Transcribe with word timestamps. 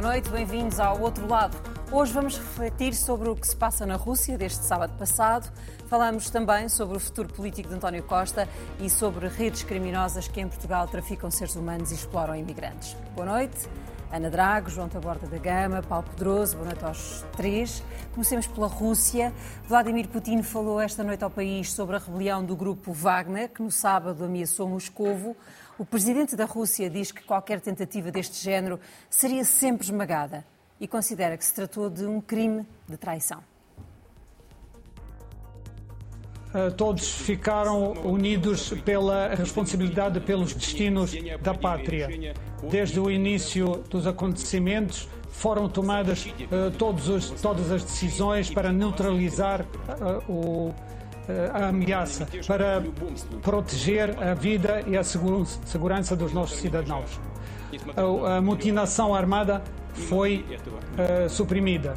Boa 0.00 0.12
noite, 0.12 0.30
bem-vindos 0.30 0.78
ao 0.78 1.00
outro 1.00 1.26
lado. 1.26 1.56
Hoje 1.90 2.12
vamos 2.12 2.38
refletir 2.38 2.94
sobre 2.94 3.28
o 3.28 3.34
que 3.34 3.48
se 3.48 3.56
passa 3.56 3.84
na 3.84 3.96
Rússia 3.96 4.38
desde 4.38 4.58
sábado 4.58 4.96
passado. 4.96 5.52
Falamos 5.88 6.30
também 6.30 6.68
sobre 6.68 6.96
o 6.96 7.00
futuro 7.00 7.26
político 7.34 7.68
de 7.68 7.74
António 7.74 8.04
Costa 8.04 8.48
e 8.78 8.88
sobre 8.88 9.26
redes 9.26 9.64
criminosas 9.64 10.28
que 10.28 10.40
em 10.40 10.46
Portugal 10.46 10.86
traficam 10.86 11.32
seres 11.32 11.56
humanos 11.56 11.90
e 11.90 11.96
exploram 11.96 12.36
imigrantes. 12.36 12.96
Boa 13.16 13.26
noite. 13.26 13.68
Ana 14.12 14.30
Drago, 14.30 14.70
João 14.70 14.88
Taborda 14.88 15.26
da 15.26 15.36
Gama, 15.36 15.82
Paulo 15.82 16.06
Pedroso, 16.10 16.56
boa 16.56 16.68
noite 16.68 16.84
aos 16.84 17.24
três. 17.36 17.82
Comecemos 18.12 18.46
pela 18.46 18.68
Rússia. 18.68 19.34
Vladimir 19.66 20.06
Putin 20.08 20.44
falou 20.44 20.80
esta 20.80 21.02
noite 21.02 21.24
ao 21.24 21.30
país 21.30 21.72
sobre 21.72 21.96
a 21.96 21.98
rebelião 21.98 22.44
do 22.44 22.54
grupo 22.54 22.92
Wagner, 22.92 23.48
que 23.48 23.62
no 23.62 23.70
sábado 23.70 24.24
ameaçou 24.24 24.68
Moscovo. 24.68 25.36
O 25.78 25.84
presidente 25.84 26.34
da 26.34 26.44
Rússia 26.44 26.90
diz 26.90 27.12
que 27.12 27.22
qualquer 27.22 27.60
tentativa 27.60 28.10
deste 28.10 28.42
género 28.42 28.80
seria 29.08 29.44
sempre 29.44 29.84
esmagada 29.84 30.44
e 30.80 30.88
considera 30.88 31.36
que 31.36 31.44
se 31.44 31.54
tratou 31.54 31.88
de 31.88 32.04
um 32.04 32.20
crime 32.20 32.66
de 32.88 32.96
traição. 32.96 33.40
Eh, 36.52 36.70
todos 36.70 37.08
ficaram 37.08 37.92
unidos 38.04 38.70
pela 38.84 39.34
responsabilidade 39.34 40.18
pelos 40.18 40.52
destinos 40.52 41.12
da 41.42 41.54
pátria. 41.54 42.08
Desde 42.68 42.98
o 42.98 43.08
início 43.08 43.84
dos 43.88 44.04
acontecimentos, 44.06 45.08
foram 45.30 45.68
tomadas 45.68 46.24
uh, 46.26 47.12
os, 47.14 47.30
todas 47.40 47.70
as 47.70 47.84
decisões 47.84 48.50
para 48.50 48.72
neutralizar 48.72 49.60
uh, 49.62 50.32
o, 50.32 50.74
a 51.52 51.68
ameaça, 51.68 52.26
para 52.46 52.82
proteger 53.42 54.16
a 54.18 54.34
vida 54.34 54.82
e 54.86 54.96
a 54.96 55.04
segurança 55.04 56.16
dos 56.16 56.32
nossos 56.32 56.58
cidadãos. 56.58 57.20
A, 57.96 58.40
mutinação 58.40 59.14
armada 59.14 59.62
foi 59.92 60.44
suprimida. 61.28 61.94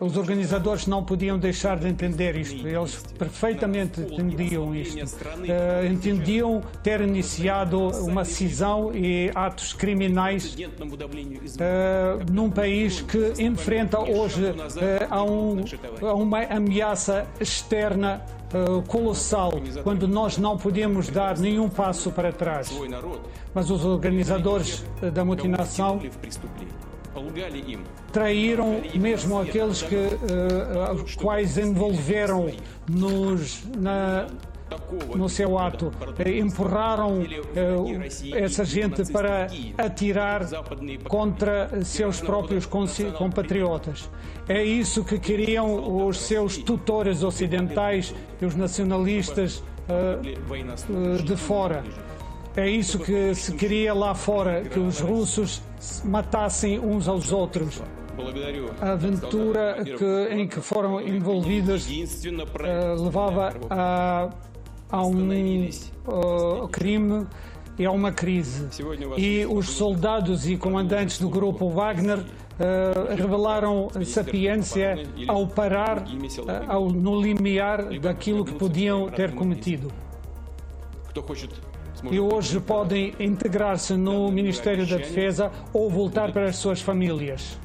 Os 0.00 0.16
organizadores 0.16 0.86
não 0.86 1.02
podiam 1.02 1.36
deixar 1.38 1.76
de 1.76 1.88
entender 1.88 2.36
isto. 2.36 2.66
Eles 2.66 3.02
perfeitamente 3.18 4.00
entendiam 4.00 4.72
isto. 4.74 5.04
Uh, 5.04 5.86
entendiam 5.90 6.62
ter 6.82 7.00
iniciado 7.00 7.88
uma 8.04 8.24
cisão 8.24 8.94
e 8.94 9.30
atos 9.34 9.72
criminais 9.72 10.54
uh, 10.54 12.32
num 12.32 12.48
país 12.48 13.00
que 13.00 13.42
enfrenta 13.42 13.98
hoje 13.98 14.44
uh, 14.44 14.54
a, 15.10 15.22
um, 15.24 15.64
a 16.00 16.14
uma 16.14 16.42
ameaça 16.44 17.26
externa 17.40 18.22
colossal, 18.86 19.52
quando 19.84 20.08
nós 20.08 20.38
não 20.38 20.56
podemos 20.56 21.10
dar 21.10 21.36
nenhum 21.36 21.68
passo 21.68 22.10
para 22.10 22.32
trás. 22.32 22.70
Mas 23.52 23.68
os 23.68 23.84
organizadores 23.84 24.86
da 25.12 25.22
mutinação 25.22 26.00
traíram 28.12 28.80
mesmo 28.94 29.38
aqueles 29.40 29.82
que, 29.82 29.94
uh, 29.94 31.16
quais 31.16 31.58
envolveram 31.58 32.50
nos, 32.88 33.64
na, 33.76 34.26
no 35.14 35.28
seu 35.28 35.58
ato, 35.58 35.92
empurraram 36.26 37.20
uh, 37.20 38.34
essa 38.34 38.64
gente 38.64 39.04
para 39.12 39.48
atirar 39.76 40.46
contra 41.06 41.84
seus 41.84 42.20
próprios 42.20 42.66
compatriotas. 42.66 44.10
É 44.48 44.62
isso 44.62 45.04
que 45.04 45.18
queriam 45.18 46.06
os 46.06 46.18
seus 46.18 46.56
tutores 46.56 47.22
ocidentais 47.22 48.14
e 48.40 48.46
os 48.46 48.54
nacionalistas 48.54 49.62
uh, 49.88 51.22
de 51.22 51.36
fora. 51.36 51.84
É 52.58 52.68
isso 52.68 52.98
que 52.98 53.32
se 53.36 53.52
queria 53.52 53.94
lá 53.94 54.16
fora, 54.16 54.62
que 54.62 54.80
os 54.80 54.98
russos 54.98 55.62
matassem 56.04 56.76
uns 56.80 57.06
aos 57.06 57.30
outros. 57.30 57.80
A 58.80 58.90
aventura 58.90 59.76
que, 59.84 60.34
em 60.34 60.48
que 60.48 60.60
foram 60.60 61.00
envolvidos 61.00 61.88
uh, 61.88 63.04
levava 63.04 63.54
a, 63.70 64.28
a 64.90 65.06
um 65.06 65.68
uh, 66.08 66.66
crime 66.66 67.28
e 67.78 67.86
a 67.86 67.92
uma 67.92 68.10
crise. 68.10 68.66
E 69.16 69.46
os 69.46 69.70
soldados 69.70 70.48
e 70.48 70.56
comandantes 70.56 71.20
do 71.20 71.28
grupo 71.28 71.70
Wagner 71.70 72.24
Uh, 72.58 73.14
revelaram 73.14 73.88
sapiência 74.04 75.06
ao 75.28 75.46
parar, 75.46 76.02
ao, 76.66 76.90
no 76.90 77.20
limiar 77.22 77.84
daquilo 78.00 78.44
que 78.44 78.52
podiam 78.52 79.08
ter 79.08 79.32
cometido 79.32 79.92
e 82.04 82.20
hoje 82.20 82.60
podem 82.60 83.14
integrar-se 83.18 83.94
no 83.94 84.30
Ministério 84.30 84.86
da 84.86 84.96
Defesa 84.96 85.50
ou 85.72 85.90
voltar 85.90 86.32
para 86.32 86.46
as 86.46 86.56
suas 86.56 86.80
famílias. 86.80 87.58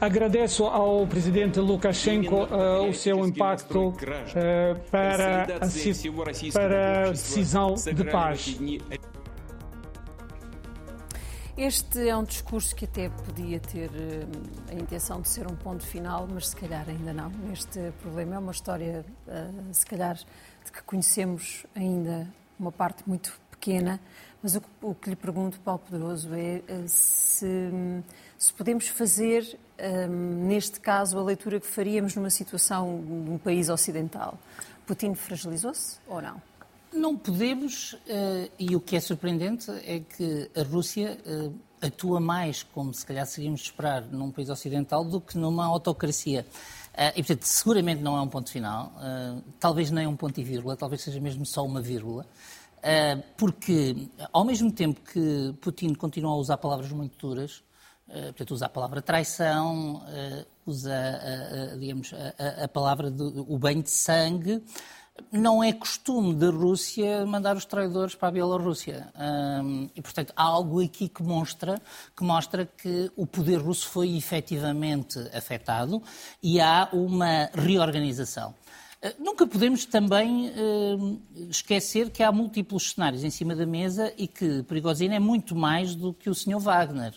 Agradeço 0.00 0.64
ao 0.64 1.06
presidente 1.06 1.60
Lukashenko 1.60 2.44
uh, 2.44 2.88
o 2.88 2.92
seu 2.92 3.26
impacto 3.26 3.88
uh, 3.88 3.94
para, 4.90 5.42
a, 5.42 5.46
para 6.52 7.08
a 7.08 7.10
decisão 7.10 7.74
de 7.74 8.04
paz. 8.04 8.58
Este 11.56 12.08
é 12.08 12.16
um 12.16 12.24
discurso 12.24 12.74
que 12.74 12.84
até 12.84 13.08
podia 13.08 13.60
ter 13.60 13.88
uh, 13.88 14.72
a 14.72 14.74
intenção 14.74 15.20
de 15.20 15.28
ser 15.28 15.46
um 15.50 15.54
ponto 15.54 15.86
final, 15.86 16.28
mas 16.30 16.48
se 16.48 16.56
calhar 16.56 16.84
ainda 16.88 17.12
não. 17.12 17.30
Este 17.52 17.92
problema 18.02 18.34
é 18.34 18.38
uma 18.38 18.52
história, 18.52 19.04
se 19.72 19.86
calhar, 19.86 20.16
de 20.16 20.72
que 20.72 20.82
conhecemos 20.82 21.64
ainda 21.74 22.28
uma 22.58 22.72
parte 22.72 23.02
muito 23.06 23.38
pequena, 23.64 23.98
mas 24.42 24.54
o, 24.56 24.62
o 24.82 24.94
que 24.94 25.08
lhe 25.08 25.16
pergunto, 25.16 25.58
Paulo 25.60 25.80
Poderoso, 25.80 26.34
é 26.34 26.62
eh, 26.68 26.84
se, 26.86 27.48
se 28.36 28.52
podemos 28.52 28.86
fazer, 28.88 29.58
um, 29.78 29.82
ehm, 29.82 30.46
neste 30.46 30.78
caso, 30.80 31.18
a 31.18 31.22
leitura 31.22 31.58
que 31.58 31.66
faríamos 31.66 32.14
numa 32.14 32.28
situação 32.28 33.02
de 33.02 33.30
um 33.30 33.38
país 33.38 33.70
ocidental. 33.70 34.38
Putin 34.86 35.14
fragilizou-se 35.14 35.96
ou 36.06 36.20
não? 36.20 36.42
Não 36.92 37.16
podemos, 37.16 37.94
uh, 37.94 38.50
e 38.58 38.76
o 38.76 38.80
que 38.80 38.96
é 38.96 39.00
surpreendente 39.00 39.70
é 39.84 40.00
que 40.00 40.50
a 40.54 40.62
Rússia 40.62 41.18
uh, 41.26 41.52
atua 41.80 42.20
mais, 42.20 42.62
como 42.62 42.92
se 42.92 43.04
calhar 43.04 43.26
seríamos 43.26 43.62
esperar, 43.62 44.02
num 44.02 44.30
país 44.30 44.50
ocidental 44.50 45.04
do 45.04 45.20
que 45.20 45.38
numa 45.38 45.64
autocracia. 45.64 46.46
E, 47.16 47.24
portanto, 47.24 47.42
seguramente 47.42 48.00
não 48.00 48.16
é 48.16 48.20
um 48.20 48.28
ponto 48.28 48.48
final, 48.48 48.92
talvez 49.58 49.90
nem 49.90 50.06
um 50.06 50.14
ponto 50.14 50.40
e 50.40 50.44
vírgula, 50.44 50.76
talvez 50.76 51.02
seja 51.02 51.20
mesmo 51.20 51.44
só 51.44 51.64
uma 51.66 51.82
vírgula. 51.82 52.24
Eh, 52.86 53.16
porque, 53.38 54.10
ao 54.30 54.44
mesmo 54.44 54.70
tempo 54.70 55.00
que 55.00 55.54
Putin 55.62 55.94
continua 55.94 56.32
a 56.32 56.36
usar 56.36 56.58
palavras 56.58 56.92
muito 56.92 57.16
duras, 57.16 57.64
eh, 58.06 58.26
portanto, 58.26 58.50
usa 58.50 58.66
a 58.66 58.68
palavra 58.68 59.00
traição, 59.00 60.02
eh, 60.06 60.44
usa, 60.66 60.92
digamos, 61.80 62.12
a, 62.12 62.64
a 62.64 62.68
palavra 62.68 63.10
do 63.10 63.50
o 63.50 63.58
banho 63.58 63.82
de 63.82 63.90
sangue, 63.90 64.62
não 65.32 65.64
é 65.64 65.72
costume 65.72 66.34
da 66.34 66.50
Rússia 66.50 67.24
mandar 67.24 67.56
os 67.56 67.64
traidores 67.64 68.14
para 68.14 68.28
a 68.28 68.32
Bielorrússia. 68.32 69.12
e, 69.94 70.02
portanto, 70.02 70.32
há 70.36 70.42
algo 70.42 70.82
aqui 70.82 71.08
que 71.08 71.22
mostra, 71.22 71.80
que 72.16 72.24
mostra 72.24 72.66
que 72.66 73.10
o 73.16 73.26
poder 73.26 73.58
russo 73.58 73.88
foi 73.88 74.16
efetivamente 74.16 75.18
afetado 75.32 76.02
e 76.42 76.60
há 76.60 76.88
uma 76.92 77.48
reorganização. 77.54 78.54
Eh, 79.04 79.14
nunca 79.18 79.46
podemos 79.46 79.84
também 79.84 80.48
uh, 80.48 81.22
esquecer 81.50 82.08
que 82.08 82.22
há 82.22 82.32
múltiplos 82.32 82.92
cenários 82.92 83.22
em 83.22 83.28
cima 83.28 83.54
da 83.54 83.66
mesa 83.66 84.10
e 84.16 84.26
que 84.26 84.62
Perigosino 84.62 85.12
é 85.12 85.18
muito 85.18 85.54
mais 85.54 85.94
do 85.94 86.14
que 86.14 86.30
o 86.30 86.34
Sr. 86.34 86.58
Wagner. 86.58 87.12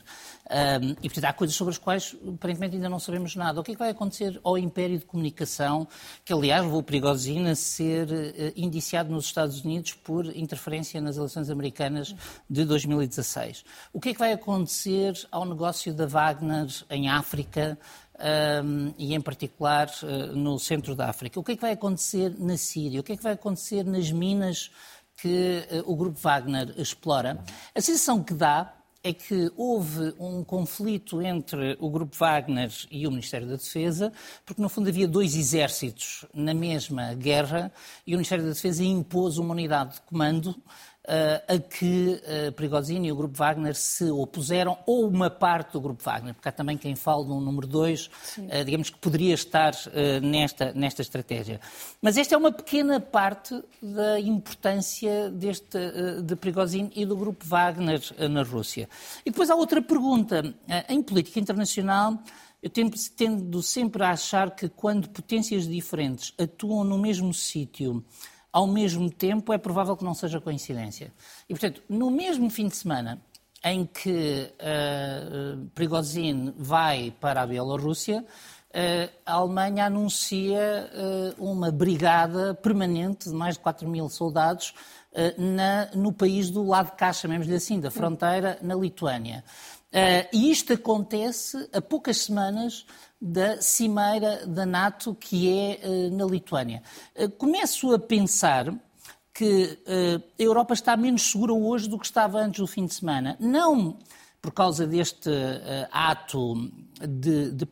E, 1.01 1.09
portanto, 1.09 1.25
há 1.25 1.33
coisas 1.33 1.55
sobre 1.55 1.71
as 1.73 1.77
quais, 1.77 2.15
aparentemente, 2.35 2.75
ainda 2.75 2.87
não 2.87 2.99
sabemos 2.99 3.35
nada. 3.35 3.59
O 3.59 3.63
que 3.63 3.71
é 3.71 3.73
que 3.73 3.79
vai 3.79 3.89
acontecer 3.89 4.39
ao 4.43 4.57
Império 4.57 4.97
de 4.97 5.05
Comunicação, 5.05 5.85
que, 6.23 6.31
aliás, 6.31 6.63
levou 6.63 6.81
Perigosino 6.81 7.49
a 7.49 7.55
ser 7.55 8.07
uh, 8.07 8.53
indiciado 8.55 9.09
nos 9.09 9.25
Estados 9.25 9.63
Unidos 9.63 9.93
por 9.93 10.25
interferência 10.35 10.99
nas 10.99 11.15
eleições 11.15 11.49
americanas 11.49 12.13
de 12.49 12.65
2016? 12.65 13.63
O 13.93 13.99
que 14.01 14.09
é 14.09 14.13
que 14.13 14.19
vai 14.19 14.33
acontecer 14.33 15.13
ao 15.31 15.45
negócio 15.45 15.93
da 15.93 16.05
Wagner 16.05 16.67
em 16.89 17.09
África? 17.09 17.77
Um, 18.19 18.93
e, 18.97 19.13
em 19.13 19.21
particular, 19.21 19.89
uh, 20.03 20.35
no 20.35 20.59
centro 20.59 20.95
da 20.95 21.09
África. 21.09 21.39
O 21.39 21.43
que 21.43 21.53
é 21.53 21.55
que 21.55 21.61
vai 21.61 21.73
acontecer 21.73 22.33
na 22.37 22.57
Síria? 22.57 22.99
O 22.99 23.03
que 23.03 23.13
é 23.13 23.17
que 23.17 23.23
vai 23.23 23.33
acontecer 23.33 23.83
nas 23.83 24.11
minas 24.11 24.71
que 25.15 25.63
uh, 25.71 25.91
o 25.91 25.95
Grupo 25.95 26.19
Wagner 26.19 26.73
explora? 26.77 27.43
A 27.75 27.81
sensação 27.81 28.23
que 28.23 28.33
dá 28.33 28.73
é 29.03 29.13
que 29.13 29.51
houve 29.55 30.13
um 30.19 30.43
conflito 30.43 31.21
entre 31.21 31.77
o 31.79 31.89
Grupo 31.89 32.15
Wagner 32.17 32.71
e 32.91 33.07
o 33.07 33.11
Ministério 33.11 33.47
da 33.47 33.55
Defesa, 33.55 34.11
porque 34.45 34.61
no 34.61 34.67
fundo 34.67 34.89
havia 34.89 35.07
dois 35.07 35.35
exércitos 35.35 36.25
na 36.33 36.53
mesma 36.53 37.13
guerra 37.13 37.71
e 38.05 38.13
o 38.13 38.17
Ministério 38.17 38.43
da 38.43 38.51
Defesa 38.51 38.83
impôs 38.83 39.37
uma 39.37 39.53
unidade 39.53 39.95
de 39.95 40.01
comando 40.01 40.55
a 41.47 41.57
que 41.57 42.21
uh, 42.47 42.51
Prigozhin 42.51 43.05
e 43.05 43.11
o 43.11 43.15
Grupo 43.15 43.37
Wagner 43.37 43.75
se 43.75 44.11
opuseram, 44.11 44.77
ou 44.85 45.07
uma 45.07 45.29
parte 45.29 45.71
do 45.73 45.81
Grupo 45.81 46.03
Wagner, 46.03 46.33
porque 46.33 46.49
há 46.49 46.51
também 46.51 46.77
quem 46.77 46.95
fala 46.95 47.23
um 47.23 47.39
número 47.39 47.65
2, 47.65 48.07
uh, 48.07 48.65
digamos 48.65 48.89
que 48.89 48.97
poderia 48.97 49.33
estar 49.33 49.73
uh, 49.73 50.19
nesta, 50.21 50.73
nesta 50.73 51.01
estratégia. 51.01 51.61
Mas 52.01 52.17
esta 52.17 52.35
é 52.35 52.37
uma 52.37 52.51
pequena 52.51 52.99
parte 52.99 53.63
da 53.81 54.19
importância 54.19 55.29
deste, 55.29 55.77
de 56.23 56.35
Prigozhin 56.35 56.91
e 56.93 57.05
do 57.05 57.15
Grupo 57.15 57.45
Wagner 57.45 58.01
na 58.29 58.43
Rússia. 58.43 58.89
E 59.25 59.31
depois 59.31 59.49
há 59.49 59.55
outra 59.55 59.81
pergunta. 59.81 60.53
em 60.89 61.01
política 61.01 61.39
internacional, 61.39 62.21
eu 62.61 62.69
tendo 62.69 63.61
sempre 63.61 64.03
a 64.03 64.11
achar 64.11 64.51
que 64.51 64.67
quando 64.67 65.09
potências 65.09 65.67
diferentes 65.67 66.33
atuam 66.37 66.83
no 66.83 66.97
mesmo 66.97 67.33
sítio, 67.33 68.03
ao 68.57 68.65
mesmo 68.65 69.07
tempo, 69.07 69.53
é 69.53 69.57
provável 69.59 69.95
que 69.95 70.03
não 70.03 70.15
seja 70.15 70.41
coincidência. 70.41 71.13
E, 71.47 71.53
portanto, 71.53 71.83
no 71.87 72.09
mesmo 72.09 72.49
fim 72.49 72.67
de 72.67 72.75
semana 72.75 73.21
em 73.63 73.85
que 73.85 74.51
uh, 74.51 75.63
Prigozhin 75.75 76.55
vai 76.57 77.13
para 77.21 77.43
a 77.43 77.45
Bielorrússia, 77.45 78.25
uh, 78.25 79.13
a 79.23 79.33
Alemanha 79.33 79.85
anuncia 79.85 80.89
uh, 81.37 81.51
uma 81.51 81.71
brigada 81.71 82.55
permanente 82.55 83.29
de 83.29 83.35
mais 83.35 83.57
de 83.57 83.61
4 83.61 83.87
mil 83.87 84.09
soldados 84.09 84.73
na, 85.37 85.89
no 85.95 86.11
país 86.11 86.49
do 86.49 86.63
lado 86.63 86.91
de 86.91 86.97
cá, 86.97 87.11
chamemos-lhe 87.11 87.55
assim, 87.55 87.79
da 87.79 87.89
fronteira, 87.89 88.59
na 88.61 88.75
Lituânia. 88.75 89.43
e 90.31 90.51
isto 90.51 90.73
acontece 90.73 91.57
a 91.73 91.81
poucas 91.81 92.17
semanas 92.17 92.85
da 93.21 93.61
cimeira 93.61 94.45
da 94.45 94.65
NATO 94.65 95.15
que 95.15 95.49
é 95.49 95.79
uh, 95.83 96.15
na 96.15 96.25
Lituânia. 96.25 96.83
Uh, 97.15 97.29
começo 97.31 97.91
a 97.93 97.99
pensar 97.99 98.73
que 99.33 99.79
uh, 99.87 100.23
a 100.39 100.41
Europa 100.41 100.73
está 100.73 100.95
menos 100.95 101.31
segura 101.31 101.53
hoje 101.53 101.89
do 101.89 101.97
que 101.97 102.05
estava 102.05 102.39
antes 102.39 102.59
do 102.59 102.67
fim 102.67 102.85
de 102.85 102.93
semana. 102.93 103.35
Não 103.39 103.97
por 104.39 104.53
causa 104.53 104.87
deste 104.87 105.29
ato 105.91 106.71
de, 107.01 107.51
de 107.51 107.67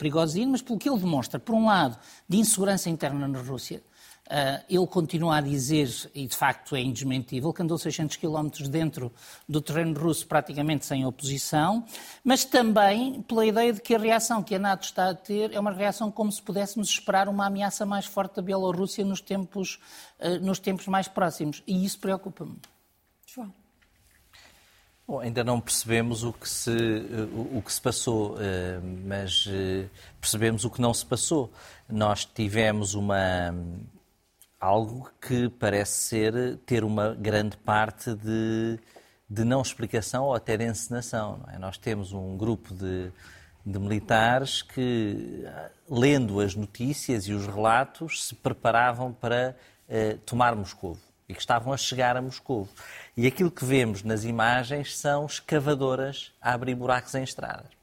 mas 0.45 0.61
pelo 0.61 0.77
que 0.77 0.89
ele 0.89 0.99
demonstra, 0.99 1.39
por 1.39 1.55
um 1.55 1.67
lado, 1.67 1.97
de 2.27 2.37
insegurança 2.37 2.89
interna 2.89 3.27
na 3.27 3.39
Rússia, 3.39 3.81
ele 4.67 4.87
continua 4.87 5.37
a 5.37 5.41
dizer, 5.41 5.87
e 6.13 6.25
de 6.25 6.35
facto 6.35 6.75
é 6.75 6.81
indesmentível, 6.81 7.53
que 7.53 7.61
andou 7.61 7.77
600 7.77 8.15
quilómetros 8.15 8.67
dentro 8.67 9.11
do 9.47 9.61
terreno 9.61 9.99
russo 9.99 10.25
praticamente 10.25 10.85
sem 10.85 11.05
oposição, 11.05 11.85
mas 12.23 12.43
também 12.43 13.21
pela 13.21 13.45
ideia 13.45 13.71
de 13.71 13.81
que 13.81 13.93
a 13.93 13.99
reação 13.99 14.41
que 14.41 14.55
a 14.55 14.59
NATO 14.59 14.83
está 14.83 15.09
a 15.11 15.13
ter 15.13 15.53
é 15.53 15.59
uma 15.59 15.71
reação 15.71 16.11
como 16.11 16.31
se 16.31 16.41
pudéssemos 16.41 16.89
esperar 16.89 17.29
uma 17.29 17.45
ameaça 17.45 17.85
mais 17.85 18.05
forte 18.05 18.35
da 18.37 18.41
Bielorrússia 18.41 19.05
nos 19.05 19.21
tempos, 19.21 19.79
uh, 20.19 20.43
nos 20.43 20.57
tempos 20.57 20.87
mais 20.87 21.07
próximos. 21.07 21.61
E 21.67 21.85
isso 21.85 21.99
preocupa-me. 21.99 22.55
João. 23.27 23.53
Bom, 25.07 25.19
ainda 25.19 25.43
não 25.43 25.61
percebemos 25.61 26.23
o 26.23 26.33
que 26.33 26.49
se, 26.49 26.71
o, 26.71 27.59
o 27.59 27.61
que 27.61 27.71
se 27.71 27.79
passou, 27.79 28.37
eh, 28.39 28.79
mas 29.05 29.47
percebemos 30.19 30.65
o 30.65 30.69
que 30.71 30.81
não 30.81 30.91
se 30.95 31.05
passou. 31.05 31.53
Nós 31.87 32.25
tivemos 32.25 32.95
uma 32.95 33.53
algo 34.59 35.11
que 35.21 35.49
parece 35.49 35.93
ser 35.93 36.57
ter 36.65 36.83
uma 36.83 37.13
grande 37.13 37.57
parte 37.57 38.13
de, 38.15 38.79
de 39.29 39.43
não 39.43 39.61
explicação 39.61 40.25
ou 40.25 40.33
até 40.33 40.57
de 40.57 40.65
encenação. 40.65 41.43
É? 41.51 41.57
Nós 41.57 41.77
temos 41.77 42.13
um 42.13 42.37
grupo 42.37 42.73
de, 42.73 43.11
de 43.65 43.79
militares 43.79 44.61
que, 44.61 45.45
lendo 45.89 46.39
as 46.39 46.55
notícias 46.55 47.27
e 47.27 47.33
os 47.33 47.45
relatos, 47.45 48.25
se 48.27 48.35
preparavam 48.35 49.13
para 49.13 49.55
eh, 49.87 50.17
tomar 50.25 50.55
Moscou 50.55 50.97
e 51.27 51.33
que 51.33 51.39
estavam 51.39 51.73
a 51.73 51.77
chegar 51.77 52.15
a 52.15 52.21
Moscou. 52.21 52.67
E 53.17 53.25
aquilo 53.25 53.51
que 53.51 53.65
vemos 53.65 54.03
nas 54.03 54.23
imagens 54.23 54.97
são 54.97 55.25
escavadoras 55.25 56.31
a 56.41 56.53
abrir 56.53 56.75
buracos 56.75 57.15
em 57.15 57.23
estradas. 57.23 57.73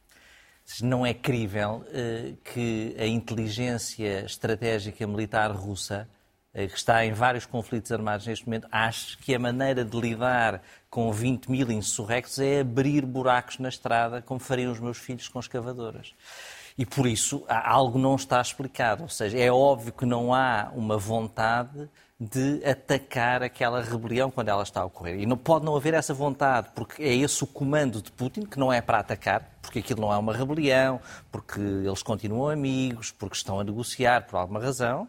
Não 0.81 1.05
é 1.05 1.13
crível 1.13 1.85
eh, 1.89 2.35
que 2.45 2.95
a 2.99 3.07
inteligência 3.07 4.25
estratégica 4.25 5.07
militar 5.07 5.51
russa 5.51 6.09
que 6.53 6.77
está 6.77 7.05
em 7.05 7.13
vários 7.13 7.47
conflitos 7.47 7.91
armados 7.91 8.27
neste 8.27 8.45
momento, 8.45 8.69
acho 8.71 9.17
que 9.19 9.35
a 9.35 9.39
maneira 9.39 9.85
de 9.85 9.99
lidar 9.99 10.63
com 10.91 11.11
20 11.11 11.51
mil 11.51 11.71
insurrectos 11.73 12.39
é 12.39 12.61
abrir 12.61 13.07
buracos 13.07 13.59
na 13.59 13.71
estrada, 13.71 14.21
como 14.21 14.39
fariam 14.39 14.71
os 14.71 14.79
meus 14.79 14.99
filhos 14.99 15.29
com 15.29 15.41
escavadoras. 15.41 16.13
E 16.77 16.85
por 16.85 17.07
isso 17.07 17.45
algo 17.49 17.99
não 17.99 18.15
está 18.17 18.41
explicado. 18.41 19.03
Ou 19.03 19.09
seja, 19.09 19.39
é 19.39 19.51
óbvio 19.51 19.93
que 19.93 20.05
não 20.05 20.35
há 20.35 20.71
uma 20.75 20.97
vontade 20.99 21.89
de 22.21 22.65
atacar 22.65 23.43
aquela 23.43 23.83
rebelião 23.83 24.31
quando 24.31 24.49
ela 24.49 24.63
está 24.63 24.81
a 24.81 24.85
ocorrer. 24.85 25.19
E 25.19 25.27
não 25.27 25.37
pode 25.37 25.65
não 25.65 25.75
haver 25.75 25.95
essa 25.95 26.15
vontade, 26.15 26.69
porque 26.75 27.03
é 27.03 27.15
esse 27.15 27.43
o 27.43 27.47
comando 27.47 28.01
de 28.01 28.13
Putin, 28.13 28.43
que 28.43 28.59
não 28.59 28.73
é 28.73 28.81
para 28.81 29.01
atacar, 29.01 29.59
porque 29.61 29.81
aquilo 29.81 30.03
não 30.03 30.13
é 30.13 30.17
uma 30.17 30.33
rebelião, 30.33 31.01
porque 31.33 31.61
eles 31.61 32.03
continuam 32.03 32.49
amigos, 32.49 33.11
porque 33.11 33.37
estão 33.37 33.59
a 33.59 33.65
negociar 33.65 34.27
por 34.27 34.37
alguma 34.37 34.61
razão. 34.61 35.09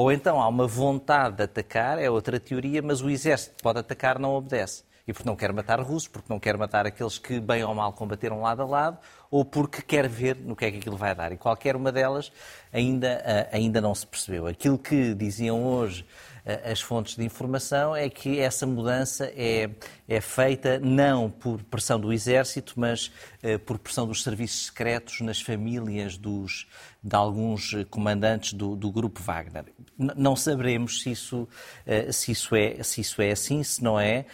Ou 0.00 0.10
então 0.10 0.40
há 0.40 0.48
uma 0.48 0.66
vontade 0.66 1.36
de 1.36 1.42
atacar, 1.42 1.98
é 1.98 2.08
outra 2.08 2.40
teoria, 2.40 2.80
mas 2.80 3.02
o 3.02 3.10
exército 3.10 3.62
pode 3.62 3.80
atacar 3.80 4.18
não 4.18 4.30
obedece. 4.30 4.82
E 5.06 5.12
porque 5.12 5.28
não 5.28 5.36
quer 5.36 5.52
matar 5.52 5.78
russos, 5.78 6.08
porque 6.08 6.32
não 6.32 6.40
quer 6.40 6.56
matar 6.56 6.86
aqueles 6.86 7.18
que 7.18 7.38
bem 7.38 7.62
ou 7.62 7.74
mal 7.74 7.92
combateram 7.92 8.40
lado 8.40 8.62
a 8.62 8.64
lado, 8.64 8.98
ou 9.30 9.44
porque 9.44 9.82
quer 9.82 10.08
ver 10.08 10.36
no 10.36 10.56
que 10.56 10.64
é 10.64 10.70
que 10.70 10.78
aquilo 10.78 10.96
vai 10.96 11.14
dar. 11.14 11.32
E 11.32 11.36
qualquer 11.36 11.76
uma 11.76 11.92
delas 11.92 12.32
ainda, 12.72 13.08
eh, 13.26 13.50
ainda 13.52 13.78
não 13.78 13.94
se 13.94 14.06
percebeu. 14.06 14.46
Aquilo 14.46 14.78
que 14.78 15.12
diziam 15.12 15.62
hoje 15.66 16.06
as 16.44 16.80
fontes 16.80 17.16
de 17.16 17.24
informação 17.24 17.94
é 17.94 18.08
que 18.08 18.38
essa 18.38 18.66
mudança 18.66 19.26
é, 19.36 19.70
é 20.08 20.20
feita 20.20 20.78
não 20.78 21.30
por 21.30 21.62
pressão 21.64 21.98
do 22.00 22.12
Exército, 22.12 22.74
mas 22.76 23.12
eh, 23.42 23.58
por 23.58 23.78
pressão 23.78 24.06
dos 24.06 24.22
serviços 24.22 24.66
secretos 24.66 25.20
nas 25.20 25.40
famílias 25.40 26.16
dos, 26.16 26.66
de 27.02 27.14
alguns 27.14 27.74
comandantes 27.90 28.52
do, 28.52 28.74
do 28.74 28.90
grupo 28.90 29.20
Wagner. 29.22 29.66
N 29.98 30.12
não 30.16 30.34
saberemos 30.34 31.02
se 31.02 31.10
isso, 31.10 31.48
eh, 31.86 32.10
se, 32.12 32.32
isso 32.32 32.54
é, 32.54 32.82
se 32.82 33.00
isso 33.00 33.20
é 33.20 33.30
assim, 33.30 33.62
se 33.62 33.82
não 33.82 33.98
é, 33.98 34.26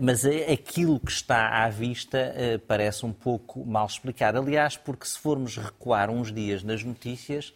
mas 0.00 0.24
aquilo 0.24 1.00
que 1.00 1.10
está 1.10 1.64
à 1.64 1.68
vista 1.70 2.34
parece 2.68 3.06
um 3.06 3.12
pouco 3.12 3.64
mal 3.64 3.86
explicado. 3.86 4.38
Aliás, 4.38 4.76
porque 4.76 5.06
se 5.06 5.18
formos 5.18 5.56
recuar 5.56 6.10
uns 6.10 6.30
dias 6.30 6.62
nas 6.62 6.84
notícias, 6.84 7.54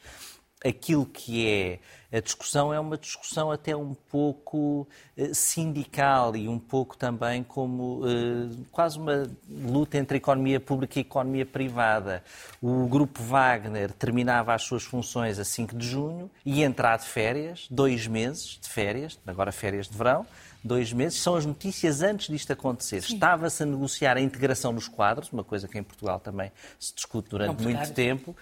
aquilo 0.65 1.07
que 1.07 1.47
é 1.49 1.79
a 2.13 2.19
discussão 2.19 2.75
é 2.75 2.81
uma 2.81 2.99
discussão 2.99 3.53
até 3.53 3.77
um 3.77 3.95
pouco 3.95 4.89
eh, 5.17 5.33
sindical 5.33 6.35
e 6.35 6.49
um 6.49 6.59
pouco 6.59 6.97
também 6.97 7.45
como 7.45 8.03
eh, 8.05 8.65
quase 8.73 8.99
uma 8.99 9.31
luta 9.49 9.97
entre 9.97 10.17
economia 10.17 10.59
pública 10.59 10.99
e 10.99 11.03
economia 11.03 11.47
privada. 11.47 12.25
O 12.61 12.89
grupo 12.89 13.23
Wagner 13.23 13.93
terminava 13.93 14.53
as 14.53 14.63
suas 14.63 14.83
funções 14.83 15.39
a 15.39 15.45
5 15.45 15.77
de 15.77 15.87
junho 15.87 16.29
e 16.45 16.65
entrar 16.65 16.99
de 16.99 17.05
férias, 17.05 17.69
dois 17.71 18.09
meses 18.09 18.59
de 18.61 18.69
férias, 18.69 19.17
agora 19.25 19.53
férias 19.53 19.89
de 19.89 19.97
verão, 19.97 20.27
dois 20.63 20.93
meses, 20.93 21.21
são 21.21 21.35
as 21.35 21.47
notícias 21.47 22.03
antes 22.03 22.29
disto 22.29 22.53
acontecer. 22.53 22.99
Estava-se 22.99 23.63
a 23.63 23.67
negociar 23.67 24.17
a 24.17 24.21
integração 24.21 24.73
nos 24.73 24.89
quadros, 24.89 25.33
uma 25.33 25.45
coisa 25.45 25.67
que 25.67 25.79
em 25.79 25.83
Portugal 25.83 26.21
também 26.21 26.53
se 26.79 26.95
discute 26.95 27.31
durante 27.31 27.63
muito 27.63 27.93
tempo, 27.93 28.37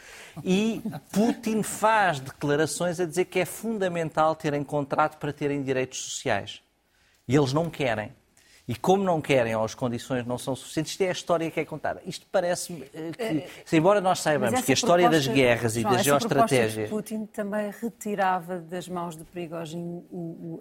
e 0.44 0.82
Putin 1.12 1.62
faz 1.62 2.20
declarações 2.20 3.00
a 3.00 3.04
dizer 3.04 3.26
que 3.26 3.38
é 3.38 3.44
fundamental 3.44 4.34
terem 4.34 4.64
contrato 4.64 5.18
para 5.18 5.32
terem 5.32 5.62
direitos 5.62 5.98
sociais. 5.98 6.60
E 7.26 7.36
eles 7.36 7.52
não 7.52 7.68
querem. 7.68 8.12
E 8.68 8.76
como 8.76 9.02
não 9.02 9.18
querem 9.18 9.56
ou 9.56 9.64
as 9.64 9.74
condições 9.74 10.26
não 10.26 10.36
são 10.36 10.54
suficientes, 10.54 10.92
isto 10.92 11.00
é 11.00 11.08
a 11.08 11.12
história 11.12 11.50
que 11.50 11.58
é 11.58 11.64
contada. 11.64 12.02
Isto 12.04 12.26
parece-me 12.30 12.84
eh, 12.92 13.12
que, 13.16 13.22
é, 13.22 13.76
embora 13.78 13.98
nós 13.98 14.20
saibamos 14.20 14.60
que 14.60 14.72
a 14.72 14.74
história 14.74 15.08
das 15.08 15.26
guerras 15.26 15.74
e 15.74 15.80
João, 15.80 15.94
da 15.94 16.02
geoestratégia... 16.02 16.88
Putin 16.88 17.24
também 17.24 17.72
retirava 17.80 18.58
das 18.58 18.86
mãos 18.86 19.16
de 19.16 19.24
Prigogine 19.24 20.04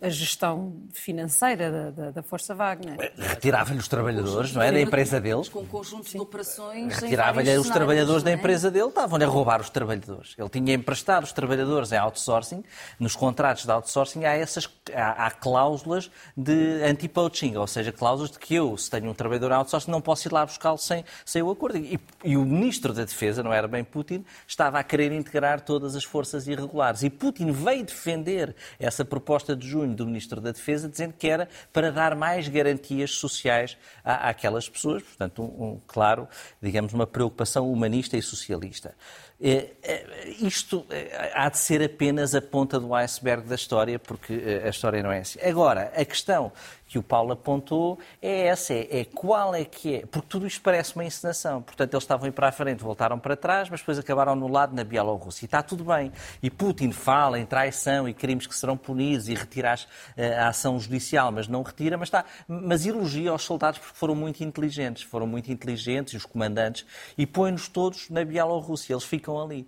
a 0.02 0.08
gestão 0.08 0.84
financeira 0.94 1.70
da, 1.70 1.90
da, 1.92 2.12
da 2.12 2.24
Força 2.24 2.56
Wagner. 2.56 2.96
Eh, 2.98 3.12
retirava-lhe 3.18 3.80
os 3.80 3.90
trabalhadores, 3.90 4.54
não 4.54 4.62
é? 4.62 4.72
Da 4.72 4.80
empresa 4.80 5.20
dele. 5.20 5.44
Com 5.50 5.66
conjuntos 5.66 6.12
de 6.12 6.20
operações 6.20 6.98
Retirava-lhe 7.00 7.58
os 7.58 7.70
trabalhadores 7.70 8.24
da 8.24 8.32
é? 8.32 8.36
empresa 8.36 8.72
dele, 8.72 8.88
estavam-lhe 8.88 9.26
a 9.26 9.28
roubar 9.28 9.60
os 9.60 9.70
trabalhadores. 9.70 10.34
Ele 10.38 10.50
tinha 10.50 10.74
emprestado 10.74 11.26
os 11.26 11.34
trabalhadores 11.34 11.92
em 11.92 11.98
outsourcing. 11.98 12.64
Nos 12.98 13.18
contratos 13.18 13.66
de 13.66 13.72
outsourcing 13.72 14.24
há 14.24 14.34
essas 14.34 14.70
há, 14.96 15.28
há 15.28 15.32
cláusulas 15.32 16.10
de 16.38 16.82
anti-poaching, 16.84 17.58
ou 17.58 17.68
seja, 17.68 17.97
cláusulas 17.98 18.32
de 18.32 18.40
que 18.40 18.56
eu, 18.56 18.78
se 18.78 18.90
tenho 18.90 19.10
um 19.10 19.14
trabalhador 19.14 19.52
outsourcing, 19.52 19.92
não 19.92 20.00
posso 20.02 20.28
ir 20.28 20.32
lá 20.32 20.46
buscá-lo 20.46 20.78
sem, 20.78 21.04
sem 21.26 21.42
o 21.42 21.50
acordo. 21.50 21.78
E, 21.78 22.00
e, 22.24 22.38
o 22.38 22.46
Ministro 22.46 22.94
da 22.94 23.04
Defesa, 23.04 23.44
não 23.44 23.52
era 23.52 23.68
bem 23.68 23.84
Putin, 23.84 24.24
estava 24.48 24.80
a 24.80 24.84
querer 24.84 25.12
integrar 25.12 25.62
todas 25.62 25.96
as 25.96 26.04
forças 26.04 26.48
irregulares. 26.48 27.04
E 27.04 27.10
Putin 27.10 27.52
veio 27.52 27.84
defender 27.84 28.56
essa 28.80 29.04
proposta 29.04 29.56
de 29.56 29.68
junho 29.68 29.96
do 29.96 30.06
Ministro 30.06 30.40
da 30.40 30.52
Defesa, 30.52 30.88
dizendo 30.88 31.14
que 31.18 31.28
era 31.28 31.50
para 31.74 31.92
dar 31.92 32.16
mais 32.16 32.48
garantias 32.48 33.12
sociais 33.12 33.78
à, 34.04 34.30
àquelas 34.30 34.70
pessoas. 34.70 35.04
Portanto, 35.04 35.42
um, 35.42 35.64
um, 35.64 35.82
claro, 35.88 36.28
digamos, 36.62 36.94
uma 36.94 37.08
preocupação 37.08 37.72
humanista 37.72 38.16
e 38.16 38.22
socialista. 38.22 38.96
É, 39.40 39.70
é, 39.84 40.30
isto 40.40 40.84
é, 40.90 41.32
há 41.36 41.48
de 41.48 41.60
ser 41.60 41.84
apenas 41.84 42.34
a 42.34 42.42
ponta 42.42 42.80
do 42.80 42.94
iceberg 42.96 43.48
da 43.48 43.56
história, 43.56 44.00
porque 44.00 44.34
a 44.66 44.70
história 44.70 45.04
não 45.04 45.12
é 45.12 45.20
assim. 45.20 45.40
Agora, 45.42 45.92
a 45.96 46.04
questão 46.04 46.52
que 46.88 46.98
o 46.98 47.04
Paulo 47.04 47.34
apontou 47.34 48.00
é 48.22 48.48
essa, 48.48 48.74
é, 48.74 49.02
é, 49.02 49.06
qual 49.06 49.54
é 49.54 49.66
que 49.66 49.96
é, 49.96 50.06
porque 50.06 50.28
tudo 50.30 50.48
isto 50.48 50.62
parece 50.62 50.96
uma 50.96 51.04
encenação. 51.04 51.62
Portanto, 51.62 51.94
eles 51.94 52.04
estavam 52.04 52.26
a 52.26 52.30
ir 52.30 52.32
para 52.32 52.48
a 52.48 52.52
frente, 52.52 52.82
voltaram 52.82 53.20
para 53.20 53.36
trás, 53.36 53.70
mas 53.70 53.82
depois 53.82 54.00
acabaram 54.00 54.36
no 54.36 54.48
lado 54.48 54.74
na 54.74 54.84
Bielorrússia. 54.84 55.44
E 55.44 55.48
está 55.48 55.62
tudo 55.62 55.84
bem. 55.84 56.12
E 56.42 56.50
Putin 56.50 56.92
fala 56.92 57.38
em 57.38 57.46
traição 57.46 58.08
e 58.08 58.14
crimes 58.14 58.48
que 58.48 58.56
serão 58.56 58.78
punidos 58.78 59.28
e 59.28 59.36
retira 59.36 59.76
eh, 60.16 60.38
a 60.38 60.48
ação 60.48 60.80
judicial, 60.80 61.32
mas 61.32 61.48
não 61.48 61.62
retira, 61.62 61.98
mas, 61.98 62.08
está, 62.08 62.24
mas 62.48 62.86
elogia 62.86 63.34
os 63.34 63.44
soldados 63.44 63.80
porque 63.80 63.98
foram 63.98 64.16
muito 64.16 64.42
inteligentes, 64.42 65.04
foram 65.04 65.28
muito 65.28 65.52
inteligentes, 65.52 66.14
e 66.14 66.18
os 66.18 66.26
comandantes, 66.26 66.86
e 67.18 67.26
põe-nos 67.26 67.68
todos 67.68 68.10
na 68.10 68.24
Bielorrússia, 68.24 68.94
eles 68.94 69.04
ficam 69.04 69.27
ali 69.36 69.68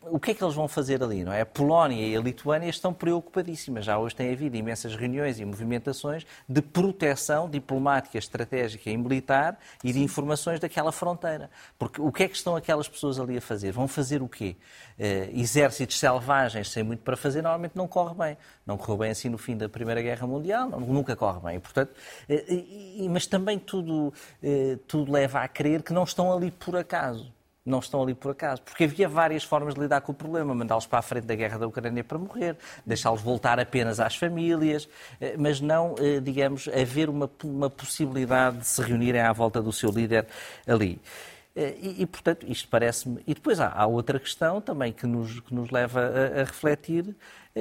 o 0.00 0.20
que 0.20 0.30
é 0.30 0.34
que 0.34 0.44
eles 0.44 0.54
vão 0.54 0.68
fazer 0.68 1.02
ali? 1.02 1.24
Não 1.24 1.32
é? 1.32 1.40
A 1.40 1.46
Polónia 1.46 2.06
e 2.06 2.16
a 2.16 2.20
Lituânia 2.20 2.68
estão 2.68 2.94
preocupadíssimas. 2.94 3.84
Já 3.84 3.98
hoje 3.98 4.14
tem 4.14 4.32
havido 4.32 4.56
imensas 4.56 4.94
reuniões 4.94 5.40
e 5.40 5.44
movimentações 5.44 6.24
de 6.48 6.62
proteção 6.62 7.50
diplomática, 7.50 8.16
estratégica 8.16 8.88
e 8.90 8.96
militar 8.96 9.58
e 9.82 9.92
de 9.92 10.00
informações 10.00 10.60
daquela 10.60 10.92
fronteira. 10.92 11.50
Porque 11.76 12.00
o 12.00 12.12
que 12.12 12.22
é 12.22 12.28
que 12.28 12.36
estão 12.36 12.54
aquelas 12.54 12.88
pessoas 12.88 13.18
ali 13.18 13.38
a 13.38 13.40
fazer? 13.40 13.72
Vão 13.72 13.88
fazer 13.88 14.22
o 14.22 14.28
quê? 14.28 14.56
Uh, 14.98 15.36
exércitos 15.40 15.98
selvagens 15.98 16.70
sem 16.70 16.84
muito 16.84 17.02
para 17.02 17.16
fazer 17.16 17.42
normalmente 17.42 17.74
não 17.74 17.88
corre 17.88 18.14
bem. 18.14 18.36
Não 18.64 18.76
correu 18.76 18.98
bem 18.98 19.10
assim 19.10 19.28
no 19.28 19.38
fim 19.38 19.56
da 19.56 19.68
Primeira 19.68 20.00
Guerra 20.00 20.26
Mundial, 20.28 20.68
nunca 20.80 21.16
corre 21.16 21.40
bem. 21.40 21.56
E, 21.56 21.60
portanto, 21.60 21.90
uh, 21.90 23.10
mas 23.10 23.26
também 23.26 23.58
tudo, 23.58 24.14
uh, 24.42 24.76
tudo 24.86 25.10
leva 25.10 25.40
a 25.40 25.48
crer 25.48 25.82
que 25.82 25.92
não 25.92 26.04
estão 26.04 26.32
ali 26.32 26.52
por 26.52 26.76
acaso 26.76 27.36
não 27.68 27.78
estão 27.78 28.02
ali 28.02 28.14
por 28.14 28.32
acaso. 28.32 28.62
Porque 28.62 28.84
havia 28.84 29.08
várias 29.08 29.44
formas 29.44 29.74
de 29.74 29.80
lidar 29.80 30.00
com 30.00 30.12
o 30.12 30.14
problema. 30.14 30.54
Mandá-los 30.54 30.86
para 30.86 30.98
a 30.98 31.02
frente 31.02 31.24
da 31.24 31.34
guerra 31.34 31.58
da 31.58 31.66
Ucrânia 31.66 32.02
para 32.02 32.18
morrer, 32.18 32.56
deixá-los 32.84 33.20
voltar 33.20 33.60
apenas 33.60 34.00
às 34.00 34.16
famílias, 34.16 34.88
eh, 35.20 35.36
mas 35.38 35.60
não, 35.60 35.94
eh, 35.98 36.20
digamos, 36.20 36.68
haver 36.68 37.08
uma, 37.08 37.30
uma 37.44 37.70
possibilidade 37.70 38.58
de 38.58 38.66
se 38.66 38.82
reunirem 38.82 39.20
à 39.20 39.32
volta 39.32 39.62
do 39.62 39.72
seu 39.72 39.90
líder 39.90 40.26
ali. 40.66 41.00
Eh, 41.54 41.76
e, 41.80 42.02
e, 42.02 42.06
portanto, 42.06 42.46
isto 42.48 42.68
parece-me. 42.68 43.22
E 43.26 43.34
depois 43.34 43.60
há, 43.60 43.68
há, 43.68 43.86
outra 43.86 44.18
questão 44.18 44.60
também 44.60 44.92
que 44.92 45.06
nos, 45.06 45.40
que 45.40 45.54
nos 45.54 45.70
leva 45.70 46.00
a, 46.00 46.40
a, 46.40 46.44
refletir, 46.44 47.14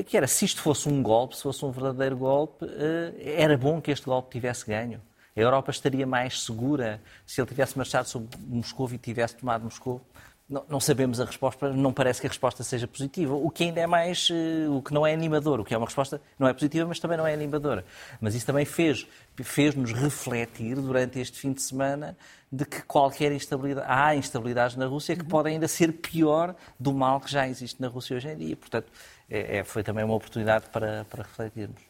que 0.05 0.15
era 0.15 0.27
se 0.27 0.45
isto 0.45 0.61
fosse 0.61 0.87
um 0.87 1.01
golpe, 1.01 1.35
se 1.35 1.43
fosse 1.43 1.65
um 1.65 1.71
verdadeiro 1.71 2.17
golpe, 2.17 2.65
era 3.35 3.57
bom 3.57 3.81
que 3.81 3.89
este 3.89 4.05
golpe 4.05 4.29
tivesse 4.29 4.63
ganho. 4.65 5.01
A 5.37 5.39
Europa 5.39 5.69
estaria 5.69 6.07
mais 6.07 6.41
segura 6.41 6.99
se 7.23 7.39
ele 7.39 7.47
tivesse 7.47 7.77
marchado 7.77 8.09
sobre 8.09 8.35
Moscou 8.47 8.89
e 8.91 8.97
tivesse 8.97 9.35
tomado 9.35 9.63
Moscou? 9.63 10.01
Não, 10.49 10.65
não, 10.67 10.79
sabemos 10.79 11.19
a 11.19 11.25
resposta, 11.25 11.71
não 11.73 11.93
parece 11.93 12.21
que 12.21 12.25
a 12.25 12.29
resposta 12.29 12.63
seja 12.63 12.87
positiva, 12.87 13.35
o 13.35 13.51
que 13.51 13.65
ainda 13.65 13.81
é 13.81 13.85
mais, 13.85 14.29
uh, 14.29 14.71
o 14.71 14.81
que 14.81 14.93
não 14.93 15.05
é 15.05 15.13
animador, 15.13 15.59
o 15.59 15.65
que 15.65 15.73
é 15.73 15.77
uma 15.77 15.85
resposta 15.85 16.21
não 16.39 16.47
é 16.47 16.53
positiva, 16.53 16.87
mas 16.87 16.99
também 16.99 17.17
não 17.17 17.27
é 17.27 17.33
animadora. 17.33 17.85
Mas 18.21 18.33
isso 18.33 18.45
também 18.45 18.63
fez, 18.63 19.05
fez-nos 19.43 19.91
refletir 19.91 20.75
durante 20.77 21.19
este 21.19 21.37
fim 21.37 21.51
de 21.51 21.61
semana 21.61 22.17
de 22.49 22.65
que 22.65 22.81
qualquer 22.83 23.31
instabilidade, 23.33 23.85
há 23.89 24.15
instabilidades 24.15 24.77
na 24.77 24.85
Rússia 24.85 25.15
que 25.15 25.21
uhum. 25.21 25.27
podem 25.27 25.53
ainda 25.55 25.67
ser 25.67 25.91
pior 25.91 26.55
do 26.79 26.93
mal 26.93 27.19
que 27.19 27.29
já 27.29 27.47
existe 27.47 27.79
na 27.81 27.89
Rússia 27.89 28.15
hoje 28.15 28.29
em 28.29 28.37
dia. 28.37 28.55
Portanto, 28.55 28.89
é, 29.29 29.57
é, 29.57 29.63
foi 29.65 29.83
também 29.83 30.03
uma 30.03 30.15
oportunidade 30.15 30.67
para, 30.71 31.05
para 31.09 31.23
refletirmos. 31.23 31.81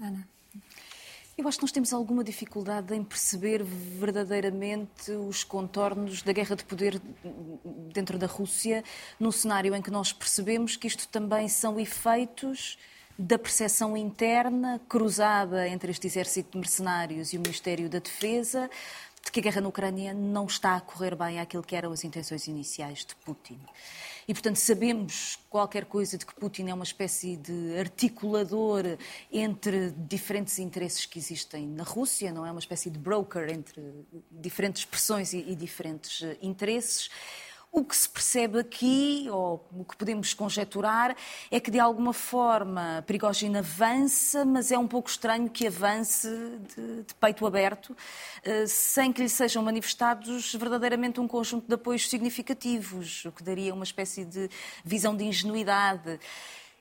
Ana. 0.00 0.35
Eu 1.38 1.46
acho 1.46 1.58
que 1.58 1.64
nós 1.64 1.72
temos 1.72 1.92
alguma 1.92 2.24
dificuldade 2.24 2.94
em 2.94 3.04
perceber 3.04 3.62
verdadeiramente 3.62 5.10
os 5.10 5.44
contornos 5.44 6.22
da 6.22 6.32
guerra 6.32 6.56
de 6.56 6.64
poder 6.64 6.98
dentro 7.92 8.18
da 8.18 8.26
Rússia, 8.26 8.82
num 9.20 9.30
cenário 9.30 9.74
em 9.74 9.82
que 9.82 9.90
nós 9.90 10.14
percebemos 10.14 10.76
que 10.76 10.86
isto 10.86 11.06
também 11.08 11.46
são 11.46 11.78
efeitos 11.78 12.78
da 13.18 13.38
percepção 13.38 13.94
interna 13.98 14.80
cruzada 14.88 15.68
entre 15.68 15.90
este 15.90 16.06
exército 16.06 16.52
de 16.52 16.58
mercenários 16.58 17.34
e 17.34 17.36
o 17.36 17.40
Ministério 17.40 17.88
da 17.90 17.98
Defesa, 17.98 18.70
que 19.36 19.40
a 19.40 19.42
guerra 19.42 19.60
na 19.60 19.68
Ucrânia 19.68 20.14
não 20.14 20.46
está 20.46 20.76
a 20.76 20.80
correr 20.80 21.14
bem 21.14 21.38
àquilo 21.38 21.62
que 21.62 21.76
eram 21.76 21.92
as 21.92 22.04
intenções 22.04 22.46
iniciais 22.46 23.04
de 23.04 23.14
Putin. 23.16 23.60
E, 24.26 24.32
portanto, 24.32 24.56
sabemos 24.56 25.38
qualquer 25.50 25.84
coisa 25.84 26.16
de 26.16 26.24
que 26.24 26.34
Putin 26.34 26.70
é 26.70 26.74
uma 26.74 26.84
espécie 26.84 27.36
de 27.36 27.78
articulador 27.78 28.82
entre 29.30 29.90
diferentes 29.90 30.58
interesses 30.58 31.04
que 31.04 31.18
existem 31.18 31.68
na 31.68 31.82
Rússia, 31.82 32.32
não 32.32 32.46
é? 32.46 32.50
Uma 32.50 32.60
espécie 32.60 32.88
de 32.88 32.98
broker 32.98 33.50
entre 33.50 34.06
diferentes 34.30 34.86
pressões 34.86 35.34
e, 35.34 35.38
e 35.50 35.54
diferentes 35.54 36.22
eh, 36.22 36.38
interesses. 36.40 37.10
O 37.70 37.84
que 37.84 37.94
se 37.94 38.08
percebe 38.08 38.58
aqui, 38.58 39.26
ou 39.30 39.68
o 39.70 39.84
que 39.84 39.96
podemos 39.96 40.32
conjecturar, 40.32 41.14
é 41.50 41.60
que 41.60 41.70
de 41.70 41.78
alguma 41.78 42.14
forma 42.14 43.04
Prigogine 43.06 43.58
avança, 43.58 44.46
mas 44.46 44.72
é 44.72 44.78
um 44.78 44.88
pouco 44.88 45.10
estranho 45.10 45.50
que 45.50 45.66
avance 45.66 46.26
de, 46.26 47.02
de 47.02 47.14
peito 47.20 47.46
aberto, 47.46 47.94
eh, 48.42 48.66
sem 48.66 49.12
que 49.12 49.20
lhe 49.20 49.28
sejam 49.28 49.62
manifestados 49.62 50.54
verdadeiramente 50.54 51.20
um 51.20 51.28
conjunto 51.28 51.68
de 51.68 51.74
apoios 51.74 52.08
significativos, 52.08 53.26
o 53.26 53.32
que 53.32 53.42
daria 53.42 53.74
uma 53.74 53.84
espécie 53.84 54.24
de 54.24 54.48
visão 54.82 55.14
de 55.14 55.24
ingenuidade. 55.24 56.18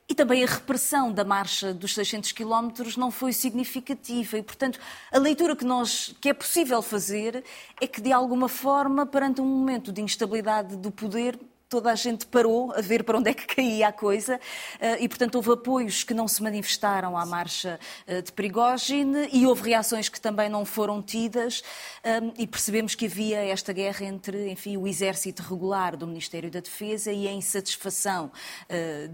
E 0.07 0.13
também 0.13 0.43
a 0.43 0.47
repressão 0.47 1.11
da 1.11 1.23
marcha 1.23 1.73
dos 1.73 1.95
600 1.95 2.31
quilómetros 2.31 2.95
não 2.95 3.09
foi 3.09 3.33
significativa. 3.33 4.37
E, 4.37 4.43
portanto, 4.43 4.79
a 5.11 5.17
leitura 5.17 5.55
que, 5.55 5.65
nós, 5.65 6.15
que 6.21 6.29
é 6.29 6.33
possível 6.33 6.81
fazer 6.81 7.43
é 7.81 7.87
que, 7.87 7.99
de 7.99 8.11
alguma 8.11 8.47
forma, 8.47 9.05
perante 9.05 9.41
um 9.41 9.45
momento 9.45 9.91
de 9.91 10.01
instabilidade 10.01 10.77
do 10.77 10.91
poder, 10.91 11.39
toda 11.75 11.91
a 11.91 11.95
gente 11.95 12.25
parou 12.27 12.71
a 12.71 12.79
ver 12.79 13.03
para 13.03 13.17
onde 13.17 13.29
é 13.29 13.33
que 13.33 13.45
caía 13.45 13.89
a 13.89 13.91
coisa 13.91 14.39
eh, 14.79 15.03
e, 15.03 15.09
portanto, 15.09 15.35
houve 15.35 15.51
apoios 15.51 16.05
que 16.05 16.13
não 16.13 16.25
se 16.25 16.41
manifestaram 16.41 17.17
à 17.17 17.25
marcha 17.25 17.77
eh, 18.07 18.21
de 18.21 18.31
Prigogine 18.31 19.27
e 19.33 19.45
houve 19.45 19.71
reações 19.71 20.07
que 20.07 20.21
também 20.21 20.47
não 20.47 20.63
foram 20.63 21.01
tidas 21.01 21.61
eh, 22.01 22.21
e 22.37 22.47
percebemos 22.47 22.95
que 22.95 23.07
havia 23.07 23.43
esta 23.43 23.73
guerra 23.73 24.05
entre, 24.05 24.49
enfim, 24.49 24.77
o 24.77 24.87
exército 24.87 25.43
regular 25.43 25.97
do 25.97 26.07
Ministério 26.07 26.49
da 26.49 26.61
Defesa 26.61 27.11
e 27.11 27.27
a 27.27 27.31
insatisfação 27.33 28.31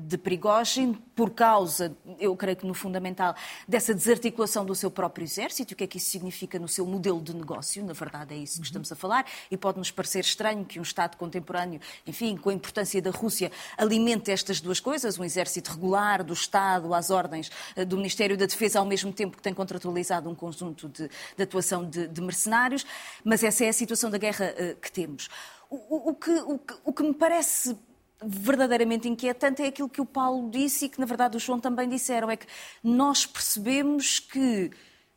de 0.05 0.17
Prigogine 0.17 1.01
por 1.15 1.31
causa, 1.31 1.95
eu 2.19 2.35
creio 2.35 2.57
que 2.57 2.65
no 2.65 2.73
fundamental, 2.73 3.35
dessa 3.67 3.93
desarticulação 3.93 4.65
do 4.65 4.75
seu 4.75 4.91
próprio 4.91 5.23
exército, 5.23 5.73
o 5.73 5.77
que 5.77 5.83
é 5.83 5.87
que 5.87 5.97
isso 5.97 6.09
significa 6.09 6.59
no 6.59 6.67
seu 6.67 6.85
modelo 6.85 7.21
de 7.21 7.35
negócio, 7.35 7.83
na 7.83 7.93
verdade 7.93 8.35
é 8.35 8.37
isso 8.37 8.59
que 8.59 8.67
estamos 8.67 8.91
a 8.91 8.95
falar, 8.95 9.25
e 9.49 9.57
pode-nos 9.57 9.91
parecer 9.91 10.19
estranho 10.19 10.65
que 10.65 10.79
um 10.79 10.83
Estado 10.83 11.17
contemporâneo, 11.17 11.79
enfim, 12.05 12.35
com 12.35 12.50
a 12.51 12.55
importância 12.55 13.01
da 13.01 13.11
Rússia, 13.11 13.51
alimente 13.77 14.31
estas 14.31 14.61
duas 14.61 14.79
coisas, 14.79 15.17
um 15.17 15.23
exército 15.23 15.71
regular 15.71 16.23
do 16.23 16.33
Estado 16.33 16.93
às 16.93 17.09
ordens 17.09 17.51
eh, 17.75 17.85
do 17.85 17.97
Ministério 17.97 18.37
da 18.37 18.45
Defesa, 18.45 18.79
ao 18.79 18.85
mesmo 18.85 19.11
tempo 19.11 19.37
que 19.37 19.43
tem 19.43 19.53
contratualizado 19.53 20.29
um 20.29 20.35
conjunto 20.35 20.87
de, 20.89 21.09
de 21.35 21.43
atuação 21.43 21.87
de, 21.87 22.07
de, 22.07 22.21
mercenários, 22.21 22.85
mas 23.23 23.43
essa 23.43 23.65
é 23.65 23.69
a 23.69 23.73
situação 23.73 24.09
da 24.09 24.17
guerra 24.17 24.53
uh, 24.53 24.79
que 24.79 24.91
temos. 24.91 25.29
O, 25.69 26.09
o, 26.09 26.15
que, 26.15 26.31
o, 26.31 26.59
que, 26.59 26.73
o 26.83 26.93
que 26.93 27.03
me 27.03 27.13
parece 27.13 27.77
verdadeiramente 28.23 29.07
inquietante 29.07 29.61
é 29.63 29.67
aquilo 29.67 29.89
que 29.89 30.01
o 30.01 30.05
Paulo 30.05 30.49
disse 30.49 30.85
e 30.85 30.89
que, 30.89 30.99
na 30.99 31.05
verdade, 31.05 31.37
o 31.37 31.39
João 31.39 31.59
também 31.59 31.87
disseram: 31.87 32.29
é 32.29 32.35
que 32.35 32.45
nós 32.83 33.25
percebemos 33.25 34.19
que 34.19 34.69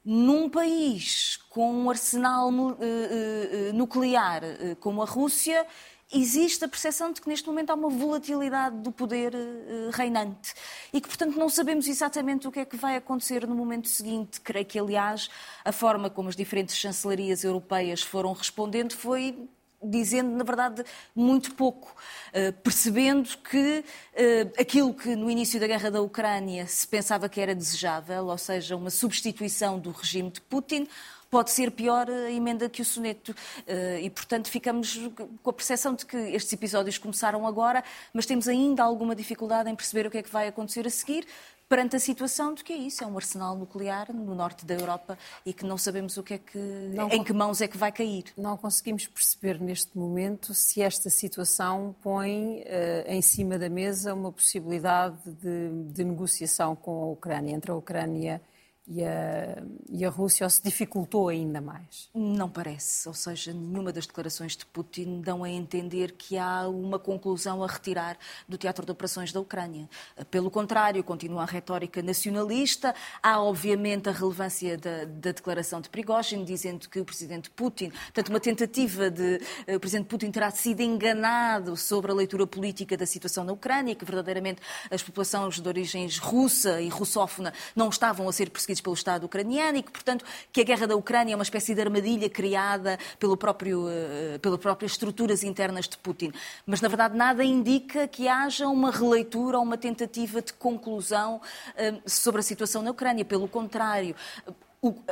num 0.05 0.49
país 0.49 1.39
com 1.49 1.73
um 1.73 1.91
arsenal 1.91 2.51
uh, 2.51 3.73
nuclear 3.73 4.43
como 4.79 5.03
a 5.03 5.07
Rússia, 5.07 5.67
existe 6.13 6.65
a 6.65 6.69
percepção 6.69 7.13
de 7.13 7.21
que 7.21 7.29
neste 7.29 7.47
momento 7.47 7.71
há 7.71 7.75
uma 7.75 7.89
volatilidade 7.89 8.77
do 8.79 8.93
poder 8.93 9.35
uh, 9.35 9.91
reinante 9.93 10.55
e 10.93 11.01
que, 11.01 11.09
portanto, 11.09 11.39
não 11.39 11.49
sabemos 11.49 11.89
exatamente 11.89 12.47
o 12.47 12.53
que 12.53 12.61
é 12.61 12.65
que 12.65 12.77
vai 12.77 12.97
acontecer 12.97 13.47
no 13.47 13.55
momento 13.55 13.89
seguinte. 13.89 14.41
Creio 14.41 14.67
que, 14.67 14.79
aliás, 14.79 15.29
a 15.65 15.73
forma 15.73 16.11
como 16.11 16.29
as 16.29 16.37
diferentes 16.37 16.77
chancelarias 16.77 17.45
europeias 17.45 18.03
foram 18.03 18.33
respondendo 18.33 18.95
foi 18.95 19.49
dizendo, 19.85 20.31
na 20.31 20.45
verdade, 20.45 20.85
muito 21.15 21.55
pouco, 21.55 21.95
uh, 22.31 22.53
percebendo 22.63 23.29
que 23.39 23.85
uh, 24.15 24.61
aquilo 24.61 24.95
que 24.95 25.15
no 25.15 25.31
início 25.31 25.61
da 25.61 25.67
guerra 25.67 25.91
da 25.91 26.01
Ucrânia 26.01 26.67
se 26.67 26.87
pensava 26.87 27.29
que 27.29 27.41
era 27.41 27.55
desejável, 27.55 28.27
ou 28.27 28.39
seja, 28.39 28.77
uma 28.77 28.91
substituição 28.91 29.79
do 29.79 29.91
regime 29.91 30.31
de 30.31 30.41
Putin, 30.41 30.89
pode 31.35 31.51
ser 31.51 31.73
pior 31.73 32.09
a 32.09 32.31
emenda 32.31 32.69
que 32.69 32.81
o 32.81 32.85
soneto. 32.85 33.35
Eh, 33.67 34.03
e, 34.03 34.11
portanto, 34.11 34.49
ficamos 34.49 34.97
com 35.43 35.51
a 35.51 35.53
percepção 35.53 35.93
de 35.93 36.07
que 36.07 36.17
estes 36.17 36.53
episódios 36.53 36.97
começaram 36.97 37.45
agora, 37.45 37.83
mas 38.13 38.25
temos 38.25 38.47
ainda 38.47 38.85
alguma 38.85 39.17
dificuldade 39.17 39.69
em 39.69 39.75
perceber 39.75 40.07
o 40.07 40.13
que 40.13 40.19
é 40.19 40.23
que 40.23 40.31
vai 40.31 40.47
acontecer 40.47 40.87
a 40.87 40.91
seguir, 40.91 41.27
perante 41.69 41.97
a 41.97 41.99
situação 41.99 42.55
de 42.55 42.63
que 42.63 42.73
é 42.73 42.77
isso, 42.77 43.03
é 43.03 43.07
um 43.09 43.17
arsenal 43.17 43.57
nuclear 43.57 44.13
no 44.15 44.33
norte 44.33 44.65
da 44.65 44.75
Europa 44.75 45.19
e 45.45 45.53
que 45.53 45.67
não 45.67 45.77
sabemos 45.77 46.17
o 46.17 46.23
que 46.23 46.35
é 46.35 46.39
que, 46.39 46.57
não, 46.95 47.09
em 47.11 47.25
que 47.25 47.33
mãos 47.33 47.61
é 47.61 47.67
que 47.67 47.77
vai 47.77 47.91
cair. 47.91 48.27
Não 48.37 48.57
conseguimos 48.57 49.09
perceber 49.09 49.61
neste 49.61 49.99
momento 49.99 50.55
se 50.55 50.83
esta 50.83 51.11
situação 51.11 51.97
põe 52.01 52.61
uh, 52.61 53.09
em 53.09 53.21
cima 53.21 53.59
da 53.59 53.69
mesa 53.69 54.15
uma 54.15 54.31
possibilidade 54.31 55.19
de, 55.25 55.93
de 55.93 56.05
negociação 56.05 56.77
com 56.77 57.03
a 57.03 57.07
Ucrânia, 57.07 57.53
entre 57.57 57.73
a 57.73 57.75
Ucrânia 57.75 58.41
e 58.87 59.03
a, 59.03 59.63
e 59.89 60.05
a 60.05 60.11
Rússia 60.11 60.49
se 60.49 60.63
dificultou 60.63 61.29
ainda 61.29 61.61
mais? 61.61 62.11
Não 62.15 62.51
parece. 62.51 63.09
Ou 63.09 63.15
seja, 63.15 63.53
nenhuma 63.53 63.91
das 63.93 64.07
declarações 64.07 64.57
de 64.57 64.67
Putin 64.67 65.23
dão 65.23 65.43
a 65.43 65.49
entender 65.49 66.13
que 66.13 66.37
há 66.37 66.69
uma 66.69 66.99
conclusão 66.99 67.63
a 67.63 67.67
retirar 67.67 68.19
do 68.47 68.59
teatro 68.59 68.85
de 68.85 68.93
operações 68.93 69.33
da 69.33 69.41
Ucrânia. 69.41 69.89
Pelo 70.31 70.51
contrário, 70.51 71.03
continua 71.03 71.43
a 71.43 71.47
retórica 71.47 72.03
nacionalista. 72.03 72.95
Há, 73.23 73.41
obviamente, 73.41 74.11
a 74.11 74.13
relevância 74.13 74.77
da, 74.77 75.07
da 75.07 75.33
declaração 75.33 75.81
de 75.81 75.89
Prigozhin, 75.89 76.45
dizendo 76.45 76.89
que 76.89 77.01
o 77.01 77.05
presidente 77.07 77.51
Putin, 77.51 77.91
portanto, 77.91 78.29
uma 78.29 78.41
tentativa 78.41 79.11
de 79.11 79.41
eh, 79.67 79.77
o 79.77 79.81
presidente 79.81 80.09
Putin 80.09 80.31
terá 80.31 80.51
sido 80.51 80.81
enganado 80.81 81.77
sobre 81.77 82.11
a 82.11 82.15
leitura 82.15 82.47
política 82.47 82.97
da 82.97 83.07
situação 83.07 83.45
na 83.45 83.53
Ucrânia, 83.53 83.95
que 83.95 84.05
verdadeiramente 84.05 84.61
as 84.91 85.03
populações 85.03 85.59
de 85.59 85.67
origens 85.67 86.19
russa 86.19 86.83
e 86.83 86.89
russófona 86.89 87.53
não 87.75 87.89
estavam 87.89 88.29
a 88.29 88.33
ser 88.33 88.51
perseguidas 88.51 88.74
pelo 88.81 88.95
Estado 88.95 89.25
ucraniano 89.25 89.79
e 89.79 89.83
que, 89.83 89.91
portanto, 89.91 90.25
que 90.53 90.61
a 90.61 90.65
guerra 90.65 90.87
da 90.87 90.97
Ucrânia 90.97 91.33
é 91.33 91.37
uma 91.37 91.43
espécie 91.43 91.75
de 91.75 91.81
armadilha 91.81 92.29
criada 92.29 92.99
pelo 93.19 93.37
próprio, 93.37 93.87
uh, 93.87 94.39
pelas 94.41 94.59
próprias 94.59 94.93
estruturas 94.93 95.43
internas 95.43 95.89
de 95.89 95.97
Putin. 95.99 96.33
Mas, 96.67 96.81
na 96.81 96.89
verdade, 96.89 97.17
nada 97.17 97.45
indica 97.45 98.07
que 98.09 98.29
haja 98.29 98.69
uma 98.69 98.91
releitura 98.91 99.59
ou 99.59 99.65
uma 99.65 99.77
tentativa 99.77 100.41
de 100.41 100.53
conclusão 100.53 101.37
uh, 101.37 102.11
sobre 102.11 102.41
a 102.41 102.43
situação 102.43 102.83
na 102.83 102.91
Ucrânia. 102.91 103.25
Pelo 103.25 103.49
contrário, 103.49 104.15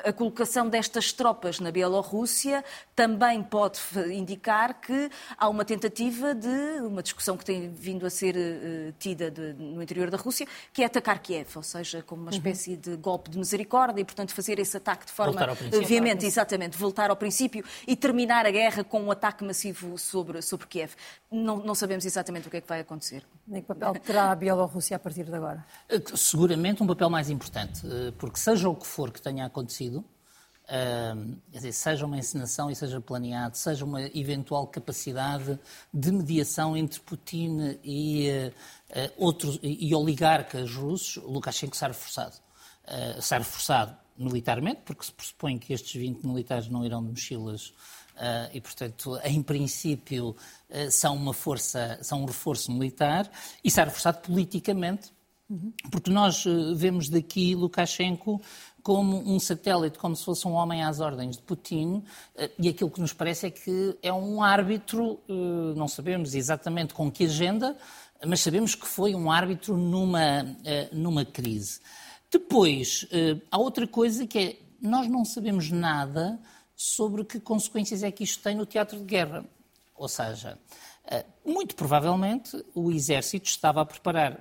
a 0.04 0.12
colocação 0.12 0.68
destas 0.68 1.12
tropas 1.12 1.60
na 1.60 1.70
Bielorrússia 1.70 2.64
também 2.94 3.42
pode 3.42 3.80
indicar 4.12 4.80
que 4.80 5.10
há 5.38 5.48
uma 5.48 5.64
tentativa 5.64 6.34
de 6.34 6.80
uma 6.82 7.02
discussão 7.02 7.36
que 7.36 7.44
tem 7.44 7.70
vindo 7.70 8.04
a 8.06 8.10
ser 8.10 8.36
uh, 8.36 8.92
tida 8.98 9.30
de, 9.30 9.54
no 9.54 9.82
interior 9.82 10.10
da 10.10 10.16
Rússia, 10.16 10.46
que 10.72 10.82
é 10.82 10.86
atacar 10.86 11.18
Kiev, 11.20 11.48
ou 11.56 11.62
seja, 11.62 12.02
como 12.02 12.22
uma 12.22 12.30
uhum. 12.30 12.36
espécie 12.36 12.72
uhum. 12.72 12.80
de 12.80 12.96
golpe 12.96 13.30
de 13.30 13.38
misericórdia 13.38 14.02
e, 14.02 14.04
portanto, 14.04 14.34
fazer 14.34 14.58
esse 14.58 14.76
ataque 14.76 15.06
de 15.06 15.12
forma 15.12 15.40
veemente, 15.86 16.26
exatamente, 16.26 16.76
voltar 16.76 17.10
ao 17.10 17.16
princípio 17.16 17.64
e 17.86 17.96
terminar 17.96 18.44
a 18.46 18.50
guerra 18.50 18.84
com 18.84 19.00
um 19.00 19.10
ataque 19.10 19.44
massivo 19.44 19.96
sobre, 19.98 20.42
sobre 20.42 20.66
Kiev. 20.66 20.92
Não, 21.30 21.58
não 21.58 21.74
sabemos 21.74 22.04
exatamente 22.04 22.48
o 22.48 22.50
que 22.50 22.58
é 22.58 22.60
que 22.60 22.68
vai 22.68 22.80
acontecer. 22.80 23.24
Nem 23.46 23.62
que 23.62 23.68
papel 23.68 23.94
terá 23.94 24.30
a 24.30 24.34
Bielorrússia 24.34 24.96
a 24.96 25.00
partir 25.00 25.24
de 25.24 25.34
agora? 25.34 25.64
Eh, 25.88 26.00
seguramente 26.14 26.82
um 26.82 26.86
papel 26.86 27.08
mais 27.08 27.30
importante, 27.30 27.86
eh, 27.86 28.12
porque 28.18 28.38
seja 28.38 28.68
o 28.68 28.74
que 28.74 28.86
for 28.86 29.10
que 29.10 29.20
tenha 29.20 29.46
acontecido 29.46 29.61
acontecido, 29.62 30.04
dizer, 31.48 31.72
seja 31.72 32.06
uma 32.06 32.16
encenação 32.16 32.70
e 32.70 32.74
seja 32.74 33.00
planeado, 33.00 33.56
seja 33.56 33.84
uma 33.84 34.02
eventual 34.16 34.66
capacidade 34.66 35.58
de 35.92 36.12
mediação 36.12 36.76
entre 36.76 36.98
Putin 37.00 37.78
e 37.84 38.28
uh, 38.88 39.12
outros 39.18 39.58
e 39.62 39.94
oligarcas 39.94 40.74
russos, 40.74 41.22
Lukashenko 41.22 41.76
sai 41.76 41.88
reforçado. 41.90 42.36
Uh, 42.84 43.20
sai 43.20 43.40
reforçado 43.40 43.96
militarmente, 44.16 44.80
porque 44.84 45.04
se 45.04 45.12
pressupõe 45.12 45.58
que 45.58 45.72
estes 45.72 45.94
20 45.94 46.24
militares 46.26 46.68
não 46.68 46.84
irão 46.84 47.02
de 47.02 47.10
mochilas 47.10 47.68
uh, 48.16 48.50
e, 48.52 48.60
portanto, 48.60 49.18
em 49.24 49.42
princípio, 49.42 50.30
uh, 50.70 50.90
são 50.90 51.16
uma 51.16 51.32
força, 51.32 51.98
são 52.02 52.22
um 52.22 52.26
reforço 52.26 52.72
militar, 52.72 53.30
e 53.62 53.70
sai 53.70 53.84
reforçado 53.86 54.18
politicamente, 54.18 55.12
uhum. 55.48 55.72
porque 55.90 56.10
nós 56.10 56.44
uh, 56.46 56.74
vemos 56.74 57.08
daqui 57.08 57.54
Lukashenko 57.54 58.40
como 58.82 59.18
um 59.18 59.38
satélite, 59.38 59.98
como 59.98 60.16
se 60.16 60.24
fosse 60.24 60.46
um 60.46 60.52
homem 60.52 60.82
às 60.82 61.00
ordens 61.00 61.36
de 61.36 61.42
Putin, 61.42 62.02
eh, 62.36 62.50
e 62.58 62.68
aquilo 62.68 62.90
que 62.90 63.00
nos 63.00 63.12
parece 63.12 63.46
é 63.46 63.50
que 63.50 63.96
é 64.02 64.12
um 64.12 64.42
árbitro, 64.42 65.20
eh, 65.28 65.74
não 65.76 65.86
sabemos 65.86 66.34
exatamente 66.34 66.92
com 66.92 67.10
que 67.10 67.24
agenda, 67.24 67.76
mas 68.26 68.40
sabemos 68.40 68.74
que 68.74 68.86
foi 68.86 69.14
um 69.14 69.30
árbitro 69.30 69.76
numa, 69.76 70.56
eh, 70.64 70.88
numa 70.92 71.24
crise. 71.24 71.80
Depois, 72.30 73.06
há 73.50 73.58
outra 73.58 73.86
coisa 73.86 74.26
que 74.26 74.38
é, 74.38 74.58
nós 74.80 75.06
não 75.06 75.22
sabemos 75.22 75.70
nada 75.70 76.40
sobre 76.74 77.24
que 77.24 77.38
consequências 77.38 78.02
é 78.02 78.10
que 78.10 78.24
isto 78.24 78.42
tem 78.42 78.54
no 78.56 78.64
teatro 78.64 78.98
de 78.98 79.04
guerra. 79.04 79.44
Ou 79.94 80.08
seja, 80.08 80.58
muito 81.44 81.74
provavelmente 81.74 82.64
o 82.74 82.90
exército 82.90 83.50
estava 83.50 83.82
a 83.82 83.84
preparar 83.84 84.40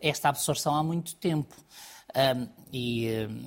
esta 0.00 0.30
absorção 0.30 0.74
há 0.74 0.82
muito 0.82 1.14
tempo. 1.14 1.54
Um, 2.14 2.48
e 2.72 3.08
um, 3.28 3.44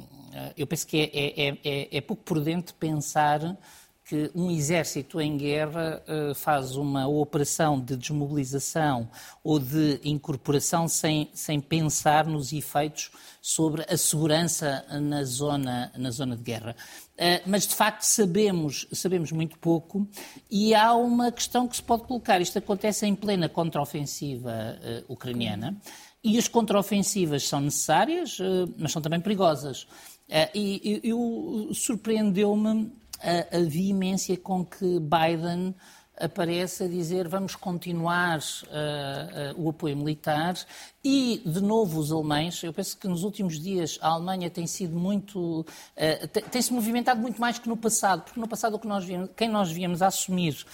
eu 0.57 0.65
penso 0.65 0.87
que 0.87 0.97
é, 0.97 1.47
é, 1.47 1.57
é, 1.63 1.97
é, 1.97 2.01
pouco 2.01 2.23
prudente 2.23 2.73
pensar 2.73 3.57
que 4.05 4.29
um 4.35 4.51
exército 4.51 5.21
em 5.21 5.37
guerra 5.37 6.03
uh, 6.07 6.35
faz 6.35 6.75
uma 6.75 7.07
operação 7.07 7.79
de 7.79 7.95
desmobilização 7.95 9.09
ou 9.41 9.59
de 9.59 9.99
incorporação 10.03 10.87
sem, 10.89 11.29
sem 11.33 11.61
pensar 11.61 12.25
nos 12.25 12.51
efeitos 12.51 13.11
sobre 13.41 13.85
a 13.87 13.95
segurança 13.95 14.85
na 15.01 15.23
zona, 15.23 15.91
na 15.97 16.11
zona 16.11 16.35
de 16.35 16.43
guerra. 16.43 16.75
Uh, 17.13 17.41
mas, 17.45 17.65
de 17.65 17.75
facto, 17.75 18.01
sabemos, 18.01 18.87
sabemos 18.91 19.31
muito 19.31 19.57
pouco 19.57 20.05
e 20.51 20.75
há 20.75 20.93
uma 20.93 21.31
questão 21.31 21.67
que 21.67 21.77
se 21.77 21.83
pode 21.83 22.03
colocar. 22.03 22.41
Isto 22.41 22.59
acontece 22.59 23.05
em 23.05 23.15
plena 23.15 23.47
contraofensiva 23.47 24.77
uh, 25.07 25.13
ucraniana. 25.13 25.77
E 26.23 26.37
as 26.37 26.47
contraofensivas 26.47 27.47
são 27.47 27.59
necessárias, 27.59 28.37
eh, 28.39 28.65
mas 28.77 28.91
são 28.91 29.01
também 29.01 29.19
perigosas. 29.19 29.87
Eh, 30.29 30.49
e 30.55 31.01
eu, 31.03 31.69
surpreendeu-me 31.73 32.91
a, 33.21 33.57
a 33.57 33.59
veemência 33.61 34.37
com 34.37 34.65
que 34.65 34.99
Biden 34.99 35.75
aparece 36.19 36.83
a 36.83 36.87
dizer 36.87 37.27
vamos 37.27 37.55
continuar 37.55 38.39
uh, 38.39 39.57
uh, 39.57 39.65
o 39.65 39.69
apoio 39.69 39.97
militar 39.97 40.55
e, 41.03 41.41
de 41.45 41.61
novo, 41.61 41.99
os 41.99 42.11
alemães. 42.11 42.63
Eu 42.63 42.71
penso 42.71 42.97
que 42.97 43.07
nos 43.07 43.23
últimos 43.23 43.59
dias 43.59 43.97
a 44.01 44.09
Alemanha 44.09 44.49
tem 44.49 44.65
sido 44.67 44.95
muito. 44.95 45.61
Uh, 45.61 46.27
tem-se 46.51 46.71
movimentado 46.71 47.19
muito 47.19 47.41
mais 47.41 47.59
que 47.59 47.67
no 47.67 47.75
passado, 47.75 48.23
porque 48.23 48.39
no 48.39 48.47
passado 48.47 48.75
o 48.75 48.79
que 48.79 48.87
nós 48.87 49.05
quem 49.35 49.49
nós 49.49 49.71
víamos 49.71 50.01
a 50.01 50.07
assumir 50.07 50.65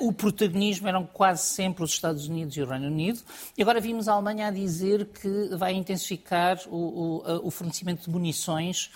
o 0.00 0.12
protagonismo 0.12 0.88
eram 0.88 1.04
quase 1.04 1.46
sempre 1.46 1.84
os 1.84 1.90
Estados 1.90 2.28
Unidos 2.28 2.56
e 2.56 2.62
o 2.62 2.66
Reino 2.66 2.86
Unido, 2.86 3.20
e 3.56 3.62
agora 3.62 3.80
vimos 3.80 4.08
a 4.08 4.14
Alemanha 4.14 4.48
a 4.48 4.50
dizer 4.50 5.06
que 5.06 5.54
vai 5.56 5.74
intensificar 5.74 6.58
o, 6.68 7.22
o, 7.22 7.46
o 7.46 7.50
fornecimento 7.50 8.04
de 8.04 8.10
munições 8.10 8.90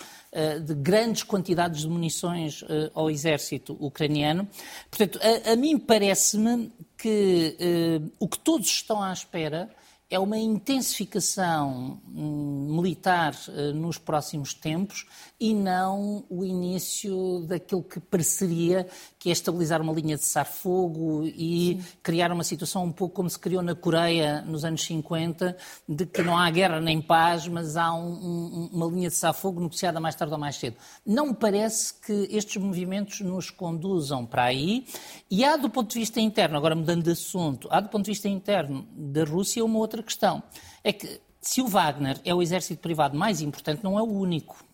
de 0.65 0.73
grandes 0.75 1.23
quantidades 1.23 1.81
de 1.81 1.89
munições 1.89 2.63
ao 2.93 3.09
exército 3.09 3.75
ucraniano. 3.79 4.47
Portanto, 4.89 5.19
a, 5.21 5.51
a 5.51 5.55
mim 5.57 5.77
parece-me 5.77 6.71
que 6.97 7.57
uh, 7.59 8.11
o 8.19 8.27
que 8.27 8.39
todos 8.39 8.67
estão 8.67 9.01
à 9.01 9.11
espera 9.11 9.69
é 10.11 10.19
uma 10.19 10.37
intensificação 10.37 12.01
hum, 12.13 12.81
militar 12.81 13.33
nos 13.73 13.97
próximos 13.97 14.53
tempos 14.53 15.05
e 15.39 15.53
não 15.53 16.25
o 16.29 16.43
início 16.43 17.45
daquilo 17.47 17.81
que 17.81 17.97
pareceria 18.01 18.85
que 19.21 19.29
é 19.29 19.31
estabilizar 19.31 19.79
uma 19.79 19.93
linha 19.93 20.17
de 20.17 20.23
cessar-fogo 20.23 21.23
e 21.25 21.79
Sim. 21.79 21.85
criar 22.01 22.31
uma 22.31 22.43
situação 22.43 22.83
um 22.83 22.91
pouco 22.91 23.13
como 23.13 23.29
se 23.29 23.37
criou 23.37 23.61
na 23.61 23.75
Coreia 23.75 24.41
nos 24.41 24.65
anos 24.65 24.81
50, 24.81 25.55
de 25.87 26.07
que 26.07 26.23
não 26.23 26.35
há 26.35 26.49
guerra 26.49 26.81
nem 26.81 26.99
paz, 26.99 27.47
mas 27.47 27.77
há 27.77 27.93
um, 27.93 28.13
um, 28.13 28.69
uma 28.73 28.87
linha 28.87 29.09
de 29.09 29.13
cessar-fogo 29.13 29.61
negociada 29.61 29.99
mais 29.99 30.15
tarde 30.15 30.33
ou 30.33 30.39
mais 30.39 30.55
cedo. 30.55 30.75
Não 31.05 31.27
me 31.27 31.33
parece 31.35 31.93
que 32.01 32.29
estes 32.35 32.57
movimentos 32.57 33.21
nos 33.21 33.51
conduzam 33.51 34.25
para 34.25 34.45
aí. 34.45 34.87
E 35.29 35.45
há, 35.45 35.55
do 35.55 35.69
ponto 35.69 35.93
de 35.93 35.99
vista 35.99 36.19
interno, 36.19 36.57
agora 36.57 36.75
mudando 36.75 37.03
de 37.03 37.11
assunto, 37.11 37.67
há, 37.69 37.79
do 37.79 37.89
ponto 37.89 38.05
de 38.05 38.09
vista 38.09 38.27
interno 38.27 38.87
da 38.91 39.23
Rússia, 39.23 39.63
uma 39.63 39.77
outra 39.77 40.01
questão. 40.01 40.41
É 40.83 40.91
que 40.91 41.21
se 41.39 41.61
o 41.61 41.67
Wagner 41.67 42.19
é 42.25 42.33
o 42.33 42.41
exército 42.41 42.81
privado 42.81 43.15
mais 43.15 43.39
importante, 43.39 43.83
não 43.83 43.99
é 43.99 44.01
o 44.01 44.11
único. 44.11 44.70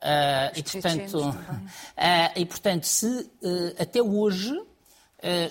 Uh, 0.00 0.58
e, 0.58 0.62
portanto, 0.62 1.18
uh, 1.18 1.34
e, 2.34 2.46
portanto, 2.46 2.84
se 2.84 3.06
uh, 3.06 3.74
até 3.78 4.02
hoje 4.02 4.58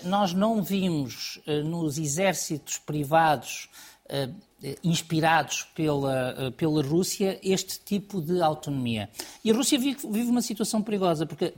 nós 0.03 0.33
não 0.33 0.63
vimos 0.63 1.39
nos 1.63 1.99
exércitos 1.99 2.79
privados 2.79 3.69
inspirados 4.83 5.67
pela, 5.75 6.51
pela 6.57 6.81
Rússia 6.81 7.39
este 7.43 7.79
tipo 7.79 8.19
de 8.19 8.41
autonomia. 8.41 9.12
E 9.45 9.51
a 9.51 9.53
Rússia 9.53 9.77
vive, 9.77 9.99
vive 10.09 10.27
uma 10.27 10.41
situação 10.41 10.81
perigosa, 10.81 11.27
porque 11.27 11.53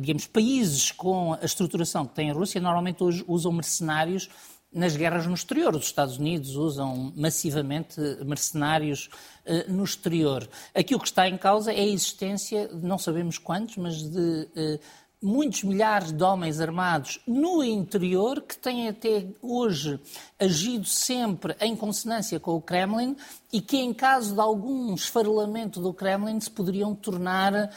digamos, 0.00 0.26
países 0.26 0.90
com 0.90 1.34
a 1.34 1.44
estruturação 1.44 2.04
que 2.04 2.16
tem 2.16 2.32
a 2.32 2.34
Rússia 2.34 2.60
normalmente 2.60 3.00
hoje 3.04 3.24
usam 3.28 3.52
mercenários 3.52 4.28
nas 4.72 4.96
guerras 4.96 5.26
no 5.26 5.34
exterior. 5.34 5.74
Os 5.74 5.86
Estados 5.86 6.18
Unidos 6.18 6.54
usam 6.56 7.12
massivamente 7.16 8.00
mercenários 8.24 9.10
uh, 9.46 9.72
no 9.72 9.84
exterior. 9.84 10.48
Aquilo 10.74 11.00
que 11.00 11.08
está 11.08 11.28
em 11.28 11.36
causa 11.36 11.72
é 11.72 11.80
a 11.80 11.86
existência, 11.86 12.70
não 12.72 12.98
sabemos 12.98 13.38
quantos, 13.38 13.76
mas 13.76 14.02
de 14.02 14.48
uh, 14.56 14.80
muitos 15.22 15.64
milhares 15.64 16.12
de 16.12 16.22
homens 16.22 16.60
armados 16.60 17.20
no 17.26 17.62
interior 17.62 18.40
que 18.40 18.56
têm 18.56 18.88
até 18.88 19.26
hoje 19.42 20.00
agido 20.38 20.86
sempre 20.86 21.54
em 21.60 21.76
consonância 21.76 22.40
com 22.40 22.54
o 22.54 22.62
Kremlin 22.62 23.14
e 23.52 23.60
que, 23.60 23.76
em 23.76 23.92
caso 23.92 24.32
de 24.34 24.40
algum 24.40 24.94
esfarelamento 24.94 25.80
do 25.80 25.92
Kremlin, 25.92 26.40
se 26.40 26.50
poderiam 26.50 26.94
tornar 26.94 27.70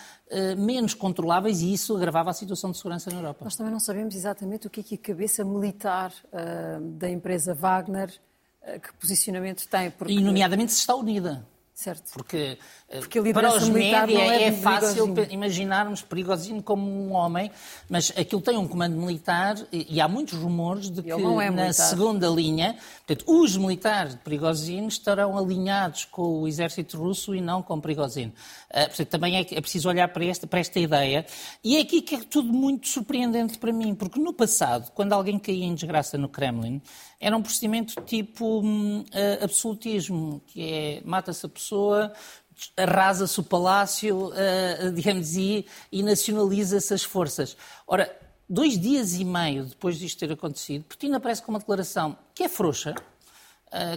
menos 0.58 0.94
controláveis 0.94 1.62
e 1.62 1.74
isso 1.74 1.96
agravava 1.96 2.30
a 2.30 2.34
situação 2.34 2.72
de 2.72 2.78
segurança 2.78 3.10
na 3.12 3.18
Europa. 3.18 3.44
Nós 3.44 3.56
também 3.56 3.72
não 3.72 3.80
sabemos 3.80 4.16
exatamente 4.16 4.68
o 4.68 4.70
que 4.70 4.80
é 4.82 4.84
que 4.84 4.96
a 4.96 4.98
cabeça 4.98 5.44
militar 5.44 6.14
uh, 6.26 6.82
da 6.82 7.10
empresa 7.10 7.54
Wagner, 7.54 8.10
uh, 8.62 8.80
que 8.80 8.94
posicionamento 8.96 9.68
tem. 9.68 9.92
Porque... 9.92 10.14
E, 10.14 10.22
nomeadamente, 10.22 10.72
se 10.72 10.80
está 10.80 10.96
unida. 10.96 11.46
Certo. 11.74 12.14
Porque, 12.14 12.58
eh, 12.88 13.00
Porque 13.00 13.34
para 13.34 13.56
os 13.56 13.68
média 13.68 14.16
é, 14.16 14.44
é 14.44 14.52
fácil 14.52 15.12
imaginarmos 15.32 16.04
Prigozhin 16.04 16.62
como 16.62 16.88
um 16.88 17.14
homem, 17.14 17.52
mas 17.90 18.14
aquilo 18.16 18.42
tem 18.42 18.56
um 18.58 18.68
comando 18.68 18.96
militar 18.96 19.56
e, 19.72 20.00
há 20.00 20.08
muitos 20.08 20.38
rumores 20.38 20.92
de 20.92 21.02
que 21.02 21.12
é 21.12 21.18
na 21.18 21.50
militar. 21.50 21.74
segunda 21.74 22.28
linha, 22.28 22.78
portanto, 23.08 23.26
os 23.28 23.58
militares 23.58 24.14
de 24.14 24.20
Prigozhin 24.20 24.86
estarão 24.86 25.36
alinhados 25.36 26.06
com 26.06 26.44
o 26.44 26.48
exército 26.48 26.96
russo 26.96 27.34
e 27.34 27.42
não 27.42 27.64
com 27.64 27.82
Prigozhin. 27.82 28.32
Uh, 28.74 28.88
portanto, 28.88 29.08
também 29.08 29.38
é, 29.38 29.42
é 29.42 29.62
preciso 29.62 29.88
olhar 29.88 30.08
para 30.08 30.26
esta, 30.26 30.48
para 30.48 30.60
esta 30.60 30.80
ideia. 30.80 31.26
E 31.64 31.78
é 31.78 31.82
aqui 31.82 32.02
que 32.02 32.16
é 32.16 32.20
tudo 32.24 32.52
muito 32.52 32.88
surpreendente 32.88 33.60
para 33.60 33.72
mim, 33.72 33.94
porque 33.94 34.20
no 34.20 34.34
passado, 34.34 34.92
quando 34.96 35.14
alguém 35.14 35.38
caía 35.38 35.66
em 35.66 35.76
desgraça 35.76 36.18
no 36.18 36.28
Kremlin, 36.28 36.82
era 37.20 37.38
um 37.38 37.42
procedimento 37.42 38.02
tipo 38.02 38.62
uh, 38.62 39.06
absolutismo, 39.44 40.42
que 40.48 40.74
é 40.74 41.02
mata-se 41.06 41.46
a 41.46 41.50
pessoa, 41.50 42.12
arrasa-se 42.76 43.40
o 43.40 43.44
palácio, 43.44 44.30
uh, 44.30 44.92
digamos, 44.92 45.36
e, 45.38 45.68
e 45.92 46.02
nacionaliza-se 46.02 46.96
as 46.96 47.04
forças. 47.04 47.56
Ora, 47.86 48.12
dois 48.50 48.80
dias 48.80 49.14
e 49.14 49.24
meio 49.24 49.66
depois 49.66 50.00
disto 50.00 50.18
ter 50.18 50.32
acontecido, 50.32 50.84
Putin 50.86 51.14
aparece 51.14 51.44
com 51.44 51.52
uma 51.52 51.60
declaração 51.60 52.18
que 52.34 52.44
é 52.44 52.50
frouxa, 52.50 52.96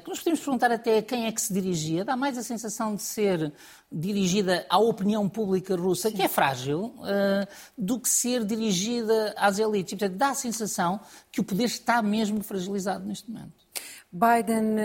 que 0.02 0.08
nos 0.08 0.20
podemos 0.20 0.40
perguntar 0.40 0.72
até 0.72 0.98
a 0.98 1.02
quem 1.02 1.26
é 1.26 1.32
que 1.32 1.40
se 1.40 1.52
dirigia, 1.52 2.04
dá 2.04 2.16
mais 2.16 2.38
a 2.38 2.42
sensação 2.42 2.94
de 2.94 3.02
ser 3.02 3.52
dirigida 3.90 4.66
à 4.68 4.78
opinião 4.78 5.28
pública 5.28 5.76
russa, 5.76 6.10
Sim. 6.10 6.16
que 6.16 6.22
é 6.22 6.28
frágil, 6.28 6.94
uh, 6.98 7.46
do 7.76 8.00
que 8.00 8.08
ser 8.08 8.44
dirigida 8.44 9.34
às 9.36 9.58
elites. 9.58 9.92
E, 9.92 9.96
portanto, 9.96 10.18
dá 10.18 10.30
a 10.30 10.34
sensação 10.34 11.00
que 11.30 11.40
o 11.40 11.44
poder 11.44 11.64
está 11.64 12.02
mesmo 12.02 12.42
fragilizado 12.42 13.06
neste 13.06 13.30
momento. 13.30 13.66
Biden 14.10 14.76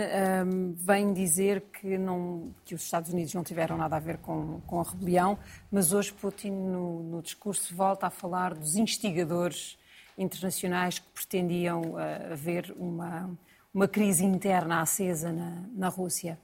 um, 0.44 0.74
vem 0.74 1.12
dizer 1.14 1.62
que, 1.72 1.96
não, 1.96 2.52
que, 2.64 2.74
os 2.74 2.82
Estados 2.82 3.12
Unidos 3.12 3.32
não 3.32 3.42
tiveram 3.42 3.76
nada 3.76 3.96
a 3.96 4.00
ver 4.00 4.18
com, 4.18 4.60
com 4.66 4.80
a 4.80 4.82
rebelião, 4.82 5.38
mas 5.70 5.92
hoje 5.92 6.12
Putin, 6.12 6.50
no, 6.50 7.02
no, 7.02 7.22
discurso, 7.22 7.74
volta 7.74 8.08
a 8.08 8.10
falar 8.10 8.54
dos 8.54 8.76
instigadores 8.76 9.78
internacionais 10.18 10.98
que 10.98 11.08
pretendiam 11.14 11.92
uh, 11.92 12.32
haver 12.32 12.74
uma, 12.76 13.30
uma 13.72 13.88
crise 13.88 14.24
interna 14.24 14.80
acesa 14.80 15.32
na, 15.32 15.62
na 15.74 15.88
Rússia. 15.88 16.38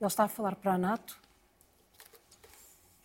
Ele 0.00 0.08
está 0.08 0.24
a 0.24 0.28
falar 0.28 0.56
para 0.56 0.74
a 0.74 0.78
NATO? 0.78 1.18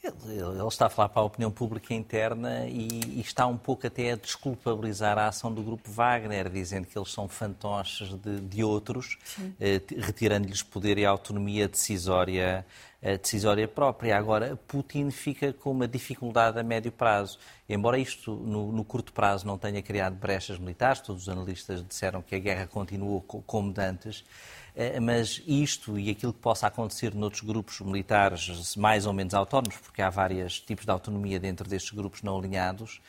Ele, 0.01 0.65
está 0.67 0.85
a 0.85 0.89
falar 0.89 1.09
para 1.09 1.21
a 1.21 1.25
opinião 1.25 1.51
pública 1.51 1.93
interna 1.93 2.65
e, 2.67 2.87
e, 3.17 3.19
está 3.19 3.45
um 3.45 3.57
pouco 3.57 3.85
até 3.85 4.11
a 4.11 4.15
desculpabilizar 4.15 5.17
a 5.17 5.27
ação 5.27 5.53
do 5.53 5.61
grupo 5.61 5.91
Wagner, 5.91 6.49
dizendo 6.49 6.87
que 6.87 6.97
eles 6.97 7.11
são 7.11 7.27
fantoches 7.27 8.13
de, 8.15 8.39
de 8.39 8.63
outros, 8.63 9.17
eh, 9.59 9.81
retirando-lhes 9.97 10.63
poder 10.63 10.97
e 10.97 11.05
autonomia 11.05 11.67
decisória, 11.67 12.65
eh, 13.01 13.17
decisória 13.17 13.67
própria. 13.67 14.17
Agora, 14.17 14.57
Putin 14.67 15.11
fica 15.11 15.51
com 15.51 15.71
uma 15.71 15.87
dificuldade 15.87 16.57
a 16.57 16.63
médio 16.63 16.93
prazo. 16.93 17.37
Embora 17.67 17.99
isto, 17.99 18.33
no, 18.33 18.71
no, 18.71 18.85
curto 18.85 19.11
prazo, 19.11 19.45
não 19.45 19.57
tenha 19.57 19.81
criado 19.81 20.15
brechas 20.15 20.57
militares, 20.57 21.01
todos 21.01 21.23
os 21.23 21.29
analistas 21.29 21.85
disseram 21.85 22.21
que 22.21 22.35
a 22.35 22.39
guerra 22.39 22.67
continuou 22.67 23.21
como 23.21 23.73
antes, 23.77 24.23
eh, 24.23 24.58
mas 25.01 25.41
isto 25.47 25.97
e 25.99 26.09
aquilo 26.09 26.33
que 26.33 26.39
possa 26.39 26.67
acontecer 26.67 27.13
noutros 27.13 27.41
grupos 27.41 27.79
militares 27.81 28.75
mais 28.75 29.05
ou 29.05 29.13
menos 29.13 29.33
autónomos, 29.33 29.77
porque 29.77 30.01
há 30.01 30.09
vários 30.09 30.59
tipos 30.59 30.85
de 30.85 30.91
autonomia 30.91 31.39
dentro 31.39 31.67
destes 31.67 31.91
grupos 31.91 32.21
não 32.21 32.37
alinhados, 32.37 33.01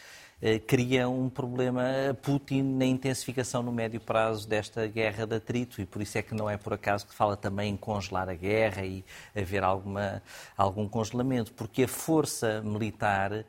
eh, 0.43 0.59
cria 0.59 1.07
um 1.07 1.29
problema 1.29 2.17
Putin 2.23 2.63
na 2.63 2.87
intensificação 2.87 3.63
no 3.63 3.71
médio 3.71 4.01
prazo 4.01 4.49
desta 4.49 4.87
guerra 4.87 5.27
de 5.27 5.37
atrito. 5.37 5.83
E 5.83 5.87
por 5.87 6.01
isso 6.01 6.17
é 6.17 6.23
que 6.23 6.35
não 6.35 6.49
é 6.49 6.57
por 6.57 6.73
acaso 6.73 7.07
que 7.07 7.15
fala 7.15 7.37
também 7.37 7.75
em 7.75 7.77
congelar 7.77 8.29
a 8.29 8.35
guerra 8.35 8.83
e 8.85 9.05
haver 9.37 9.63
alguma, 9.63 10.23
algum 10.57 10.89
congelamento, 10.89 11.53
porque 11.53 11.83
a 11.83 11.89
força 11.89 12.63
militar 12.63 13.33
eh, 13.33 13.45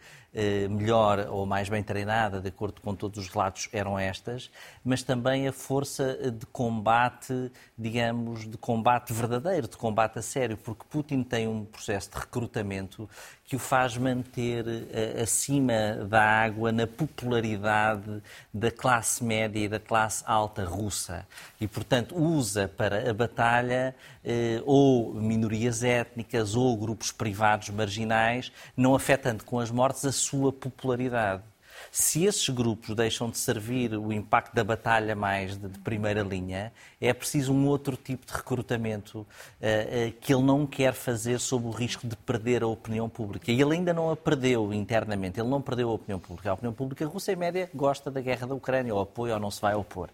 melhor 0.69 1.27
ou 1.29 1.45
mais 1.45 1.67
bem 1.67 1.83
treinada, 1.83 2.39
de 2.39 2.47
acordo 2.47 2.79
com 2.81 2.95
todos 2.95 3.19
os 3.19 3.27
relatos, 3.29 3.67
eram 3.73 3.99
estas, 3.99 4.49
mas 4.83 5.03
também 5.03 5.47
a 5.47 5.51
força 5.51 6.31
de 6.31 6.45
combate, 6.45 7.51
digamos, 7.77 8.49
de 8.49 8.57
combate 8.57 9.11
verdadeiro, 9.11 9.67
de 9.67 9.75
combate 9.75 10.19
a 10.19 10.21
sério, 10.21 10.55
porque 10.55 10.83
Putin 10.89 11.23
tem 11.23 11.47
um 11.47 11.65
processo 11.65 12.11
de 12.11 12.17
recrutamento 12.17 13.09
que 13.51 13.57
o 13.57 13.59
faz 13.59 13.97
manter 13.97 14.65
uh, 14.65 15.21
acima 15.21 16.05
da 16.07 16.23
água 16.23 16.71
na 16.71 16.87
popularidade 16.87 18.23
da 18.53 18.71
classe 18.71 19.21
média 19.21 19.59
e 19.59 19.67
da 19.67 19.77
classe 19.77 20.23
alta 20.25 20.63
russa. 20.63 21.27
E, 21.59 21.67
portanto, 21.67 22.15
usa 22.17 22.69
para 22.69 23.09
a 23.09 23.13
batalha 23.13 23.93
uh, 24.23 24.63
ou 24.65 25.13
minorias 25.13 25.83
étnicas 25.83 26.55
ou 26.55 26.77
grupos 26.77 27.11
privados 27.11 27.69
marginais, 27.71 28.53
não 28.77 28.95
afetando 28.95 29.43
com 29.43 29.59
as 29.59 29.69
mortes 29.69 30.05
a 30.05 30.13
sua 30.21 30.51
popularidade. 30.51 31.43
Se 31.91 32.25
esses 32.25 32.47
grupos 32.49 32.95
deixam 32.95 33.29
de 33.29 33.37
servir 33.37 33.93
o 33.93 34.11
impacto 34.11 34.53
da 34.53 34.63
batalha 34.63 35.15
mais 35.15 35.57
de, 35.57 35.67
de 35.67 35.79
primeira 35.79 36.21
linha, 36.21 36.71
é 36.99 37.13
preciso 37.13 37.53
um 37.53 37.67
outro 37.67 37.95
tipo 37.95 38.25
de 38.25 38.33
recrutamento 38.33 39.19
uh, 39.19 39.23
uh, 39.23 40.11
que 40.19 40.33
ele 40.33 40.43
não 40.43 40.65
quer 40.67 40.93
fazer 40.93 41.39
sob 41.39 41.67
o 41.67 41.71
risco 41.71 42.07
de 42.07 42.15
perder 42.15 42.63
a 42.63 42.67
opinião 42.67 43.09
pública. 43.09 43.51
E 43.51 43.61
ele 43.61 43.73
ainda 43.75 43.93
não 43.93 44.11
a 44.11 44.15
perdeu 44.15 44.73
internamente, 44.73 45.39
ele 45.39 45.49
não 45.49 45.61
perdeu 45.61 45.89
a 45.89 45.93
opinião 45.93 46.19
pública. 46.19 46.51
A 46.51 46.53
opinião 46.53 46.73
pública 46.73 47.05
russa, 47.05 47.31
em 47.31 47.35
média, 47.35 47.69
gosta 47.73 48.11
da 48.11 48.21
guerra 48.21 48.47
da 48.47 48.53
Ucrânia, 48.53 48.93
ou 48.93 49.01
apoia 49.01 49.33
ou 49.33 49.39
não 49.39 49.49
se 49.49 49.61
vai 49.61 49.73
opor. 49.73 50.09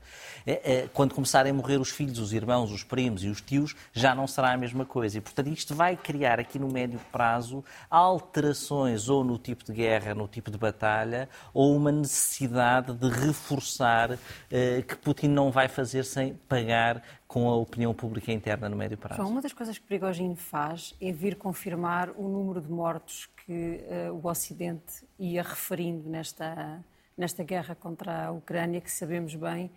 Uh, 0.47 0.89
quando 0.93 1.13
começarem 1.13 1.51
a 1.51 1.55
morrer 1.55 1.77
os 1.77 1.89
filhos, 1.89 2.19
os 2.19 2.33
irmãos, 2.33 2.71
os 2.71 2.83
primos 2.83 3.23
e 3.23 3.27
os 3.27 3.41
tios, 3.41 3.75
já 3.91 4.15
não 4.15 4.27
será 4.27 4.53
a 4.53 4.57
mesma 4.57 4.85
coisa. 4.85 5.17
E, 5.17 5.21
portanto, 5.21 5.49
isto 5.49 5.75
vai 5.75 5.97
criar 5.97 6.39
aqui 6.39 6.57
no 6.57 6.67
médio 6.67 6.99
prazo 7.11 7.63
alterações 7.89 9.09
ou 9.09 9.23
no 9.23 9.37
tipo 9.37 9.63
de 9.63 9.73
guerra, 9.73 10.13
no 10.13 10.27
tipo 10.27 10.49
de 10.49 10.57
batalha, 10.57 11.27
ou 11.57 11.75
uma 11.75 11.91
necessidade 11.91 12.93
de 12.93 13.09
reforçar 13.09 14.11
uh, 14.11 14.17
que 14.87 14.95
Putin 14.95 15.29
não 15.29 15.49
vai 15.49 15.67
fazer 15.67 16.05
sem 16.05 16.35
pagar 16.47 17.01
com 17.27 17.49
a 17.49 17.55
opinião 17.55 17.95
pública 17.95 18.31
interna 18.31 18.69
no 18.69 18.77
médio 18.77 18.95
prazo. 18.95 19.19
João, 19.19 19.31
uma 19.31 19.41
das 19.41 19.53
coisas 19.53 19.75
que 19.75 19.83
Prigogine 19.83 20.35
faz 20.35 20.93
é 21.01 21.11
vir 21.11 21.35
confirmar 21.35 22.11
o 22.11 22.29
número 22.29 22.61
de 22.61 22.69
mortos 22.69 23.27
que 23.43 23.83
uh, 23.89 24.13
o 24.13 24.27
Ocidente 24.29 25.03
ia 25.17 25.41
referindo 25.41 26.07
nesta, 26.07 26.79
nesta 27.17 27.43
guerra 27.43 27.73
contra 27.73 28.27
a 28.27 28.31
Ucrânia, 28.31 28.79
que 28.79 28.91
sabemos 28.91 29.33
bem 29.33 29.71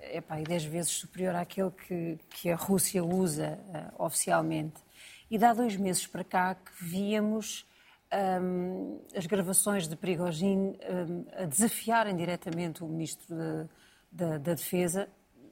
é 0.00 0.20
pá, 0.20 0.34
10 0.34 0.64
vezes 0.64 0.90
superior 0.90 1.36
àquele 1.36 1.70
que, 1.70 2.18
que 2.30 2.50
a 2.50 2.56
Rússia 2.56 3.04
usa 3.04 3.56
uh, 3.68 4.04
oficialmente. 4.04 4.82
E 5.30 5.38
dá 5.38 5.54
dois 5.54 5.76
meses 5.76 6.08
para 6.08 6.24
cá 6.24 6.56
que 6.56 6.84
víamos 6.84 7.64
um, 8.12 9.00
as 9.14 9.26
gravações 9.26 9.86
de 9.88 9.96
Prigogine 9.96 10.78
um, 10.88 11.24
a 11.42 11.44
desafiarem 11.44 12.16
diretamente 12.16 12.82
o 12.82 12.88
Ministro 12.88 13.68
da, 14.10 14.38
Defesa 14.38 15.08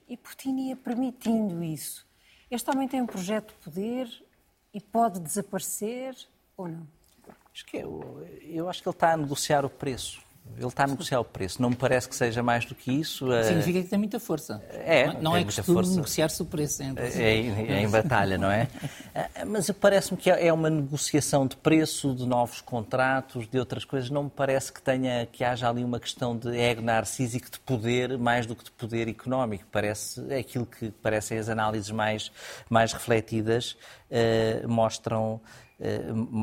e 0.09 0.17
Putin 0.17 0.69
ia 0.69 0.77
permitindo 0.77 1.63
isso. 1.63 2.07
Este 2.51 2.71
homem 2.71 2.89
tem 2.89 3.01
um 3.01 3.07
projeto 3.07 3.49
de 3.49 3.65
poder 3.65 4.25
e 4.73 4.81
pode 4.81 5.21
desaparecer 5.21 6.17
ou 6.57 6.69
não? 6.69 6.87
Acho 7.53 7.67
que 7.67 7.77
eu, 7.77 8.27
eu 8.43 8.69
acho 8.69 8.83
que 8.83 8.89
ele 8.89 8.97
está 8.97 9.13
a 9.13 9.17
negociar 9.17 9.65
o 9.65 9.71
preço. 9.71 10.23
Ele 10.57 10.67
está 10.67 10.85
a 10.85 10.87
negociar 10.87 11.21
o 11.21 11.25
preço. 11.25 11.61
Não 11.61 11.71
me 11.71 11.77
parece 11.77 12.09
que 12.09 12.15
seja 12.17 12.43
mais 12.43 12.65
do 12.65 12.75
que 12.75 12.91
isso. 12.91 13.33
Eh, 13.33 13.45
Significa 13.45 13.83
que 13.83 13.89
tem 13.89 13.99
muita 13.99 14.19
força. 14.19 14.63
É, 14.71 15.13
não 15.21 15.37
é 15.37 15.45
costume 15.45 15.89
negociar-se 15.89 16.43
o 16.43 16.45
preço. 16.45 16.83
É, 16.83 16.93
é, 17.15 17.47
é, 17.77 17.83
em 17.83 17.89
batalha, 17.89 18.37
não 18.37 18.51
é? 18.51 18.69
Eh, 19.15 19.45
mas 19.47 19.71
parece-me 19.71 20.17
que 20.19 20.31
é 20.31 20.53
uma 20.53 20.69
negociação 20.69 21.47
de 21.47 21.57
preço, 21.57 22.15
de 22.15 22.27
novos 22.27 22.61
contratos, 22.61 23.49
de 23.49 23.59
outras 23.59 23.85
coisas. 23.85 24.11
Não 24.11 24.25
me 24.25 24.31
parece 24.31 24.73
que 24.73 24.83
tenha 24.83 25.27
que 25.27 25.45
haja 25.45 25.69
ali 25.69 25.85
uma 25.85 26.01
questão 26.01 26.37
de 26.37 26.59
ego 26.59 26.83
narcísico 26.83 27.51
de 27.51 27.61
poder 27.61 28.19
mais 28.19 28.47
do 28.47 28.57
que 28.57 28.65
de 28.65 28.71
poder 28.71 29.09
económico. 29.09 29.65
Parece 29.71 30.25
é 30.29 30.39
aquilo 30.39 30.67
que 30.67 30.91
parecem 30.91 31.39
as 31.39 31.49
análises 31.49 31.91
mais 31.91 32.33
mais 32.69 32.93
refletidas 32.93 33.77
uh, 34.11 34.69
mostram 34.69 35.41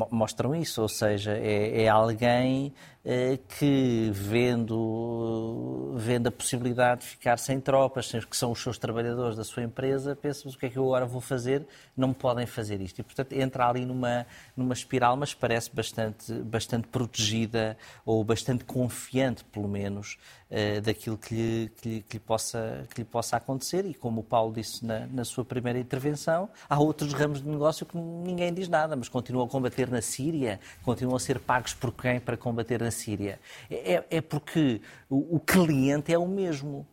mostram 0.09 0.55
isso, 0.55 0.81
ou 0.81 0.87
seja, 0.87 1.31
é, 1.31 1.83
é 1.83 1.89
alguém 1.89 2.73
eh, 3.07 3.37
que, 3.59 4.09
vendo, 4.11 5.93
vendo 5.95 6.25
a 6.25 6.31
possibilidade 6.31 7.01
de 7.01 7.07
ficar 7.07 7.37
sem 7.37 7.59
tropas, 7.59 8.11
que 8.11 8.35
são 8.35 8.51
os 8.51 8.59
seus 8.59 8.79
trabalhadores 8.79 9.37
da 9.37 9.43
sua 9.43 9.61
empresa, 9.61 10.15
pensa 10.15 10.49
o 10.49 10.57
que 10.57 10.65
é 10.65 10.69
que 10.71 10.77
eu 10.77 10.85
agora 10.85 11.05
vou 11.05 11.21
fazer? 11.21 11.67
Não 11.95 12.07
me 12.07 12.13
podem 12.15 12.47
fazer 12.47 12.81
isto. 12.81 12.97
E, 12.97 13.03
portanto, 13.03 13.33
entra 13.33 13.69
ali 13.69 13.85
numa, 13.85 14.25
numa 14.57 14.73
espiral, 14.73 15.15
mas 15.15 15.35
parece 15.35 15.69
bastante, 15.71 16.33
bastante 16.33 16.87
protegida 16.87 17.77
ou 18.03 18.23
bastante 18.23 18.63
confiante, 18.63 19.43
pelo 19.43 19.67
menos, 19.67 20.17
uh, 20.49 20.81
daquilo 20.81 21.15
que 21.15 21.35
lhe, 21.35 21.71
que, 21.79 21.89
lhe, 21.89 22.01
que, 22.01 22.17
lhe 22.17 22.23
possa, 22.23 22.87
que 22.89 23.01
lhe 23.01 23.05
possa 23.05 23.37
acontecer. 23.37 23.85
E, 23.85 23.93
como 23.93 24.21
o 24.21 24.23
Paulo 24.23 24.51
disse 24.51 24.83
na, 24.83 25.05
na 25.05 25.23
sua 25.23 25.45
primeira 25.45 25.77
intervenção, 25.77 26.49
há 26.67 26.79
outros 26.79 27.13
ramos 27.13 27.39
de 27.43 27.47
negócio 27.47 27.85
que 27.85 27.95
ninguém 27.95 28.51
diz 28.51 28.67
nada, 28.67 28.95
mas 28.95 29.07
continuam 29.25 29.45
a 29.45 29.49
combater 29.49 29.89
na 29.89 30.01
Síria, 30.01 30.59
continuam 30.83 31.15
a 31.15 31.19
ser 31.19 31.39
pagos 31.39 31.73
por 31.73 31.91
quem 31.91 32.19
para 32.19 32.37
combater 32.37 32.79
na 32.79 32.91
Síria. 32.91 33.39
É, 33.71 34.03
é 34.09 34.21
porque 34.21 34.79
o, 35.09 35.37
o 35.37 35.39
cliente 35.39 36.13
é 36.13 36.17
o 36.17 36.27
mesmo. 36.27 36.85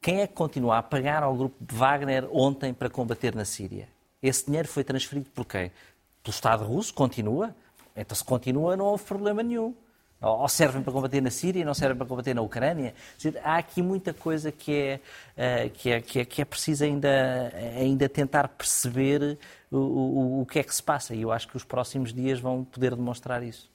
Quem 0.00 0.22
é 0.22 0.26
que 0.26 0.32
continua 0.32 0.78
a 0.78 0.82
pagar 0.82 1.22
ao 1.22 1.34
grupo 1.36 1.56
Wagner 1.60 2.26
ontem 2.32 2.72
para 2.72 2.88
combater 2.88 3.34
na 3.34 3.44
Síria? 3.44 3.88
Esse 4.22 4.46
dinheiro 4.46 4.66
foi 4.66 4.82
transferido 4.82 5.28
por 5.30 5.44
quem? 5.44 5.70
pelo 6.26 6.34
Estado 6.34 6.64
russo, 6.64 6.92
continua. 6.92 7.54
Então, 7.94 8.16
se 8.16 8.24
continua, 8.24 8.76
não 8.76 8.86
houve 8.86 9.04
problema 9.04 9.42
nenhum. 9.42 9.72
Ou 10.20 10.48
servem 10.48 10.82
para 10.82 10.92
combater 10.92 11.20
na 11.20 11.30
Síria, 11.30 11.64
não 11.64 11.74
servem 11.74 11.96
para 11.96 12.06
combater 12.06 12.34
na 12.34 12.40
Ucrânia. 12.40 12.94
Há 13.44 13.58
aqui 13.58 13.82
muita 13.82 14.14
coisa 14.14 14.50
que 14.50 14.72
é, 14.72 15.00
eh, 15.36 15.68
que 15.68 15.90
é, 15.90 16.00
que 16.00 16.18
é, 16.20 16.24
que 16.24 16.42
é 16.42 16.44
preciso 16.44 16.84
ainda, 16.84 17.52
ainda 17.78 18.08
tentar 18.08 18.48
perceber 18.48 19.38
o, 19.70 19.76
o, 19.76 20.40
o 20.42 20.46
que 20.46 20.58
é 20.58 20.62
que 20.62 20.74
se 20.74 20.82
passa. 20.82 21.14
E 21.14 21.20
eu 21.22 21.30
acho 21.30 21.46
que 21.46 21.56
os 21.56 21.64
próximos 21.64 22.14
dias 22.14 22.40
vão 22.40 22.64
poder 22.64 22.94
demonstrar 22.96 23.42
isso 23.42 23.70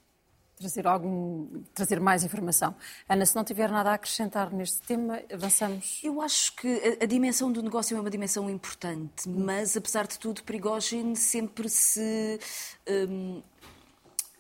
trazer 0.61 0.85
algum, 0.85 1.47
trazer 1.73 1.99
mais 1.99 2.23
informação. 2.23 2.75
Ana, 3.09 3.25
se 3.25 3.35
não 3.35 3.43
tiver 3.43 3.69
nada 3.69 3.89
a 3.89 3.93
acrescentar 3.95 4.53
neste 4.53 4.81
tema, 4.83 5.19
avançamos. 5.33 5.99
Eu 6.03 6.21
acho 6.21 6.55
que 6.55 6.67
a, 6.67 7.03
a 7.03 7.07
dimensão 7.07 7.51
do 7.51 7.63
negócio 7.63 7.97
é 7.97 7.99
uma 7.99 8.11
dimensão 8.11 8.49
importante, 8.49 9.27
mas 9.27 9.75
apesar 9.75 10.05
de 10.05 10.19
tudo, 10.19 10.43
Prigogine 10.43 11.15
sempre 11.15 11.67
se 11.67 12.39
um, 12.87 13.41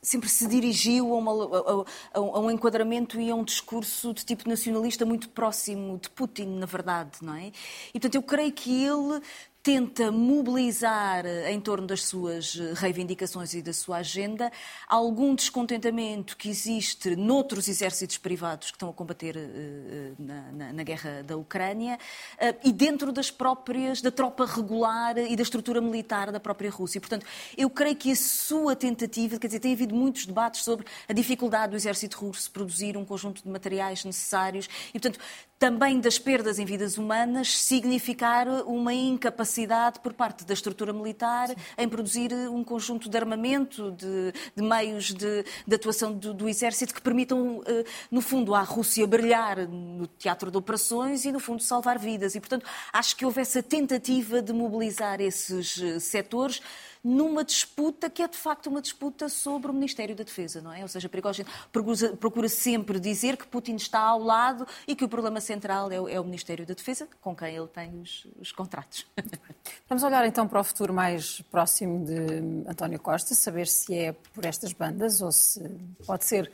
sempre 0.01 0.29
se 0.29 0.47
dirigiu 0.47 1.13
a, 1.13 1.17
uma, 1.17 1.31
a, 1.31 2.19
a, 2.19 2.39
um 2.39 2.49
enquadramento 2.49 3.21
e 3.21 3.29
a 3.29 3.35
um 3.35 3.43
discurso 3.43 4.13
de 4.13 4.25
tipo 4.25 4.49
nacionalista 4.49 5.05
muito 5.05 5.29
próximo 5.29 5.99
de 5.99 6.09
Putin, 6.09 6.57
na 6.57 6.65
verdade, 6.65 7.19
não 7.21 7.35
é? 7.35 7.51
E 7.93 7.99
portanto 7.99 8.15
eu 8.15 8.23
creio 8.23 8.51
que 8.51 8.83
ele 8.83 9.21
tenta 9.63 10.11
mobilizar 10.11 11.25
em 11.25 11.59
torno 11.59 11.85
das 11.85 12.05
suas 12.05 12.55
reivindicações 12.75 13.53
e 13.53 13.61
da 13.61 13.73
sua 13.73 13.97
agenda 13.97 14.51
algum 14.87 15.35
descontentamento 15.35 16.35
que 16.35 16.49
existe 16.49 17.15
noutros 17.15 17.67
exércitos 17.67 18.17
privados 18.17 18.71
que 18.71 18.77
estão 18.77 18.89
a 18.89 18.93
combater 18.93 19.37
uh, 19.37 20.15
na, 20.17 20.51
na, 20.51 20.73
na, 20.73 20.83
guerra 20.83 21.23
da 21.23 21.37
Ucrânia 21.37 21.99
e 22.63 22.71
dentro 22.71 23.11
das 23.11 23.29
próprias, 23.29 24.01
da 24.01 24.11
tropa 24.11 24.45
regular 24.45 25.17
e 25.17 25.35
da 25.35 25.43
estrutura 25.43 25.79
militar 25.79 26.31
da 26.31 26.39
própria 26.39 26.71
Rússia. 26.71 26.99
Portanto, 26.99 27.25
eu 27.55 27.69
creio 27.69 27.95
que 27.95 28.11
a 28.11 28.15
sua 28.15 28.75
tentativa, 28.75 29.37
quer 29.37 29.47
dizer, 29.47 29.59
tem 29.59 29.73
havido 29.73 29.93
muitos 29.93 30.25
debates 30.25 30.63
sobre 30.63 30.85
a 31.07 31.13
dificuldade 31.13 31.71
do 31.71 31.75
exército 31.75 32.17
russo 32.17 32.49
produzir 32.51 32.97
um 32.97 33.05
conjunto 33.05 33.43
de 33.43 33.49
materiais 33.49 34.03
necessários 34.03 34.67
e, 34.89 34.99
portanto, 34.99 35.19
também 35.61 35.99
das 35.99 36.17
perdas 36.17 36.57
em 36.57 36.65
vidas 36.65 36.97
humanas 36.97 37.55
significar 37.55 38.47
uma 38.65 38.95
incapacidade 38.95 39.99
por 39.99 40.11
parte 40.11 40.43
da 40.43 40.55
estrutura 40.55 40.91
militar 40.91 41.49
em 41.77 41.87
produzir 41.87 42.33
um 42.49 42.63
conjunto 42.63 43.07
de 43.07 43.15
armamento, 43.15 43.91
de, 43.91 44.33
de 44.55 44.63
meios 44.63 45.13
de, 45.13 45.45
de 45.67 45.75
atuação 45.75 46.13
do, 46.13 46.33
do, 46.33 46.49
exército 46.49 46.95
que 46.95 47.01
permitam, 47.01 47.61
eh, 47.67 47.85
no 48.09 48.21
fundo, 48.21 48.55
à 48.55 48.61
Rússia 48.61 49.05
brilhar 49.05 49.67
no 49.67 50.07
teatro 50.07 50.49
de 50.49 50.57
operações 50.57 51.25
e, 51.25 51.31
no 51.31 51.39
fundo, 51.39 51.61
salvar 51.61 51.99
vidas. 51.99 52.33
E, 52.33 52.39
portanto, 52.39 52.65
acho 52.91 53.15
que 53.15 53.23
houve 53.23 53.41
essa 53.41 53.61
tentativa 53.61 54.41
de 54.41 54.51
mobilizar 54.51 55.21
esses 55.21 55.79
eh, 55.79 55.99
setores 55.99 56.59
numa 57.03 57.43
disputa 57.43 58.09
que 58.09 58.21
é 58.21 58.27
de 58.27 58.37
facto 58.37 58.67
uma 58.67 58.81
disputa 58.81 59.27
sobre 59.27 59.71
o 59.71 59.73
Ministério 59.73 60.15
da 60.15 60.23
Defesa, 60.23 60.61
não 60.61 60.71
é? 60.71 60.81
Ou 60.81 60.87
seja, 60.87 61.09
Prigogine 61.09 61.47
procura, 61.71 62.47
sempre 62.47 62.99
dizer 62.99 63.37
que 63.37 63.47
Putin 63.47 63.75
está 63.75 63.99
ao 63.99 64.19
lado 64.19 64.67
e 64.87 64.95
que 64.95 65.03
o 65.03 65.09
problema 65.09 65.41
central 65.41 65.91
é 65.91 65.99
o, 65.99 66.07
é 66.07 66.19
o 66.19 66.23
Ministério 66.23 66.65
da 66.65 66.73
Defesa, 66.73 67.07
com 67.19 67.35
quem 67.35 67.55
ele 67.55 67.67
tem 67.67 67.99
os, 67.99 68.27
os 68.39 68.51
contratos. 68.51 69.05
Vamos 69.89 70.03
olhar 70.03 70.25
então 70.25 70.47
para 70.47 70.59
o 70.59 70.63
futuro 70.63 70.93
mais 70.93 71.41
próximo 71.49 72.05
de 72.05 72.69
António 72.69 72.99
Costa, 72.99 73.33
saber 73.33 73.67
se 73.67 73.93
é 73.95 74.11
por 74.33 74.45
estas 74.45 74.73
bandas 74.73 75.21
ou 75.21 75.31
se 75.31 75.59
pode 76.05 76.25
ser 76.25 76.51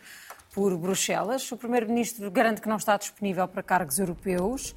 por 0.54 0.76
Bruxelas. 0.78 1.52
O 1.52 1.58
Primeiro-Ministro 1.58 2.32
garante 2.32 2.62
que 2.62 2.70
não 2.70 2.78
está 2.78 2.98
disponível 2.98 3.48
para 3.48 3.62
cargos 3.62 4.00
europeus 4.00 4.74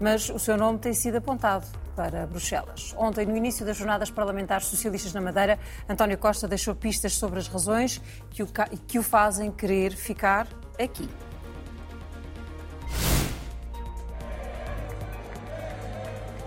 mas 0.00 0.28
o 0.28 0.38
seu 0.38 0.56
nome 0.56 0.78
tem 0.78 0.92
sido 0.92 1.16
apontado 1.16 1.66
para 1.94 2.26
Bruxelas. 2.26 2.94
Ontem, 2.96 3.24
no 3.26 3.36
início 3.36 3.64
das 3.64 3.76
jornadas 3.76 4.10
parlamentares 4.10 4.66
socialistas 4.66 5.12
na 5.12 5.20
Madeira, 5.20 5.58
António 5.88 6.18
Costa 6.18 6.48
deixou 6.48 6.74
pistas 6.74 7.14
sobre 7.14 7.38
as 7.38 7.48
razões 7.48 8.00
que 8.30 8.42
o, 8.42 8.48
que 8.86 8.98
o 8.98 9.02
fazem 9.02 9.50
querer 9.50 9.92
ficar 9.92 10.46
aqui. 10.78 11.08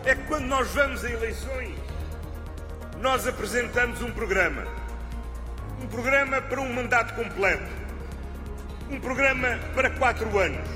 É 0.06 0.16
que 0.16 0.24
quando 0.24 0.46
nós 0.46 0.70
vamos 0.70 1.04
a 1.04 1.10
eleições, 1.10 1.76
nós 3.02 3.28
apresentamos 3.28 4.02
um 4.02 4.12
programa. 4.12 4.64
Um 5.82 5.88
programa 5.88 6.42
para 6.42 6.62
um 6.62 6.74
mandato 6.74 7.14
completo. 7.14 7.70
Um 8.90 9.00
programa 9.00 9.60
para 9.76 9.90
quatro 9.92 10.38
anos. 10.40 10.68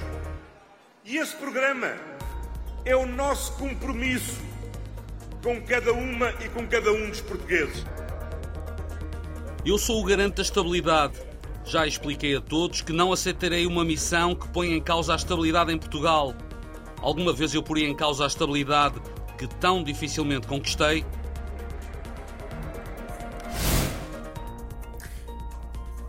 E 1.03 1.17
esse 1.17 1.35
programa 1.37 1.95
é 2.85 2.95
o 2.95 3.05
nosso 3.05 3.53
compromisso 3.53 4.41
com 5.43 5.61
cada 5.61 5.93
uma 5.93 6.29
e 6.43 6.49
com 6.49 6.67
cada 6.67 6.91
um 6.91 7.09
dos 7.09 7.21
portugueses. 7.21 7.85
Eu 9.65 9.77
sou 9.77 10.01
o 10.01 10.05
garante 10.05 10.37
da 10.37 10.41
estabilidade. 10.41 11.19
Já 11.63 11.85
expliquei 11.85 12.35
a 12.35 12.41
todos 12.41 12.81
que 12.81 12.91
não 12.91 13.13
aceitarei 13.13 13.67
uma 13.67 13.85
missão 13.85 14.33
que 14.33 14.47
ponha 14.47 14.75
em 14.75 14.81
causa 14.81 15.13
a 15.13 15.15
estabilidade 15.15 15.71
em 15.71 15.77
Portugal. 15.77 16.33
Alguma 16.99 17.31
vez 17.33 17.53
eu 17.53 17.61
poria 17.61 17.87
em 17.87 17.95
causa 17.95 18.23
a 18.23 18.27
estabilidade 18.27 18.99
que 19.37 19.47
tão 19.47 19.83
dificilmente 19.83 20.47
conquistei? 20.47 21.05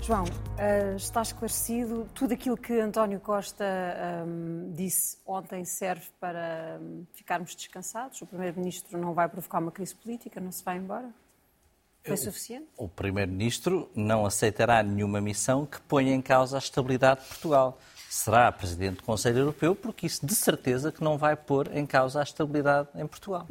João, 0.01 0.25
uh, 0.63 0.97
está 0.97 1.23
esclarecido. 1.23 2.09
Tudo 2.15 2.33
aquilo 2.33 2.57
que 2.57 2.79
António 2.81 3.19
Costa 3.21 3.65
um, 4.27 4.73
disse 4.73 5.19
ontem 5.27 5.65
serve 5.65 6.07
para 6.21 6.79
um, 6.81 7.05
ficarmos 7.13 7.55
descansados? 7.55 8.23
O 8.23 8.27
Primeiro-Ministro 8.27 8.99
não 8.99 9.13
vai 9.13 9.29
provocar 9.29 9.59
uma 9.59 9.73
crise 9.73 9.95
política, 9.95 10.41
não 10.41 10.53
se 10.53 10.65
vai 10.65 10.77
embora? 10.77 11.11
Foi 12.05 12.17
suficiente? 12.17 12.67
O, 12.77 12.85
o 12.85 12.89
Primeiro-Ministro 12.89 13.91
não 13.95 14.27
aceitará 14.27 14.83
nenhuma 14.83 15.21
missão 15.21 15.67
que 15.67 15.81
ponha 15.83 16.15
em 16.15 16.23
causa 16.23 16.57
a 16.57 16.59
estabilidade 16.59 17.23
de 17.23 17.29
Portugal. 17.29 17.79
Será 18.09 18.51
Presidente 18.53 18.97
do 18.97 19.03
Conselho 19.05 19.39
Europeu, 19.39 19.75
porque 19.75 20.07
isso 20.07 20.25
de 20.27 20.35
certeza 20.35 20.93
que 20.93 21.03
não 21.03 21.17
vai 21.17 21.37
pôr 21.37 21.75
em 21.75 21.87
causa 21.87 22.21
a 22.21 22.23
estabilidade 22.23 22.89
em 22.95 23.07
Portugal. 23.07 23.47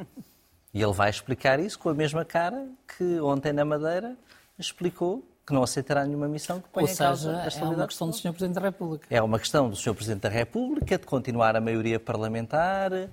E 0.74 0.82
ele 0.82 0.94
vai 0.94 1.10
explicar 1.10 1.60
isso 1.60 1.78
com 1.78 1.90
a 1.90 1.94
mesma 1.94 2.24
cara 2.24 2.70
que 2.98 3.20
ontem 3.20 3.52
na 3.52 3.66
Madeira 3.66 4.16
explicou 4.58 5.22
que 5.52 5.56
não 5.56 5.64
aceitará 5.64 6.06
nenhuma 6.06 6.30
missão 6.30 6.62
que 6.62 6.70
ponha 6.70 6.84
Ou 6.84 6.88
seja, 6.88 7.04
em 7.04 7.08
causa 7.08 7.32
a 7.32 7.44
é 7.44 7.70
uma 7.76 7.88
questão 7.88 8.10
do 8.10 8.16
Sr. 8.16 8.32
Presidente 8.32 8.56
da 8.56 8.62
República. 8.62 9.08
É 9.10 9.22
uma 9.22 9.38
questão 9.38 9.70
do 9.70 9.76
Sr. 9.76 9.94
Presidente 9.94 10.22
da 10.22 10.30
República 10.30 10.98
de 10.98 11.06
continuar 11.06 11.56
a 11.58 11.62
maioria 11.62 12.00
parlamentar, 12.00 12.94
eh, 12.94 13.10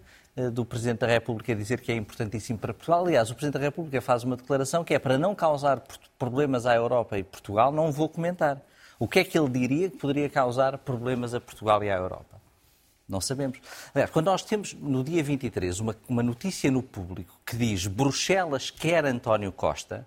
do 0.53 0.65
Presidente 0.65 1.01
da 1.01 1.09
República 1.09 1.55
dizer 1.55 1.81
que 1.81 1.91
é 1.91 1.97
importantíssimo 1.97 2.59
para 2.59 2.73
Portugal. 2.73 3.05
Aliás, 3.05 3.29
o 3.31 3.35
Presidente 3.35 3.59
da 3.61 3.67
República 3.67 4.01
faz 4.01 4.23
uma 4.23 4.37
declaração 4.37 4.85
que 4.85 4.95
é 4.95 4.99
para 5.01 5.19
não 5.19 5.35
causar 5.35 5.83
problemas 6.17 6.65
à 6.65 6.77
Europa 6.77 7.19
e 7.19 7.25
Portugal, 7.25 7.73
não 7.73 7.91
vou 7.91 8.09
comentar. 8.09 8.63
O 9.01 9.09
que 9.09 9.19
é 9.19 9.25
que 9.25 9.37
ele 9.37 9.49
diria 9.49 9.91
que 9.91 9.97
poderia 9.97 10.31
causar 10.31 10.79
problemas 10.79 11.35
a 11.35 11.41
Portugal 11.41 11.83
e 11.83 11.91
à 11.91 11.97
Europa? 11.97 12.39
Não 13.09 13.21
sabemos. 13.21 13.59
Aliás, 13.93 14.11
quando 14.11 14.27
nós 14.27 14.43
temos 14.43 14.75
no 14.75 15.03
dia 15.03 15.25
23 15.25 15.81
uma, 15.81 15.97
uma 16.09 16.23
notícia 16.23 16.71
no 16.71 16.83
público 16.83 17.41
que 17.45 17.57
diz 17.57 17.87
Bruxelas 17.87 18.71
quer 18.71 19.05
António 19.07 19.51
Costa, 19.51 20.07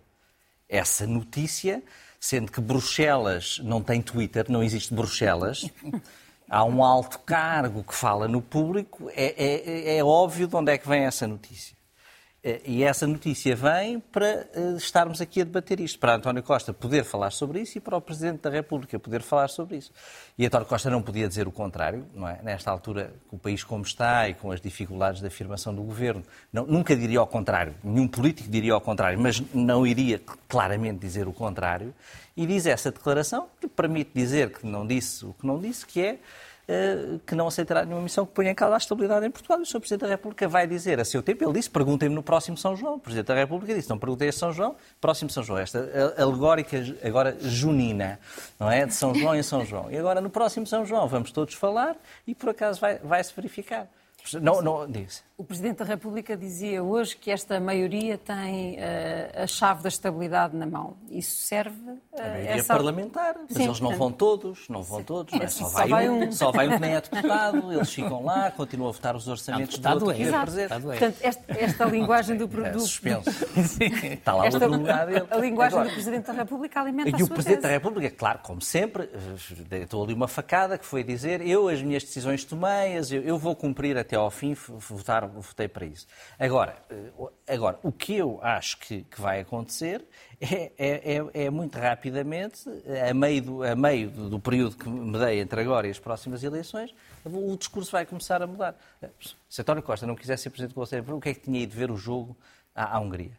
essa 0.71 1.05
notícia 1.05 1.83
sendo 2.21 2.51
que 2.51 2.61
Bruxelas 2.61 3.59
não 3.63 3.81
tem 3.81 3.99
Twitter, 3.99 4.45
não 4.47 4.61
existe 4.61 4.93
Bruxelas. 4.93 5.67
Há 6.47 6.63
um 6.63 6.83
alto 6.83 7.17
cargo 7.19 7.83
que 7.83 7.95
fala 7.95 8.27
no 8.27 8.41
público, 8.41 9.09
é, 9.15 9.33
é, 9.37 9.97
é 9.97 10.03
óbvio 10.03 10.47
de 10.47 10.55
onde 10.55 10.71
é 10.71 10.77
que 10.77 10.87
vem 10.87 11.05
essa 11.05 11.25
notícia. 11.25 11.75
Eh, 12.43 12.61
e 12.65 12.83
essa 12.83 13.05
notícia 13.05 13.55
vem 13.55 13.99
para 13.99 14.47
eh, 14.53 14.73
estarmos 14.75 15.21
aqui 15.21 15.41
a 15.41 15.43
debater 15.43 15.79
isto, 15.79 15.99
para 15.99 16.15
António 16.15 16.41
Costa 16.41 16.73
poder 16.73 17.03
falar 17.03 17.29
sobre 17.29 17.61
isso 17.61 17.77
e 17.77 17.81
para 17.81 17.95
o 17.95 18.01
Presidente 18.01 18.41
da 18.41 18.49
República 18.49 18.97
poder 18.97 19.21
falar 19.21 19.47
sobre 19.47 19.77
isso. 19.77 19.91
E 20.37 20.45
António 20.45 20.65
Costa 20.65 20.89
não 20.89 21.03
podia 21.03 21.27
dizer 21.27 21.47
o 21.47 21.51
contrário, 21.51 22.03
não 22.15 22.27
é? 22.27 22.39
Nesta 22.41 22.71
altura, 22.71 23.13
com 23.27 23.35
o 23.35 23.39
país 23.39 23.63
como 23.63 23.83
está 23.83 24.27
e 24.27 24.33
com 24.33 24.51
as 24.51 24.59
dificuldades 24.59 25.21
da 25.21 25.27
afirmação 25.27 25.73
do 25.73 25.83
governo, 25.83 26.23
não, 26.51 26.65
nunca 26.65 26.95
diria 26.95 27.19
ao 27.19 27.27
contrário, 27.27 27.75
nenhum 27.83 28.07
político 28.07 28.49
diria 28.49 28.73
ao 28.73 28.81
contrário, 28.81 29.19
mas 29.19 29.39
não 29.53 29.85
iria 29.85 30.19
claramente 30.47 30.99
dizer 30.99 31.27
o 31.27 31.33
contrário. 31.33 31.93
E 32.35 32.47
diz 32.47 32.65
essa 32.65 32.91
declaração 32.91 33.49
que 33.59 33.67
permite 33.67 34.11
dizer 34.15 34.51
que 34.51 34.65
não 34.65 34.87
disse 34.87 35.25
o 35.25 35.33
que 35.33 35.45
não 35.45 35.59
disse, 35.59 35.85
que 35.85 36.01
é 36.01 36.17
que 37.25 37.35
não 37.35 37.47
aceitará 37.47 37.83
nenhuma 37.83 38.03
missão 38.03 38.25
que 38.25 38.33
ponha 38.33 38.51
em 38.51 38.55
causa 38.55 38.75
a 38.75 38.77
estabilidade 38.77 39.25
em 39.25 39.31
Portugal. 39.31 39.59
O 39.59 39.65
Sr. 39.65 39.79
Presidente 39.79 40.01
da 40.01 40.07
República 40.07 40.47
vai 40.47 40.67
dizer 40.67 40.99
a 40.99 41.05
seu 41.05 41.21
tempo, 41.21 41.43
ele 41.43 41.53
disse, 41.53 41.69
perguntem-me 41.69 42.15
no 42.15 42.23
próximo 42.23 42.57
São 42.57 42.75
João. 42.75 42.95
O 42.95 42.99
Presidente 42.99 43.27
da 43.27 43.35
República 43.35 43.73
disse, 43.73 43.89
não 43.89 43.97
perguntei 43.97 44.29
a 44.29 44.33
São 44.33 44.53
João, 44.53 44.75
próximo 44.99 45.29
São 45.29 45.43
João. 45.43 45.59
Esta 45.59 46.13
alegórica 46.17 46.77
agora 47.03 47.35
junina, 47.39 48.19
não 48.59 48.71
é? 48.71 48.85
De 48.85 48.93
São 48.93 49.13
João 49.13 49.35
em 49.35 49.43
São 49.43 49.65
João. 49.65 49.91
E 49.91 49.97
agora 49.97 50.21
no 50.21 50.29
próximo 50.29 50.65
São 50.65 50.85
João 50.85 51.07
vamos 51.07 51.31
todos 51.31 51.53
falar 51.55 51.95
e 52.25 52.33
por 52.33 52.49
acaso 52.49 52.79
vai, 52.79 52.97
vai 52.99 53.21
verificar. 53.23 53.87
Não, 54.39 54.61
não, 54.61 54.87
O 55.41 55.43
Presidente 55.43 55.77
da 55.77 55.85
República 55.85 56.37
dizia 56.37 56.83
hoje 56.83 57.17
que 57.17 57.31
esta 57.31 57.59
maioria 57.59 58.15
tem 58.15 58.75
uh, 58.75 59.41
a 59.41 59.47
chave 59.47 59.81
da 59.81 59.89
estabilidade 59.89 60.55
na 60.55 60.67
mão. 60.67 60.95
Isso 61.09 61.35
serve 61.35 61.81
uh, 61.81 61.99
a 62.15 62.21
maioria 62.21 62.51
essa... 62.51 62.75
parlamentar, 62.75 63.35
mas 63.49 63.57
Sim, 63.57 63.63
eles 63.63 63.79
não 63.79 63.97
vão 63.97 64.11
todos, 64.11 64.69
não 64.69 64.83
vão 64.83 65.03
todos, 65.03 65.33
não 65.33 65.41
é? 65.41 65.47
só, 65.47 65.67
vai 65.67 65.89
só, 65.89 65.95
vai 65.95 66.09
um, 66.09 66.23
um, 66.23 66.31
só 66.31 66.51
vai 66.51 66.67
um 66.67 66.71
que 66.73 66.79
nem 66.79 66.93
é 66.93 67.01
deputado, 67.01 67.73
eles 67.73 67.91
ficam 67.91 68.23
lá, 68.23 68.51
continuam 68.51 68.89
a 68.89 68.91
votar 68.91 69.15
os 69.15 69.27
orçamentos 69.27 69.79
do 69.79 69.89
outro 69.89 70.11
é. 70.11 70.21
Exato. 70.21 70.51
Portanto, 70.79 71.17
esta, 71.21 71.43
esta 71.47 71.85
linguagem 71.85 72.37
do... 72.37 72.63
É, 72.63 72.73
suspenso. 72.77 73.29
Está 74.13 74.35
lá 74.35 74.45
esta, 74.45 74.67
o 74.67 74.71
lugar 74.71 75.07
dele. 75.07 75.25
A 75.27 75.37
linguagem 75.37 75.79
Agora, 75.79 75.89
do 75.89 75.93
Presidente 75.95 76.27
da 76.27 76.33
República 76.33 76.81
alimenta 76.81 77.09
e 77.09 77.13
a 77.15 77.17
sua 77.17 77.19
E 77.19 77.23
o 77.23 77.33
Presidente 77.33 77.61
tese. 77.61 77.67
da 77.67 77.69
República, 77.69 78.15
claro, 78.15 78.39
como 78.43 78.61
sempre, 78.61 79.09
estou 79.71 80.03
ali 80.03 80.13
uma 80.13 80.27
facada 80.27 80.77
que 80.77 80.85
foi 80.85 81.03
dizer 81.03 81.41
eu 81.41 81.67
as 81.67 81.81
minhas 81.81 82.03
decisões 82.03 82.45
tomei, 82.45 82.95
eu, 83.09 83.23
eu 83.23 83.37
vou 83.39 83.55
cumprir 83.55 83.97
até 83.97 84.15
ao 84.15 84.29
fim, 84.29 84.53
votar, 84.53 85.30
votei 85.39 85.67
para 85.67 85.85
isso. 85.85 86.07
Agora, 86.37 86.75
eh, 86.89 87.53
agora 87.53 87.79
o 87.83 87.91
que 87.91 88.15
eu 88.15 88.39
acho 88.41 88.77
que, 88.79 89.03
que 89.03 89.21
vai 89.21 89.39
acontecer 89.39 90.05
é, 90.39 90.71
é, 90.77 91.17
é, 91.17 91.45
é, 91.45 91.49
muito 91.49 91.77
rapidamente, 91.77 92.67
a 93.09 93.13
meio, 93.13 93.41
do, 93.41 93.63
a 93.63 93.75
meio 93.75 94.09
do, 94.09 94.29
do, 94.29 94.39
período 94.39 94.75
que 94.75 94.89
me 94.89 95.17
dei 95.17 95.39
entre 95.39 95.61
agora 95.61 95.87
e 95.87 95.91
as 95.91 95.99
próximas 95.99 96.43
eleições, 96.43 96.93
o 97.23 97.55
discurso 97.55 97.91
vai 97.91 98.05
começar 98.05 98.41
a 98.41 98.47
mudar. 98.47 98.75
Se 99.49 99.61
António 99.61 99.83
Costa 99.83 100.05
não 100.05 100.15
quisesse 100.15 100.43
ser 100.43 100.49
Presidente 100.49 100.73
do 100.73 100.75
Conselho, 100.75 101.15
o 101.15 101.21
que 101.21 101.29
é 101.29 101.33
que 101.33 101.41
tinha 101.41 101.59
ido 101.59 101.75
ver 101.75 101.91
o 101.91 101.95
jogo 101.95 102.35
à, 102.75 102.97
à 102.97 102.99
Hungria? 102.99 103.37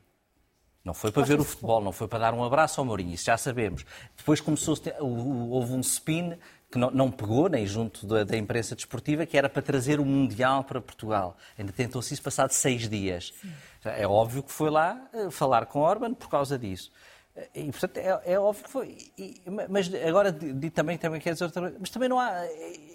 Não 0.84 0.94
foi 0.94 1.12
para 1.12 1.22
ver 1.22 1.38
o 1.38 1.44
futebol, 1.44 1.80
não 1.80 1.92
foi 1.92 2.08
para 2.08 2.18
dar 2.18 2.34
um 2.34 2.42
abraço 2.42 2.80
ao 2.80 2.84
Mourinho, 2.84 3.14
isso 3.14 3.24
já 3.24 3.36
sabemos. 3.36 3.84
Depois 4.16 4.40
começou 4.40 4.76
houve 5.00 5.72
um 5.72 5.80
spin 5.80 6.36
que 6.72 6.78
não, 6.78 6.90
não 6.90 7.10
pegou, 7.10 7.50
nem 7.50 7.66
junto 7.66 8.06
da, 8.06 8.24
da, 8.24 8.36
imprensa 8.36 8.74
desportiva, 8.74 9.26
que 9.26 9.36
era 9.36 9.46
para 9.46 9.60
trazer 9.60 10.00
o 10.00 10.06
Mundial 10.06 10.64
para 10.64 10.80
Portugal. 10.80 11.36
Ainda 11.58 11.70
tentou-se 11.70 12.14
isso 12.14 12.22
passado 12.22 12.50
seis 12.50 12.88
dias. 12.88 13.34
Sim. 13.40 13.52
É 13.84 14.08
óbvio 14.08 14.42
que 14.42 14.50
foi 14.50 14.70
lá 14.70 14.98
eh, 15.12 15.30
falar 15.30 15.66
com 15.66 15.80
Orban 15.80 16.14
por 16.14 16.30
causa 16.30 16.58
disso. 16.58 16.90
Eh, 17.36 17.48
e, 17.56 17.70
portanto, 17.70 17.98
é, 17.98 18.32
é 18.32 18.38
óbvio 18.38 18.64
que 18.64 18.70
foi. 18.70 18.96
E, 19.18 19.42
mas 19.68 19.92
agora 19.94 20.34
também, 20.72 20.96
também 20.96 21.20
quer 21.20 21.34
dizer 21.34 21.44
outra. 21.44 21.74
Mas 21.78 21.90
também 21.90 22.08
não 22.08 22.18
há. 22.18 22.46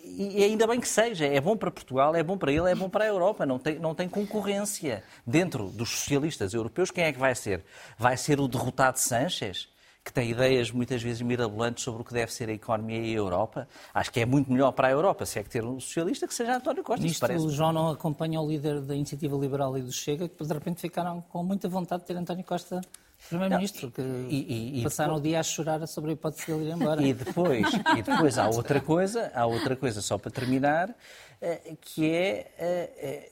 E 0.06 0.44
ainda 0.44 0.66
bem 0.66 0.80
que 0.80 0.88
seja. 0.88 1.28
É 1.28 1.40
bom 1.40 1.56
para 1.56 1.70
Portugal, 1.70 2.16
é 2.16 2.24
bom 2.24 2.36
para 2.36 2.52
ele, 2.52 2.72
é 2.72 2.76
bom 2.76 2.90
para 2.90 3.04
a 3.04 3.08
Europa. 3.08 3.46
Não 3.46 3.60
tem, 3.60 3.78
não 3.78 3.94
tem 3.94 4.10
concorrência. 4.10 5.04
Dentro 5.26 5.68
dos 5.70 5.90
socialistas 5.90 6.56
europeus, 6.56 6.90
quem 6.90 7.04
é 7.04 7.14
que 7.14 7.20
vai 7.20 7.36
ser? 7.36 7.64
Vai 7.96 8.18
ser 8.18 8.40
o 8.40 8.48
derrotado 8.48 8.98
Sánchez? 8.98 9.70
Que 10.08 10.14
tem 10.14 10.32
ideias 10.32 10.72
muitas 10.72 11.04
vezes 11.04 11.22
mirabolantes 11.22 11.84
sobre 11.84 12.02
o 12.02 12.06
que 12.06 12.14
deve 12.14 12.32
ser 12.32 12.48
a 12.48 12.54
economia 12.54 13.02
e 13.02 13.14
a 13.14 13.18
Europa. 13.18 13.68
Acho 13.94 14.10
que 14.10 14.22
é 14.22 14.26
muito 14.26 14.50
melhor 14.50 14.72
para 14.72 14.88
a 14.88 14.92
Europa, 14.92 15.26
se 15.26 15.38
é 15.38 15.44
que 15.44 15.50
ter 15.50 15.66
um 15.66 15.82
socialista, 15.82 16.26
que 16.26 16.34
seja 16.34 16.56
António 16.56 16.82
Costa. 16.82 17.06
Isto 17.06 17.20
parece... 17.20 17.46
o 17.46 17.50
João 17.50 17.74
não 17.74 17.90
acompanha 17.90 18.40
o 18.40 18.50
líder 18.50 18.80
da 18.80 18.96
Iniciativa 18.96 19.36
Liberal 19.36 19.78
e 19.78 19.82
do 19.82 19.92
Chega, 19.92 20.30
que 20.30 20.42
de 20.42 20.54
repente 20.54 20.80
ficaram 20.80 21.20
com 21.20 21.44
muita 21.44 21.68
vontade 21.68 22.04
de 22.04 22.08
ter 22.08 22.16
António 22.16 22.46
Costa 22.46 22.80
Primeiro-Ministro, 23.28 23.92
que 23.92 24.02
e, 24.02 24.80
e, 24.80 24.84
passaram 24.84 25.16
depois... 25.16 25.26
o 25.26 25.30
dia 25.30 25.40
a 25.42 25.44
chorar 25.44 25.86
sobre 25.88 26.12
a 26.12 26.14
hipótese 26.14 26.46
de 26.46 26.52
ele 26.54 26.70
ir 26.70 26.74
embora. 26.74 27.04
E 27.04 27.14
depois, 27.14 27.68
e 27.98 28.02
depois 28.02 28.38
há 28.38 28.48
outra 28.50 28.80
coisa, 28.80 29.30
há 29.36 29.46
outra 29.46 29.76
coisa 29.76 30.02
só 30.02 30.18
para 30.18 30.32
terminar, 30.32 30.96
eh, 31.42 31.74
que 31.82 32.10
é 32.10 32.52
eh, 32.58 32.92
eh, 32.98 33.30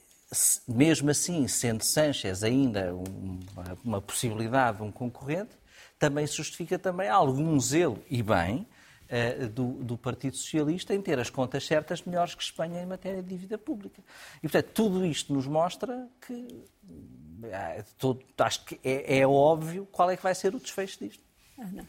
mesmo 0.68 1.10
assim, 1.10 1.48
sendo 1.48 1.82
Sanchez 1.82 2.42
ainda 2.42 2.94
uma, 2.94 3.78
uma 3.82 4.02
possibilidade, 4.02 4.82
um 4.82 4.92
concorrente, 4.92 5.52
também 5.98 6.26
justifica 6.26 6.78
também 6.78 7.08
algum 7.08 7.58
zelo, 7.58 8.02
e 8.10 8.22
bem, 8.22 8.66
uh, 9.06 9.48
do, 9.48 9.72
do, 9.84 9.98
Partido 9.98 10.36
Socialista 10.36 10.94
em 10.94 11.00
ter 11.00 11.18
as 11.18 11.30
contas 11.30 11.66
certas 11.66 12.02
melhores 12.02 12.34
que 12.34 12.42
Espanha 12.42 12.82
em 12.82 12.86
matéria 12.86 13.22
de 13.22 13.28
dívida 13.28 13.56
pública. 13.56 14.02
E, 14.38 14.42
portanto, 14.42 14.70
tudo 14.72 15.04
isto 15.04 15.32
nos 15.32 15.46
mostra 15.46 16.08
que 16.26 16.32
uh, 16.32 17.84
todo, 17.98 18.22
acho 18.38 18.64
que 18.64 18.80
é, 18.84 19.18
é, 19.18 19.26
óbvio 19.26 19.86
qual 19.90 20.10
é 20.10 20.16
que 20.16 20.22
vai 20.22 20.34
ser 20.34 20.54
o 20.54 20.60
desfecho 20.60 20.98
disto. 21.04 21.22
Ana. 21.58 21.88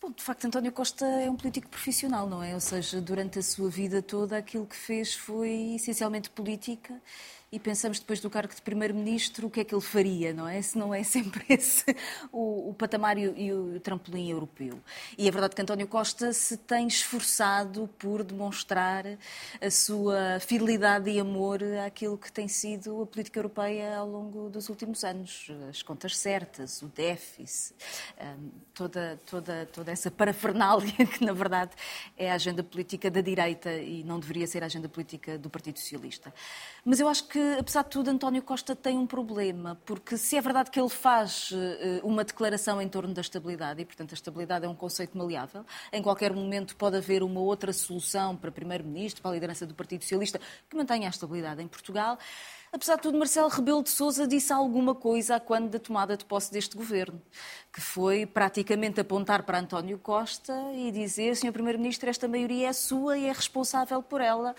Bom, 0.00 0.12
de 0.12 0.22
facto, 0.22 0.44
António 0.44 0.70
Costa 0.70 1.04
é 1.04 1.28
um 1.28 1.36
político 1.36 1.68
profissional, 1.68 2.28
não 2.28 2.42
é? 2.42 2.54
Ou 2.54 2.60
seja, 2.60 3.00
durante 3.00 3.38
a 3.38 3.42
sua 3.42 3.68
vida 3.68 4.00
toda, 4.00 4.36
aquilo 4.36 4.66
que 4.66 4.76
fez 4.76 5.14
foi 5.14 5.74
essencialmente 5.74 6.30
política 6.30 6.94
e 7.50 7.60
pensamos 7.60 8.00
depois 8.00 8.20
do 8.20 8.28
cargo 8.28 8.54
de 8.54 8.60
Primeiro-Ministro 8.60 9.46
o 9.46 9.50
que 9.50 9.60
é 9.60 9.64
que 9.64 9.74
ele 9.74 9.82
faria, 9.82 10.32
não 10.32 10.48
é? 10.48 10.60
Se 10.60 10.76
não 10.76 10.92
é 10.92 11.02
sempre 11.02 11.44
esse 11.48 11.84
o, 12.32 12.70
o 12.70 12.74
patamar 12.74 13.16
e 13.16 13.52
o, 13.52 13.76
o 13.76 13.80
trampolim 13.80 14.30
europeu. 14.30 14.80
E 15.16 15.28
é 15.28 15.30
verdade 15.30 15.54
que 15.54 15.62
António 15.62 15.86
Costa 15.86 16.32
se 16.32 16.56
tem 16.56 16.86
esforçado 16.86 17.88
por 17.98 18.24
demonstrar 18.24 19.04
a 19.60 19.70
sua 19.70 20.40
fidelidade 20.40 21.08
e 21.10 21.20
amor 21.20 21.62
àquilo 21.84 22.18
que 22.18 22.32
tem 22.32 22.48
sido 22.48 23.02
a 23.02 23.06
política 23.06 23.38
europeia 23.38 23.96
ao 23.96 24.08
longo 24.08 24.50
dos 24.50 24.68
últimos 24.68 25.04
anos. 25.04 25.48
As 25.70 25.82
contas 25.82 26.16
certas, 26.16 26.82
o 26.82 26.86
déficit, 26.86 27.74
hum, 28.20 28.50
toda, 28.74 29.18
toda, 29.24 29.66
toda 29.72 29.92
essa 29.92 30.10
parafernália 30.10 30.92
que, 31.06 31.24
na 31.24 31.32
verdade, 31.32 31.72
é 32.16 32.30
a 32.30 32.34
agenda 32.34 32.62
política 32.62 33.10
da 33.10 33.20
direita 33.20 33.72
e 33.72 34.02
não 34.04 34.18
deveria 34.18 34.46
ser 34.46 34.62
a 34.62 34.66
agenda 34.66 34.88
política 34.88 35.38
do 35.38 35.48
Partido 35.48 35.78
Socialista. 35.78 36.32
Mas 36.84 37.00
eu 37.00 37.08
acho 37.08 37.26
que, 37.28 37.35
apesar 37.58 37.82
de 37.82 37.90
tudo, 37.90 38.10
António 38.10 38.42
Costa 38.42 38.74
tem 38.74 38.96
um 38.98 39.06
problema, 39.06 39.78
porque 39.84 40.16
se 40.16 40.36
é 40.36 40.40
verdade 40.40 40.70
que 40.70 40.78
ele 40.78 40.88
faz 40.88 41.50
eh, 41.52 42.00
uma 42.02 42.24
declaração 42.24 42.80
em 42.80 42.88
torno 42.88 43.12
da 43.14 43.20
estabilidade, 43.20 43.82
e 43.82 43.84
portanto 43.84 44.12
a 44.12 44.14
estabilidade 44.14 44.64
é 44.64 44.68
um 44.68 44.74
conceito 44.74 45.16
maleável, 45.16 45.64
em 45.92 46.02
qualquer 46.02 46.32
momento 46.32 46.76
pode 46.76 46.96
haver 46.96 47.22
uma 47.22 47.40
outra 47.40 47.72
solução 47.72 48.36
para 48.36 48.50
Primeiro-Ministro, 48.50 49.22
para 49.22 49.30
a 49.30 49.34
liderança 49.34 49.66
do 49.66 49.74
Partido 49.74 50.02
Socialista, 50.02 50.40
que 50.68 50.76
mantenha 50.76 51.08
a 51.08 51.10
estabilidade 51.10 51.62
em 51.62 51.68
Portugal. 51.68 52.18
Apesar 52.76 52.96
de 52.96 53.02
tudo, 53.04 53.16
Marcelo 53.16 53.48
Rebelo 53.48 53.82
de 53.82 53.88
Sousa 53.88 54.26
disse 54.26 54.52
alguma 54.52 54.94
coisa 54.94 55.40
quando 55.40 55.70
da 55.70 55.78
tomada 55.78 56.14
de 56.14 56.26
posse 56.26 56.52
deste 56.52 56.76
governo, 56.76 57.22
que 57.72 57.80
foi 57.80 58.26
praticamente 58.26 59.00
apontar 59.00 59.44
para 59.44 59.58
António 59.58 59.98
Costa 59.98 60.52
e 60.74 60.92
dizer, 60.92 61.34
Sr. 61.36 61.52
Primeiro-Ministro, 61.52 62.10
esta 62.10 62.28
maioria 62.28 62.68
é 62.68 62.72
sua 62.74 63.16
e 63.16 63.24
é 63.24 63.32
responsável 63.32 64.02
por 64.02 64.20
ela. 64.20 64.54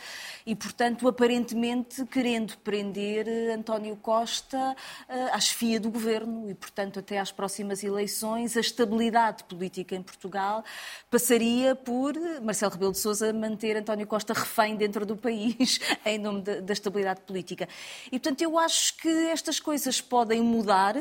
E, 0.48 0.56
portanto, 0.56 1.08
aparentemente 1.08 2.04
querendo 2.08 2.58
prender 2.58 3.28
eh, 3.28 3.54
António 3.54 3.96
Costa 3.98 4.76
eh, 5.08 5.30
à 5.32 5.40
chefia 5.40 5.80
do 5.80 5.92
governo 5.92 6.50
e, 6.50 6.56
portanto, 6.56 6.98
até 6.98 7.20
às 7.20 7.32
próximas 7.32 7.84
eleições, 7.84 8.58
a 8.58 8.62
estabilidade 8.62 9.44
política 9.44 9.96
em 9.96 10.02
Portugal 10.02 10.64
passaria 11.12 11.76
por 11.76 12.16
Marcelo 12.42 12.72
Rebelo 12.72 12.94
de 12.94 12.98
Sousa 12.98 13.32
manter 13.32 13.78
António 13.78 14.08
Costa 14.08 14.34
refém 14.34 14.76
dentro 14.76 15.06
do 15.06 15.16
país 15.16 15.80
em 16.04 16.18
nome 16.18 16.42
da 16.42 16.74
estabilidade 16.74 17.22
política. 17.22 17.68
E, 18.08 18.20
portanto, 18.20 18.42
eu 18.42 18.58
acho 18.58 18.96
que 18.98 19.08
estas 19.08 19.60
coisas 19.60 20.02
podem 20.02 20.42
mudar, 20.42 20.96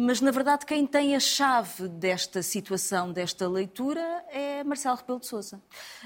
mas, 0.00 0.20
na 0.20 0.30
verdade, 0.30 0.64
quem 0.64 0.86
tem 0.86 1.16
a 1.16 1.20
chave 1.20 1.88
desta 1.88 2.40
situação, 2.40 3.12
desta 3.12 3.48
leitura, 3.48 4.24
é 4.30 4.62
Marcelo 4.62 4.96
Rebelo 4.96 5.18
de 5.18 5.26
Sousa. 5.26 5.60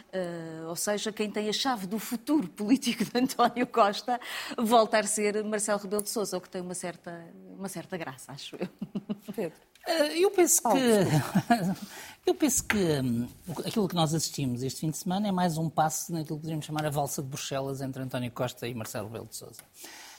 Uh, 0.09 0.69
ou 0.69 0.77
seja, 0.77 1.13
quem 1.13 1.31
tem 1.31 1.47
a 1.51 1.53
chave 1.53 1.87
do 1.87 1.99
futuro 1.99 2.49
político 2.57 3.05
de 3.05 3.11
António 3.19 3.67
Costa 3.67 4.19
volta 4.57 4.99
a 4.99 5.03
ser 5.03 5.45
Marcelo 5.45 5.79
Rebelo 5.79 6.03
de 6.03 6.09
Sousa, 6.09 6.39
o 6.39 6.41
que 6.41 6.49
tem 6.49 6.63
uma 6.63 6.73
certa, 6.73 7.23
uma 7.59 7.69
certa 7.69 7.99
graça, 7.99 8.33
acho 8.33 8.57
eu. 8.57 8.69
Pedro. 9.37 9.59
Uh, 9.87 10.05
eu 10.17 10.31
penso 10.31 10.63
que, 10.63 12.31
eu 12.31 12.35
penso 12.35 12.65
que 12.65 12.79
um, 12.79 13.29
aquilo 13.59 13.89
que 13.89 13.95
nós 13.95 14.15
assistimos 14.15 14.63
este 14.63 14.81
fim 14.81 14.91
de 14.91 14.97
semana 14.97 15.29
é 15.29 15.33
mais 15.33 15.59
um 15.59 15.69
passo 15.69 16.13
naquilo 16.15 16.39
que 16.39 16.45
podemos 16.45 16.65
chamar 16.65 16.87
a 16.87 16.91
valsa 16.91 17.21
de 17.21 17.29
Bruxelas 17.29 17.83
entre 17.83 18.03
António 18.03 18.31
Costa 18.31 18.67
e 18.67 18.75
Marcelo 18.75 19.09
Rebelo 19.09 19.27
de 19.27 19.37
Sousa. 19.37 19.61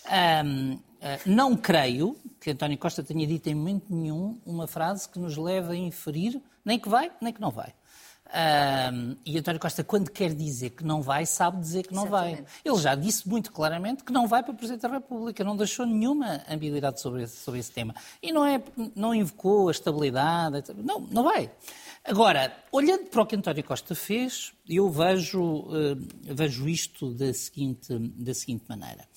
Um, 0.06 0.80
ah, 1.04 1.20
não 1.26 1.58
creio 1.58 2.18
que 2.40 2.52
António 2.52 2.78
Costa 2.78 3.04
tenha 3.04 3.28
dito 3.28 3.48
em 3.48 3.56
momento 3.56 3.86
nenhum 3.90 4.40
uma 4.46 4.68
frase 4.68 5.08
que 5.08 5.20
nos 5.20 5.36
leve 5.36 5.74
a 5.74 5.76
inferir 5.76 6.42
nem 6.64 6.80
que 6.80 6.88
vai, 6.88 7.12
nem 7.22 7.34
que 7.34 7.42
não 7.42 7.52
vai. 7.52 7.74
Um, 8.34 9.16
e 9.26 9.38
António 9.38 9.60
Costa, 9.60 9.84
quando 9.84 10.10
quer 10.10 10.34
dizer 10.34 10.72
que 10.72 10.84
não 10.84 11.02
vai, 11.02 11.26
sabe 11.26 11.60
dizer 11.60 11.86
que 11.86 11.94
não 11.94 12.08
Exatamente. 12.08 12.42
vai. 12.42 12.46
Ele 12.66 12.78
já 12.78 12.96
disse 12.96 13.28
muito 13.30 13.52
claramente 13.52 14.04
que 14.04 14.12
não 14.12 14.28
vai 14.28 14.42
para 14.42 14.54
Presidente 14.54 14.82
da 14.82 14.88
República, 14.88 15.44
não 15.44 15.56
deixou 15.56 15.86
nenhuma 15.86 16.42
ambiguidade 16.50 17.00
sobre 17.00 17.24
esse, 17.24 17.38
sobre 17.38 17.60
esse 17.60 17.72
tema. 17.72 17.94
E 18.22 18.32
não, 18.32 18.46
é, 18.46 18.64
não 18.96 19.14
invocou 19.14 19.68
a 19.68 19.72
estabilidade, 19.72 20.64
não, 20.78 21.02
não 21.02 21.24
vai. 21.24 21.52
Agora, 22.04 22.56
olhando 22.72 23.06
para 23.06 23.22
o 23.22 23.26
que 23.26 23.36
António 23.36 23.64
Costa 23.64 23.94
fez, 23.94 24.54
eu 24.68 24.90
vejo, 24.90 25.42
uh, 25.42 25.96
vejo 26.22 26.68
isto 26.68 27.14
da 27.14 27.32
seguinte, 27.34 27.94
da 28.18 28.34
seguinte 28.34 28.64
maneira. 28.68 29.08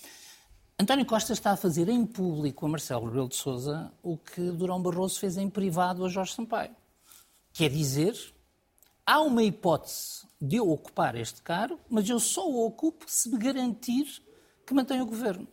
António 0.79 1.07
Costa 1.07 1.33
está 1.33 1.53
a 1.53 1.57
fazer 1.57 1.89
em 1.89 2.05
público 2.05 2.67
a 2.67 2.69
Marcelo 2.69 3.07
Rebelo 3.07 3.31
de 3.31 3.37
Sousa 3.37 3.91
o 4.03 4.19
que 4.19 4.43
Durão 4.51 4.83
Barroso 4.83 5.19
fez 5.19 5.39
em 5.39 5.49
privado 5.49 6.05
a 6.05 6.09
Jorge 6.09 6.35
Sampaio. 6.35 6.77
Quer 7.55 7.71
dizer, 7.71 8.15
há 9.07 9.23
uma 9.23 9.43
hipótese 9.43 10.27
de 10.39 10.57
eu 10.57 10.71
ocupar 10.71 11.17
este 11.17 11.41
cargo, 11.41 11.81
mas 11.89 12.07
eu 12.07 12.21
só 12.21 12.47
o 12.47 12.67
ocupo 12.67 13.07
se 13.09 13.31
me 13.31 13.39
garantir 13.39 14.23
que 14.67 14.75
mantenho 14.75 15.05
o 15.05 15.07
governo. 15.07 15.49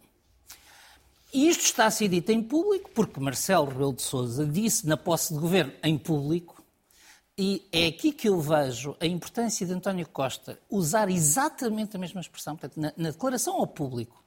E 1.33 1.47
isto 1.47 1.63
está 1.63 1.85
a 1.85 1.91
ser 1.91 2.09
dito 2.09 2.29
em 2.29 2.43
público 2.43 2.91
porque 2.93 3.21
Marcelo 3.21 3.69
Rebelo 3.69 3.93
de 3.93 4.01
Sousa 4.01 4.45
disse 4.45 4.85
na 4.85 4.97
posse 4.97 5.33
de 5.33 5.39
governo 5.39 5.71
em 5.81 5.97
público 5.97 6.61
e 7.37 7.65
é 7.71 7.87
aqui 7.87 8.11
que 8.11 8.27
eu 8.27 8.41
vejo 8.41 8.97
a 8.99 9.05
importância 9.05 9.65
de 9.65 9.71
António 9.71 10.07
Costa 10.09 10.59
usar 10.69 11.09
exatamente 11.09 11.95
a 11.95 11.99
mesma 11.99 12.19
expressão, 12.19 12.57
portanto, 12.57 12.77
na, 12.77 12.91
na 12.97 13.11
declaração 13.11 13.55
ao 13.55 13.65
público, 13.65 14.21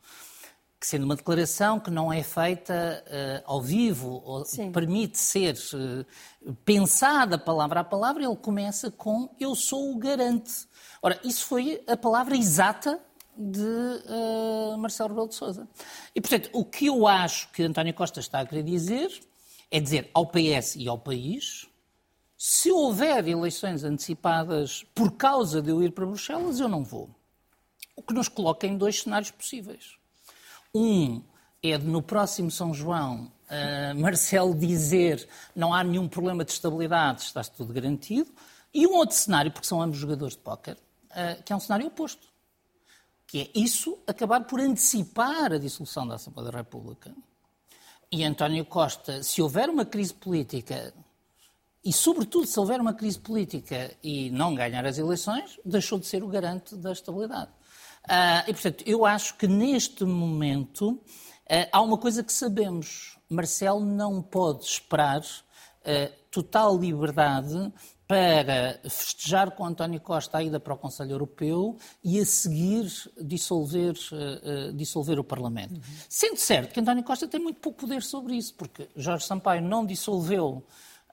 que 0.79 0.87
sendo 0.87 1.05
uma 1.05 1.17
declaração 1.17 1.81
que 1.81 1.91
não 1.91 2.13
é 2.13 2.23
feita 2.23 3.03
uh, 3.07 3.43
ao 3.47 3.63
vivo, 3.63 4.23
ou 4.25 4.45
Sim. 4.45 4.71
permite 4.71 5.19
ser 5.19 5.57
uh, 5.75 6.55
pensada 6.65 7.39
palavra 7.39 7.81
a 7.81 7.85
palavra, 7.85 8.25
ele 8.25 8.37
começa 8.37 8.91
com 8.91 9.35
eu 9.41 9.55
sou 9.55 9.95
o 9.95 9.99
garante. 9.99 10.67
Ora, 11.01 11.19
isso 11.25 11.47
foi 11.47 11.83
a 11.87 11.97
palavra 11.97 12.37
exata 12.37 13.01
de 13.37 13.61
uh, 13.61 14.77
Marcelo 14.79 15.11
Rebelo 15.11 15.29
de 15.29 15.35
Sousa. 15.35 15.69
E, 16.15 16.21
portanto, 16.21 16.51
o 16.53 16.65
que 16.65 16.87
eu 16.87 17.07
acho 17.07 17.51
que 17.53 17.63
António 17.63 17.95
Costa 17.95 18.21
está 18.21 18.41
a 18.41 18.47
querer 18.47 18.63
dizer 18.63 19.11
é 19.71 19.81
dizer 19.81 20.11
ao 20.15 20.27
PS 20.27 20.77
e 20.77 20.89
ao 20.89 20.99
país 20.99 21.67
se 22.37 22.71
houver 22.71 23.27
eleições 23.27 23.83
antecipadas 23.83 24.85
por 24.95 25.13
causa 25.13 25.63
de 25.63 25.71
eu 25.71 25.83
ir 25.83 25.93
para 25.93 26.05
Bruxelas, 26.05 26.61
eu 26.61 26.69
não 26.69 26.85
vou. 26.85 27.09
O 27.95 28.03
que 28.03 28.13
nos 28.13 28.29
coloca 28.29 28.67
em 28.67 28.77
dois 28.77 29.01
cenários 29.01 29.31
possíveis. 29.31 29.97
Um 30.77 31.23
é 31.63 31.79
de 31.79 31.87
no 31.87 32.03
próximo 32.03 32.51
São 32.51 32.75
João 32.75 33.33
uh, 33.49 33.99
Marcelo 33.99 34.55
dizer 34.55 35.27
não 35.55 35.73
há 35.73 35.83
nenhum 35.83 36.07
problema 36.07 36.45
de 36.45 36.53
estabilidade, 36.53 37.23
está 37.23 37.43
tudo 37.43 37.73
garantido. 37.73 38.31
E 38.75 38.87
um 38.87 38.97
outro 38.97 39.17
cenário, 39.17 39.51
porque 39.51 39.67
são 39.67 39.81
ambos 39.81 39.97
jogadores 39.97 40.35
de 40.35 40.43
póquer, 40.43 40.75
uh, 40.75 41.43
que 41.43 41.53
é 41.53 41.57
um 41.57 41.61
cenário 41.61 41.87
oposto. 41.87 42.27
Que 43.27 43.41
é 43.41 43.59
isso 43.59 43.99
acabar 44.07 44.45
por 44.45 44.61
antecipar 44.61 45.53
a 45.53 45.59
dissolução 45.59 46.07
da 46.07 46.17
Assembleia 46.17 46.53
da 46.53 46.59
República. 46.59 47.11
E 48.13 48.23
António 48.23 48.65
Costa, 48.67 49.23
se 49.23 49.41
houver 49.41 49.71
uma 49.71 49.87
crise 49.87 50.13
política 50.13 50.93
e, 51.83 51.93
sobretudo, 51.93 52.47
se 52.47 52.61
houver 52.61 52.81
uma 52.81 52.93
crise 52.93 53.19
política 53.19 53.97
e 54.03 54.31
não 54.31 54.55
ganhar 54.55 54.85
as 54.85 54.99
eleições, 54.99 55.59
deixou 55.65 55.99
de 55.99 56.07
ser 56.07 56.23
o 56.23 56.29
garante 56.29 56.77
da 56.77 56.93
estabilidade. 56.93 57.51
Uh, 58.07 58.49
e, 58.49 58.53
portanto, 58.53 58.85
eu 58.87 59.05
acho 59.05 59.37
que 59.37 59.49
neste 59.49 60.05
momento 60.05 60.91
uh, 60.91 61.01
há 61.73 61.83
uma 61.83 61.99
coisa 61.99 62.23
que 62.23 62.33
sabemos. 62.33 63.19
Marcelo 63.29 63.85
não 63.85 64.23
pode 64.23 64.65
esperar 64.65 65.21
uh, 65.21 66.13
total 66.31 66.79
liberdade 66.79 67.73
para 68.07 68.79
festejar 68.89 69.51
com 69.51 69.67
António 69.67 70.01
Costa 70.01 70.39
a 70.39 70.43
ida 70.43 70.61
para 70.61 70.73
o 70.73 70.77
Conselho 70.77 71.11
Europeu 71.11 71.77
e 72.05 72.21
a 72.21 72.25
seguir 72.25 72.87
dissolver, 73.21 73.95
uh, 74.13 74.73
dissolver 74.75 75.19
o 75.19 75.25
Parlamento. 75.25 75.75
Uhum. 75.75 75.83
Sendo 76.09 76.37
certo 76.37 76.73
que 76.73 76.79
António 76.79 77.03
Costa 77.03 77.27
tem 77.27 77.41
muito 77.41 77.61
pouco 77.61 77.81
poder 77.81 78.03
sobre 78.03 78.37
isso, 78.37 78.55
porque 78.55 78.89
Jorge 78.97 79.27
Sampaio 79.27 79.63
não 79.63 79.85
dissolveu 79.85 80.65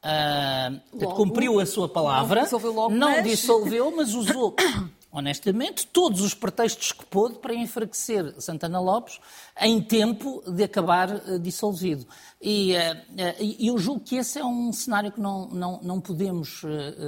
Uh, 0.03 0.81
logo, 0.91 1.15
cumpriu 1.15 1.61
a 1.61 1.65
sua 1.65 1.87
palavra, 1.87 2.45
não 2.51 2.73
logo, 2.73 2.93
não 2.93 3.11
mas... 3.11 3.23
dissolveu, 3.23 3.89
mas 3.95 4.13
usou 4.13 4.53
honestamente, 5.14 5.86
todos 5.86 6.22
os 6.22 6.34
pretextos 6.34 6.91
que 6.91 7.05
pôde 7.05 7.38
para 7.38 7.53
enfraquecer 7.53 8.34
Santana 8.41 8.80
Lopes 8.80 9.20
em 9.61 9.80
tempo 9.80 10.43
de 10.47 10.64
acabar 10.64 11.09
uh, 11.09 11.39
dissolvido. 11.39 12.07
E 12.41 12.74
uh, 12.74 12.78
uh, 12.78 13.55
eu 13.59 13.78
julgo 13.78 14.01
que 14.01 14.16
esse 14.16 14.39
é 14.39 14.43
um 14.43 14.74
cenário 14.74 15.11
que 15.11 15.22
não, 15.22 15.47
não, 15.49 15.80
não, 15.84 16.01
podemos, 16.01 16.64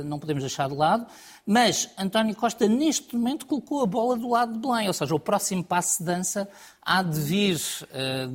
não 0.05 0.19
podemos 0.19 0.43
deixar 0.43 0.69
de 0.69 0.75
lado, 0.75 1.07
mas 1.45 1.89
António 1.97 2.35
Costa, 2.35 2.67
neste 2.67 3.15
momento, 3.15 3.47
colocou 3.47 3.81
a 3.81 3.87
bola 3.87 4.15
do 4.15 4.29
lado 4.29 4.53
de 4.53 4.59
Belém, 4.59 4.87
ou 4.87 4.93
seja, 4.93 5.15
o 5.15 5.19
próximo 5.19 5.63
passo 5.63 5.99
de 5.99 6.05
dança 6.05 6.47
há 6.81 7.01
de 7.01 7.19
vir 7.19 7.57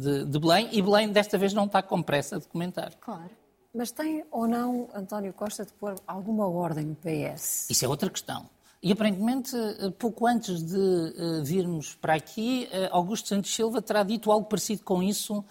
de, 0.00 0.24
de 0.24 0.38
Belém, 0.38 0.68
e 0.72 0.82
Belém 0.82 1.10
desta 1.10 1.38
vez 1.38 1.52
não 1.52 1.66
está 1.66 1.82
com 1.82 2.02
pressa 2.02 2.38
de 2.38 2.46
comentar. 2.46 2.92
Claro. 3.00 3.30
Mas 3.74 3.92
tem 3.92 4.24
ou 4.30 4.48
não 4.48 4.88
António 4.94 5.32
Costa 5.32 5.64
de 5.64 5.72
pôr 5.72 5.94
alguma 6.06 6.48
ordem 6.48 6.86
no 6.86 6.96
PS? 6.96 7.70
Isso 7.70 7.84
é 7.84 7.88
outra 7.88 8.10
questão. 8.10 8.48
E 8.82 8.90
aparentemente, 8.92 9.54
eh, 9.54 9.90
pouco 9.98 10.26
antes 10.26 10.62
de 10.62 10.74
uh, 10.74 11.44
virmos 11.44 11.94
para 11.94 12.14
aqui, 12.14 12.66
uh, 12.72 12.96
Augusto 12.96 13.28
Santos 13.28 13.54
Silva 13.54 13.82
terá 13.82 14.02
dito 14.02 14.32
algo 14.32 14.46
parecido 14.48 14.82
com 14.84 15.02
isso 15.02 15.40
uh, 15.40 15.44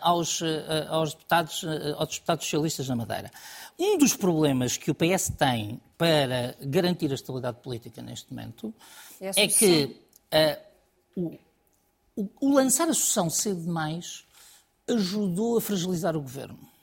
aos, 0.00 0.40
aos, 0.88 1.12
deputados, 1.12 1.64
aos 1.98 2.14
deputados 2.14 2.44
socialistas 2.46 2.88
na 2.88 2.96
Madeira. 2.96 3.30
Um 3.78 3.98
dos 3.98 4.16
problemas 4.16 4.78
que 4.78 4.90
o 4.90 4.94
PS 4.94 5.34
tem 5.36 5.78
para 5.98 6.56
garantir 6.62 7.10
a 7.10 7.14
estabilidade 7.14 7.58
política 7.60 8.00
neste 8.00 8.32
momento 8.32 8.72
é, 9.20 9.42
é 9.42 9.46
que 9.46 10.00
o, 11.14 11.38
o, 12.16 12.30
o 12.40 12.54
lançar 12.54 12.88
a 12.88 12.94
sucessão 12.94 13.28
cedo 13.28 13.60
demais 13.60 14.24
ajudou 14.88 15.58
a 15.58 15.60
fragilizar 15.60 16.16
o 16.16 16.22
governo. 16.22 16.73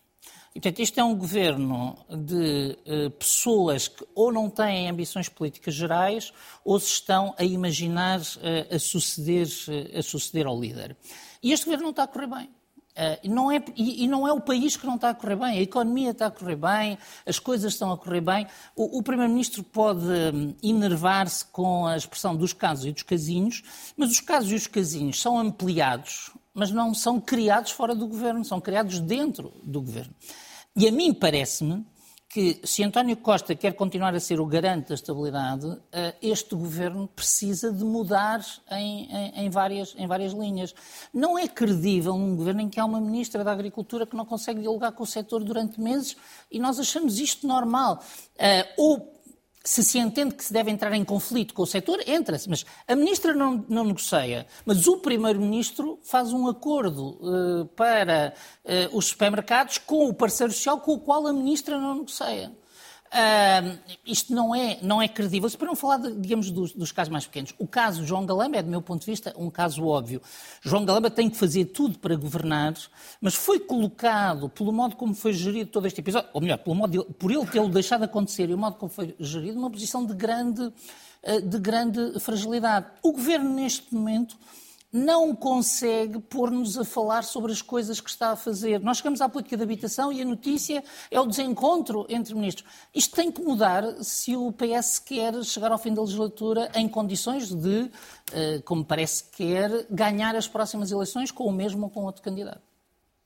E, 0.53 0.59
portanto, 0.59 0.79
isto 0.79 0.99
é 0.99 1.03
um 1.03 1.15
governo 1.15 1.97
de 2.09 2.77
uh, 2.85 3.09
pessoas 3.11 3.87
que 3.87 4.05
ou 4.13 4.33
não 4.33 4.49
têm 4.49 4.89
ambições 4.89 5.29
políticas 5.29 5.73
gerais 5.73 6.33
ou 6.65 6.77
se 6.77 6.87
estão 6.87 7.33
a 7.37 7.43
imaginar 7.43 8.19
uh, 8.19 8.75
a, 8.75 8.77
suceder, 8.77 9.47
uh, 9.47 9.99
a 9.99 10.03
suceder 10.03 10.45
ao 10.45 10.59
líder. 10.59 10.97
E 11.41 11.53
este 11.53 11.65
governo 11.65 11.83
não 11.83 11.91
está 11.91 12.03
a 12.03 12.07
correr 12.07 12.27
bem. 12.27 12.49
Uh, 12.91 13.29
não 13.29 13.49
é, 13.49 13.63
e, 13.77 14.03
e, 14.03 14.07
não 14.09 14.27
é 14.27 14.33
o 14.33 14.41
país 14.41 14.75
que 14.75 14.85
não 14.85 14.95
está 14.95 15.11
a 15.11 15.15
correr 15.15 15.37
bem, 15.37 15.57
a 15.57 15.61
economia 15.61 16.11
está 16.11 16.25
a 16.25 16.31
correr 16.31 16.57
bem, 16.57 16.97
as 17.25 17.39
coisas 17.39 17.71
estão 17.71 17.89
a 17.89 17.97
correr 17.97 18.19
bem. 18.19 18.45
O, 18.75 18.97
o 18.97 19.01
Primeiro-Ministro 19.01 19.63
pode 19.63 20.05
um, 20.05 20.53
enervar-se 20.61 21.45
com 21.45 21.87
a 21.87 21.95
expressão 21.95 22.35
dos 22.35 22.51
casos 22.51 22.85
e 22.85 22.91
dos 22.91 23.03
casinhos, 23.03 23.63
mas 23.95 24.11
os 24.11 24.19
casos 24.19 24.51
e 24.51 24.55
os 24.55 24.67
casinhos 24.67 25.21
são 25.21 25.39
ampliados 25.39 26.31
mas 26.53 26.71
não 26.71 26.93
são 26.93 27.19
criados 27.19 27.71
fora 27.71 27.95
do 27.95 28.07
governo, 28.07 28.43
são 28.43 28.59
criados 28.59 28.99
dentro 28.99 29.53
do 29.63 29.81
governo. 29.81 30.13
E 30.75 30.87
a 30.87 30.91
mim 30.91 31.13
parece-me 31.13 31.85
que, 32.31 32.61
se 32.63 32.81
António 32.81 33.17
Costa 33.17 33.53
quer 33.53 33.73
continuar 33.73 34.15
a 34.15 34.19
ser 34.19 34.39
o 34.39 34.45
garante 34.45 34.89
da 34.89 34.95
estabilidade, 34.95 35.77
eh, 35.91 36.15
este 36.21 36.55
governo 36.55 37.05
precisa 37.13 37.73
de 37.73 37.83
mudar 37.83 38.39
em, 38.71 39.11
em, 39.11 39.45
em, 39.45 39.49
várias, 39.49 39.93
em 39.97 40.07
várias 40.07 40.31
linhas. 40.31 40.73
Não 41.13 41.37
é 41.37 41.45
credível 41.45 42.13
um 42.13 42.33
governo 42.35 42.61
em 42.61 42.69
que 42.69 42.79
há 42.79 42.85
uma 42.85 43.01
ministra 43.01 43.43
da 43.43 43.51
Agricultura 43.51 44.05
que 44.05 44.15
não 44.15 44.25
consegue 44.25 44.61
dialogar 44.61 44.93
com 44.93 45.03
o 45.03 45.07
setor 45.07 45.43
durante 45.43 45.79
meses 45.81 46.15
e 46.49 46.57
nós 46.57 46.79
achamos 46.79 47.19
isto 47.19 47.45
normal. 47.45 48.01
Uh, 48.35 48.81
ou 48.81 49.20
se 49.63 49.83
se 49.83 49.99
entende 49.99 50.35
que 50.35 50.43
se 50.43 50.51
deve 50.51 50.71
entrar 50.71 50.93
em 50.93 51.05
conflito 51.05 51.53
com 51.53 51.61
o 51.61 51.67
setor, 51.67 51.99
entra-se. 52.07 52.49
Mas 52.49 52.65
a 52.87 52.95
ministra 52.95 53.33
não, 53.33 53.63
não 53.69 53.83
negocia. 53.83 54.47
Mas 54.65 54.87
o 54.87 54.97
primeiro-ministro 54.97 55.99
faz 56.03 56.33
um 56.33 56.47
acordo 56.47 57.17
uh, 57.21 57.65
para 57.75 58.33
uh, 58.65 58.97
os 58.97 59.05
supermercados 59.05 59.77
com 59.77 60.07
o 60.07 60.13
parceiro 60.13 60.51
social 60.51 60.79
com 60.79 60.93
o 60.93 60.99
qual 60.99 61.27
a 61.27 61.33
ministra 61.33 61.77
não 61.77 61.95
negocia. 61.95 62.51
Uh, 63.11 63.77
isto 64.05 64.33
não 64.33 64.55
é, 64.55 64.79
não 64.81 65.01
é 65.01 65.07
credível. 65.07 65.49
Para 65.51 65.67
não 65.67 65.75
falar, 65.75 65.97
de, 65.97 66.15
digamos, 66.15 66.49
dos, 66.49 66.71
dos, 66.71 66.93
casos 66.93 67.11
mais 67.11 67.25
pequenos. 67.25 67.53
O 67.59 67.67
caso 67.67 68.05
João 68.05 68.25
Galamba 68.25 68.55
é, 68.57 68.63
do 68.63 68.69
meu 68.69 68.81
ponto 68.81 69.01
de 69.01 69.05
vista, 69.05 69.33
um 69.37 69.49
caso 69.49 69.85
óbvio. 69.85 70.21
João 70.61 70.85
Galamba 70.85 71.11
tem 71.11 71.29
que 71.29 71.35
fazer 71.35 71.65
tudo 71.65 71.99
para 71.99 72.15
governar, 72.15 72.73
mas 73.19 73.35
foi 73.35 73.59
colocado, 73.59 74.47
pelo 74.47 74.71
modo 74.71 74.95
como 74.95 75.13
foi 75.13 75.33
gerido 75.33 75.69
todo 75.69 75.87
este 75.87 75.99
episódio, 75.99 76.29
ou 76.31 76.39
melhor, 76.39 76.57
pelo 76.59 76.73
modo 76.73 76.89
de, 76.89 77.13
por 77.15 77.29
ele 77.29 77.45
tê-lo 77.47 77.67
deixado 77.67 78.03
acontecer 78.03 78.49
e 78.49 78.53
o 78.53 78.57
modo 78.57 78.77
como 78.77 78.89
foi 78.89 79.13
gerido, 79.19 79.55
numa 79.55 79.69
posição 79.69 80.05
de 80.05 80.13
grande, 80.13 80.61
uh, 80.61 81.41
de 81.43 81.59
grande 81.59 82.17
fragilidade. 82.17 82.85
O 83.03 83.11
governo, 83.11 83.53
neste 83.53 83.93
momento, 83.93 84.37
não 84.91 85.33
consegue 85.33 86.19
pôr-nos 86.19 86.77
a 86.77 86.83
falar 86.83 87.23
sobre 87.23 87.51
as 87.51 87.61
coisas 87.61 88.01
que 88.01 88.09
está 88.09 88.31
a 88.31 88.35
fazer. 88.35 88.79
Nós 88.81 88.97
chegamos 88.97 89.21
à 89.21 89.29
política 89.29 89.55
de 89.55 89.63
habitação 89.63 90.11
e 90.11 90.21
a 90.21 90.25
notícia 90.25 90.83
é 91.09 91.19
o 91.19 91.25
desencontro 91.25 92.05
entre 92.09 92.35
ministros. 92.35 92.69
Isto 92.93 93.15
tem 93.15 93.31
que 93.31 93.41
mudar 93.41 93.83
se 94.03 94.35
o 94.35 94.51
PS 94.51 94.99
quer 94.99 95.43
chegar 95.43 95.71
ao 95.71 95.77
fim 95.77 95.93
da 95.93 96.01
legislatura 96.01 96.69
em 96.75 96.89
condições 96.89 97.53
de, 97.53 97.89
eh, 98.33 98.61
como 98.65 98.83
parece 98.83 99.23
que 99.25 99.45
quer, 99.45 99.85
ganhar 99.89 100.35
as 100.35 100.47
próximas 100.47 100.91
eleições 100.91 101.31
com 101.31 101.45
o 101.45 101.51
mesmo 101.51 101.83
ou 101.83 101.89
com 101.89 102.03
outro 102.03 102.21
candidato. 102.21 102.61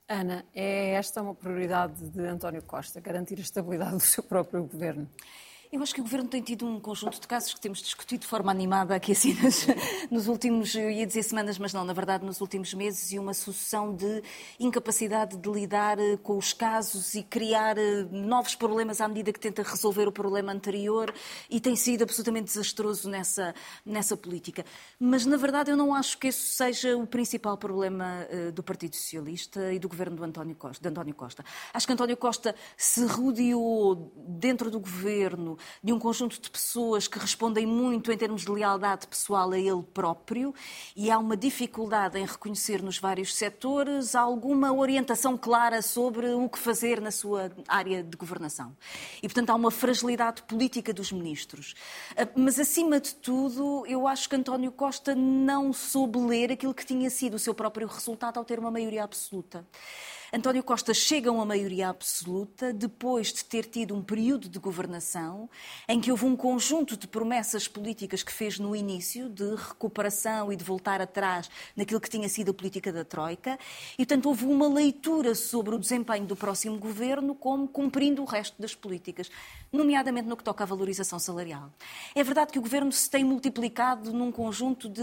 Ana, 0.08 0.46
é 0.54 0.92
esta 0.92 1.20
uma 1.24 1.34
prioridade 1.34 2.10
de 2.12 2.22
António 2.28 2.62
Costa, 2.62 3.02
garantir 3.02 3.40
a 3.40 3.42
estabilidade 3.42 3.94
do 3.94 4.00
seu 4.02 4.22
próprio 4.24 4.64
governo? 4.64 5.10
Eu 5.72 5.82
acho 5.82 5.94
que 5.94 6.00
o 6.00 6.04
Governo 6.04 6.30
tem 6.30 6.42
tido 6.42 6.66
um 6.66 6.80
conjunto 6.80 7.20
de 7.20 7.28
casos 7.28 7.54
que 7.54 7.60
temos 7.60 7.80
discutido 7.82 8.22
de 8.22 8.28
forma 8.28 8.52
animada 8.52 8.96
aqui 8.96 9.12
assim 9.14 9.34
nos, 9.42 9.66
nos, 10.12 10.28
últimos, 10.28 10.76
eu 10.76 10.92
ia 10.92 11.06
dizer 11.08 11.24
semanas, 11.24 11.58
mas 11.58 11.74
não, 11.74 11.84
na 11.84 11.92
verdade 11.92 12.24
nos 12.24 12.40
últimos 12.40 12.74
meses, 12.74 13.12
e 13.12 13.20
uma 13.20 13.34
sucessão 13.34 13.94
de 13.94 14.22
incapacidade 14.60 15.36
de 15.36 15.50
lidar 15.50 16.00
eh, 16.00 16.18
com 16.18 16.38
os 16.38 16.54
casos 16.54 17.16
e 17.16 17.24
criar 17.24 17.78
eh, 17.78 18.08
novos 18.12 18.54
problemas 18.54 19.02
à 19.02 19.08
medida 19.08 19.34
que 19.34 19.40
tenta 19.40 19.64
resolver 19.64 20.08
o 20.08 20.12
problema 20.12 20.52
anterior 20.52 21.14
e 21.50 21.60
tem 21.60 21.76
sido 21.76 22.04
absolutamente 22.04 22.46
desastroso 22.46 23.10
nessa, 23.10 23.54
nessa 23.84 24.16
política. 24.16 24.64
Mas 25.00 25.26
na 25.26 25.36
verdade 25.36 25.72
eu 25.72 25.78
não 25.78 25.96
acho 25.96 26.18
que 26.20 26.28
esse 26.28 26.56
seja 26.56 26.96
o 26.96 27.08
principal 27.08 27.58
problema 27.58 28.28
uh, 28.30 28.52
do 28.52 28.62
Partido 28.62 28.96
Socialista 28.96 29.74
e 29.74 29.80
do 29.80 29.90
Governo 29.90 30.16
do 30.16 30.24
António 30.24 30.56
Costa, 30.56 30.82
de 30.82 30.90
António 30.90 31.16
Costa. 31.16 31.44
Acho 31.74 31.88
que 31.88 31.94
António 31.94 32.18
Costa 32.18 32.56
se 32.78 33.04
rodeou 33.06 34.14
dentro 34.16 34.70
do 34.70 34.80
Governo 34.80 35.55
de 35.84 35.94
um 35.94 36.00
conjunto 36.00 36.40
de 36.40 36.50
pessoas 36.50 37.08
que 37.08 37.20
respondem 37.20 37.66
muito 37.66 38.12
em 38.12 38.18
termos 38.18 38.44
de 38.44 38.52
lealdade 38.52 39.08
pessoal 39.08 39.52
a 39.52 39.60
ele 39.60 39.84
próprio 39.94 40.54
e 40.96 41.12
há 41.12 41.18
uma 41.18 41.38
dificuldade 41.38 42.18
em 42.20 42.26
reconhecer 42.26 42.82
nos 42.82 42.98
vários 42.98 43.36
setores 43.36 44.16
alguma 44.16 44.74
orientação 44.74 45.38
clara 45.38 45.82
sobre 45.82 46.28
o 46.34 46.50
que 46.50 46.60
fazer 46.60 47.02
na 47.02 47.12
sua 47.12 47.52
área 47.68 48.04
de 48.04 48.18
governação. 48.18 48.76
E, 49.22 49.28
portanto, 49.28 49.50
há 49.50 49.56
uma 49.56 49.72
fragilidade 49.72 50.44
política 50.44 50.94
dos 50.94 51.12
ministros. 51.12 51.76
Ah, 52.16 52.28
mas, 52.36 52.60
acima 52.60 53.00
de 53.00 53.16
tudo, 53.16 53.86
eu 53.88 54.08
acho 54.08 54.30
que 54.30 54.36
António 54.36 54.72
Costa 54.72 55.16
não 55.16 55.72
soube 55.74 56.20
ler 56.20 56.52
aquilo 56.52 56.74
que 56.74 56.86
tinha 56.86 57.10
sido 57.10 57.36
o 57.36 57.40
seu 57.40 57.54
próprio 57.54 57.88
resultado 57.88 58.38
ao 58.38 58.46
ter 58.46 58.60
uma 58.60 58.72
maioria 58.72 59.04
absoluta. 59.04 59.66
António 60.36 60.62
Costa 60.64 60.94
chega 60.94 61.30
a 61.30 61.32
uma 61.32 61.46
maioria 61.46 61.88
absoluta 61.88 62.74
depois 62.74 63.32
de 63.32 63.46
ter 63.46 63.64
tido 63.64 63.96
um 63.96 64.02
período 64.02 64.50
de 64.50 64.60
governação 64.60 65.50
em 65.88 66.02
que 66.02 66.12
houve 66.12 66.26
um 66.26 66.36
conjunto 66.36 66.98
de 66.98 67.08
promessas 67.08 67.70
políticas 67.70 68.22
que 68.22 68.34
fez 68.34 68.60
no 68.60 68.76
início 68.76 69.30
de 69.30 69.56
recuperação 69.56 70.52
e 70.52 70.58
de 70.58 70.64
voltar 70.66 71.00
atrás 71.00 71.50
naquilo 71.74 72.02
que 72.02 72.10
tinha 72.10 72.28
sido 72.28 72.52
a 72.52 72.54
política 72.54 72.92
da 72.92 73.06
Troika 73.06 73.58
e, 73.94 74.06
portanto, 74.06 74.26
houve 74.26 74.44
uma 74.44 74.68
leitura 74.68 75.34
sobre 75.34 75.74
o 75.74 75.80
desempenho 75.80 76.26
do 76.26 76.36
próximo 76.36 76.78
governo 76.78 77.34
como 77.34 77.66
cumprindo 77.66 78.22
o 78.22 78.26
resto 78.26 78.62
das 78.62 78.76
políticas, 78.76 79.32
nomeadamente 79.72 80.28
no 80.28 80.36
que 80.36 80.44
toca 80.44 80.66
à 80.66 80.68
valorização 80.68 81.18
salarial. 81.18 81.72
É 82.14 82.22
verdade 82.22 82.52
que 82.52 82.60
o 82.60 82.62
governo 82.62 82.92
se 82.92 83.10
tem 83.10 83.24
multiplicado 83.24 84.12
num 84.12 84.34
conjunto 84.34 84.90
de 84.90 85.02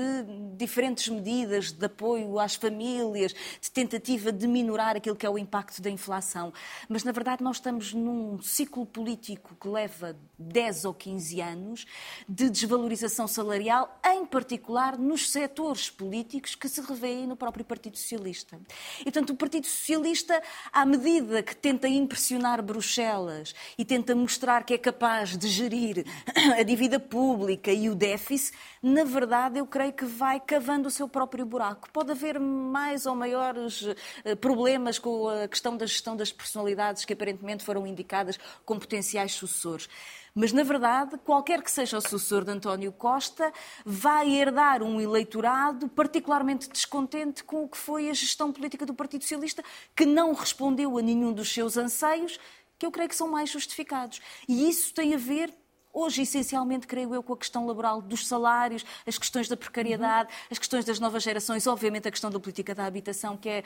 diferentes 0.59 1.09
medidas 1.09 1.73
de 1.73 1.87
apoio 1.87 2.39
às 2.39 2.55
famílias, 2.55 3.33
de 3.59 3.71
tentativa 3.71 4.31
de 4.31 4.47
minorar 4.47 4.95
aquilo 4.95 5.17
que 5.22 5.22
é 5.27 5.31
o 5.31 5.39
impacto 5.39 5.81
da 5.81 5.91
inflação. 5.91 6.53
Mas, 6.89 7.05
na 7.05 7.13
verdade, 7.13 7.43
nós 7.43 7.57
estamos 7.57 7.93
num 7.93 8.41
ciclo 8.41 8.85
político 8.87 9.57
que 9.61 9.69
leva 9.69 10.17
10 10.43 10.85
ou 10.85 10.95
15 10.95 11.41
anos 11.41 11.87
de 12.29 12.51
desvalorização 12.51 13.27
salarial, 13.27 13.99
em 14.05 14.25
particular 14.27 14.99
nos 14.99 15.31
setores 15.31 15.91
políticos 15.91 16.55
que 16.55 16.69
se 16.69 16.81
revêem 16.81 17.27
no 17.27 17.37
próprio 17.37 17.65
Partido 17.65 17.97
Socialista. 17.97 18.61
E, 19.01 19.05
portanto, 19.05 19.31
o 19.31 19.37
Partido 19.37 19.67
Socialista, 19.67 20.43
à 20.73 20.85
medida 20.85 21.43
que 21.43 21.55
tenta 21.55 21.89
impressionar 21.89 22.63
Bruxelas 22.63 23.55
e 23.79 23.85
tenta 23.85 24.15
mostrar 24.15 24.65
que 24.65 24.75
é 24.75 24.79
capaz 24.79 25.37
de 25.37 25.49
gerir 25.49 26.05
a 26.59 26.63
dívida 26.63 26.99
pública 26.99 27.73
e 27.73 27.89
o 27.89 27.95
déficit, 27.95 28.57
na 28.83 29.05
verdade, 29.05 29.59
eu 29.59 29.67
creio 29.67 29.93
que 29.93 30.05
vai 30.05 30.41
cavando 30.41 30.89
o 30.89 30.91
seu 30.91 31.09
próprio 31.09 31.47
buraco. 31.47 31.89
Pode 31.93 32.11
haver 32.11 32.41
mais 32.41 33.07
ou 33.07 33.15
maiores 33.15 33.87
eh, 34.25 34.35
problemas 34.35 34.99
com 34.99 35.29
a 35.29 35.47
questão 35.47 35.77
da 35.77 35.87
gestão 35.87 36.17
das 36.17 36.33
personalidades 36.33 37.05
que 37.05 37.13
aparentemente 37.13 37.65
foram 37.65 37.87
indicadas 37.87 38.39
como 38.65 38.81
potenciais 38.81 39.33
sucessores. 39.33 39.89
Mas, 40.35 40.53
na 40.53 40.63
verdade, 40.63 41.19
qualquer 41.19 41.63
que 41.63 41.71
seja 41.71 41.99
o 41.99 42.01
sucessor 42.01 42.45
de 42.45 42.53
António 42.53 42.91
Costa, 42.91 43.53
vai 43.85 44.31
herdar 44.31 44.83
um 44.83 45.01
eleitorado 45.01 45.89
particularmente 45.89 46.71
descontente 46.71 47.45
com 47.45 47.65
o 47.65 47.69
que 47.69 47.77
foi 47.77 48.09
a 48.09 48.15
gestão 48.15 48.51
política 48.51 48.87
do 48.87 48.95
Partido 48.95 49.23
Socialista, 49.23 49.63
que 49.95 50.07
não 50.07 50.33
respondeu 50.33 50.97
a 50.97 51.03
nenhum 51.03 51.33
dos 51.33 51.53
seus 51.53 51.77
anseios, 51.77 52.39
que 52.79 52.87
eu 52.87 52.91
creio 52.91 53.09
que 53.09 53.15
são 53.15 53.29
mais 53.29 53.51
justificados. 53.51 54.21
E 54.49 54.69
isso 54.69 54.95
tem 54.95 55.15
a 55.15 55.19
ver 55.19 55.53
Hoje, 55.93 56.23
essencialmente, 56.23 56.87
creio 56.87 57.15
eu, 57.15 57.23
com 57.23 57.35
a 57.35 57.37
questão 57.37 57.67
laboral 57.67 58.01
dos 58.01 58.27
salários, 58.27 58.83
as 59.07 59.19
questões 59.19 59.47
da 59.47 59.57
precariedade, 59.57 60.31
uhum. 60.31 60.47
as 60.51 60.59
questões 60.59 60.85
das 60.87 60.99
novas 60.99 61.23
gerações, 61.23 61.67
obviamente 61.67 62.09
a 62.09 62.11
questão 62.11 62.31
da 62.31 62.41
política 62.41 62.75
da 62.75 62.87
habitação, 62.87 63.37
que 63.37 63.49
é 63.49 63.65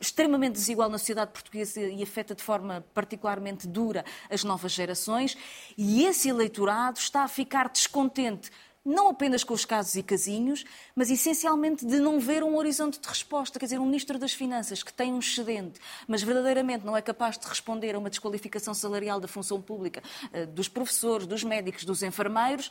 extremamente 0.00 0.54
desigual 0.54 0.88
na 0.88 0.96
sociedade 0.96 1.30
portuguesa 1.30 1.80
e 1.80 2.02
afeta 2.02 2.34
de 2.34 2.42
forma 2.42 2.84
particularmente 2.94 3.68
dura 3.68 4.02
as 4.30 4.44
novas 4.44 4.72
gerações. 4.72 5.36
E 5.76 6.04
esse 6.04 6.28
eleitorado 6.28 6.98
está 6.98 7.22
a 7.22 7.28
ficar 7.28 7.68
descontente 7.68 8.50
não 8.88 9.08
apenas 9.08 9.44
com 9.44 9.52
os 9.52 9.66
casos 9.66 9.94
e 9.96 10.02
casinhos, 10.02 10.64
mas 10.96 11.10
essencialmente 11.10 11.84
de 11.84 11.98
não 11.98 12.18
ver 12.18 12.42
um 12.42 12.56
horizonte 12.56 12.98
de 12.98 13.06
resposta. 13.06 13.58
Quer 13.58 13.66
dizer, 13.66 13.78
um 13.78 13.84
Ministro 13.84 14.18
das 14.18 14.32
Finanças 14.32 14.82
que 14.82 14.92
tem 14.92 15.12
um 15.12 15.18
excedente, 15.18 15.78
mas 16.06 16.22
verdadeiramente 16.22 16.86
não 16.86 16.96
é 16.96 17.02
capaz 17.02 17.36
de 17.36 17.46
responder 17.46 17.94
a 17.94 17.98
uma 17.98 18.08
desqualificação 18.08 18.72
salarial 18.72 19.20
da 19.20 19.28
função 19.28 19.60
pública 19.60 20.02
eh, 20.32 20.46
dos 20.46 20.68
professores, 20.68 21.26
dos 21.26 21.44
médicos, 21.44 21.84
dos 21.84 22.02
enfermeiros, 22.02 22.70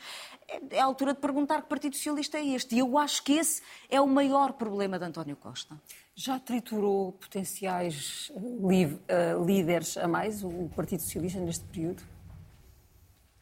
é 0.70 0.80
a 0.80 0.84
altura 0.84 1.14
de 1.14 1.20
perguntar 1.20 1.62
que 1.62 1.68
Partido 1.68 1.94
Socialista 1.94 2.38
é 2.38 2.46
este. 2.48 2.74
E 2.74 2.80
eu 2.80 2.98
acho 2.98 3.22
que 3.22 3.34
esse 3.34 3.62
é 3.88 4.00
o 4.00 4.06
maior 4.06 4.54
problema 4.54 4.98
de 4.98 5.04
António 5.04 5.36
Costa. 5.36 5.80
Já 6.16 6.40
triturou 6.40 7.12
potenciais 7.12 8.32
eh, 8.34 8.98
eh, 9.06 9.34
líderes 9.46 9.96
a 9.96 10.08
mais 10.08 10.42
o 10.42 10.68
Partido 10.74 11.00
Socialista 11.00 11.38
neste 11.38 11.64
período? 11.66 12.17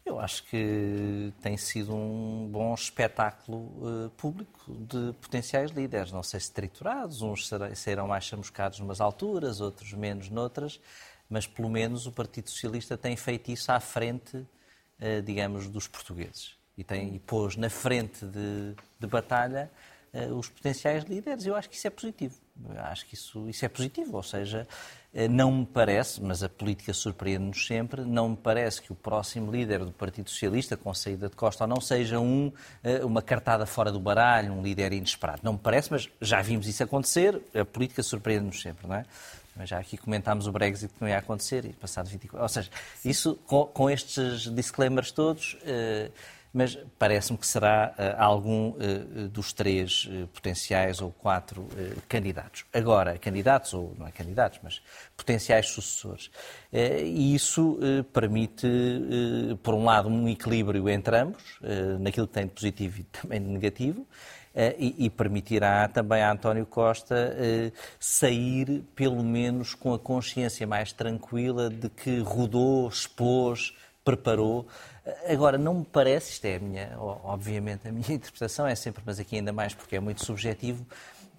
Eu 0.07 0.21
acho 0.21 0.45
que 0.45 1.33
tem 1.43 1.57
sido 1.57 1.93
um 1.93 2.49
bom 2.49 2.73
espetáculo 2.73 3.59
uh, 3.59 4.11
público 4.11 4.73
de 4.73 5.13
potenciais 5.15 5.73
líderes. 5.73 6.13
Não 6.13 6.23
sei 6.23 6.39
se 6.39 6.53
triturados, 6.53 7.23
uns 7.23 7.51
serão 7.75 8.07
mais 8.07 8.23
chamuscados 8.23 8.79
numas 8.79 9.01
alturas, 9.01 9.61
outros 9.61 9.93
menos 9.95 10.31
noutras, 10.31 10.81
mas 11.29 11.45
pelo 11.45 11.69
menos 11.69 12.07
o 12.07 12.13
Partido 12.13 12.49
Socialista 12.49 12.97
tem 12.97 13.17
feito 13.17 13.51
isso 13.51 13.73
à 13.73 13.81
frente, 13.81 14.37
uh, 14.37 15.21
digamos, 15.25 15.69
dos 15.69 15.89
portugueses. 15.89 16.55
E, 16.79 16.85
tem, 16.85 17.17
e 17.17 17.19
pôs 17.19 17.57
na 17.57 17.69
frente 17.69 18.25
de, 18.25 18.77
de 19.01 19.07
batalha 19.09 19.69
os 20.37 20.49
potenciais 20.49 21.05
líderes. 21.05 21.47
Eu 21.47 21.55
acho 21.55 21.69
que 21.69 21.77
isso 21.77 21.87
é 21.87 21.91
positivo. 21.91 22.35
Acho 22.79 23.07
que 23.07 23.15
isso, 23.15 23.49
isso 23.49 23.65
é 23.65 23.69
positivo, 23.69 24.17
ou 24.17 24.23
seja, 24.23 24.67
eh, 25.15 25.29
não 25.29 25.53
me 25.53 25.67
parece, 25.67 26.23
mas 26.23 26.43
a 26.43 26.49
política 26.49 26.93
surpreende-nos 26.93 27.67
sempre, 27.67 28.03
não 28.03 28.31
me 28.31 28.37
parece 28.37 28.81
que 28.81 28.93
o 28.93 28.95
próximo 28.95 29.53
líder 29.53 29.85
do 29.85 29.93
Partido 29.93 30.31
Socialista, 30.31 30.77
com 30.77 30.93
saída 30.95 31.29
de 31.29 31.37
Costa, 31.37 31.67
não 31.67 31.81
seja 31.81 32.19
um, 32.19 32.51
eh, 32.83 33.05
uma 33.05 33.21
cartada 33.23 33.67
fora 33.67 33.93
do 33.93 34.01
baralho, 34.01 34.53
um 34.53 34.63
líder 34.63 34.93
inesperado. 34.93 35.41
Não 35.43 35.53
me 35.53 35.59
parece, 35.59 35.91
mas 35.91 36.09
já 36.21 36.41
vimos 36.41 36.67
isso 36.67 36.83
acontecer, 36.83 37.41
a 37.55 37.65
política 37.65 38.03
surpreende-nos 38.03 38.61
sempre, 38.61 38.87
não 38.87 38.97
é? 38.97 39.05
Mas 39.55 39.69
já 39.69 39.79
aqui 39.79 39.97
comentámos 39.97 40.47
o 40.47 40.53
Brexit 40.53 40.93
que 40.93 41.01
não 41.01 41.09
ia 41.09 41.19
acontecer 41.19 41.65
e 41.65 41.73
passado 41.73 42.09
24... 42.09 42.43
Ou 42.43 42.49
seja, 42.49 42.71
isso 43.05 43.37
com, 43.47 43.67
com 43.67 43.91
estes 43.91 44.51
disclaimers 44.55 45.13
todos... 45.13 45.57
mas 46.57 46.79
parece-me 46.99 47.37
que 47.37 47.47
será 47.47 47.93
uh, 47.99 48.23
algum 48.23 48.71
uh, 48.71 49.29
dos 49.29 49.53
três 49.53 50.09
potenciais 50.33 51.03
ou 51.03 51.11
quatro 51.13 51.69
candidatos. 52.09 52.65
Agora, 52.73 53.19
candidatos, 53.19 53.75
ou 53.75 53.95
não 53.99 54.07
é 54.07 54.11
candidatos, 54.11 54.59
mas 54.63 54.81
potenciais 55.17 55.69
sucessores. 55.69 56.31
E 56.73 57.35
isso 57.35 57.79
permite, 58.13 58.67
por 59.63 59.75
um 59.75 59.85
lado, 59.85 60.09
um 60.09 60.29
equilíbrio 60.29 60.89
entre 60.89 61.17
ambos, 61.17 61.59
naquilo 62.01 62.27
que 62.27 62.35
tem 62.35 62.47
de 62.47 62.53
positivo 62.53 63.01
e 63.01 63.05
também 63.05 63.41
de 63.41 63.49
negativo. 63.49 64.07
E, 64.79 65.07
e, 65.07 65.11
permitirá 65.11 65.87
também 65.89 66.23
a 66.23 66.33
António 66.33 66.65
Costa 66.65 67.35
sair, 67.99 68.83
pelo 68.95 69.23
menos, 69.23 69.75
com 69.75 69.93
a 69.93 69.99
consciência 69.99 70.67
mais 70.67 70.93
tranquila 70.93 71.69
de 71.69 71.91
que 71.91 72.21
rodou, 72.21 72.89
expôs, 72.89 73.75
preparou 74.07 74.69
Agora, 75.29 75.57
não 75.57 75.75
me 75.75 75.85
parece, 75.85 76.33
isto 76.33 76.45
é 76.47 76.57
a 76.57 76.59
minha, 76.59 76.93
obviamente 76.99 77.87
a 77.87 77.93
minha 77.93 78.11
interpretação 78.15 78.67
é 78.67 78.75
sempre, 78.75 79.03
mas 79.07 79.21
aqui 79.21 79.37
ainda 79.37 79.53
mais 79.53 79.73
porque 79.73 79.97
é 79.97 80.01
muito 80.01 80.25
subjetivo, 80.25 80.85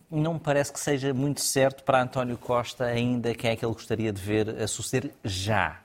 não 0.09 0.35
me 0.35 0.39
parece 0.39 0.71
que 0.71 0.79
seja 0.79 1.13
muito 1.13 1.41
certo 1.41 1.83
para 1.83 2.01
António 2.01 2.37
Costa 2.37 2.85
ainda 2.85 3.35
quem 3.35 3.51
é 3.51 3.55
que 3.55 3.65
ele 3.65 3.73
gostaria 3.73 4.11
de 4.13 4.21
ver 4.21 4.61
a 4.61 4.67
suceder 4.67 5.11
já. 5.23 5.81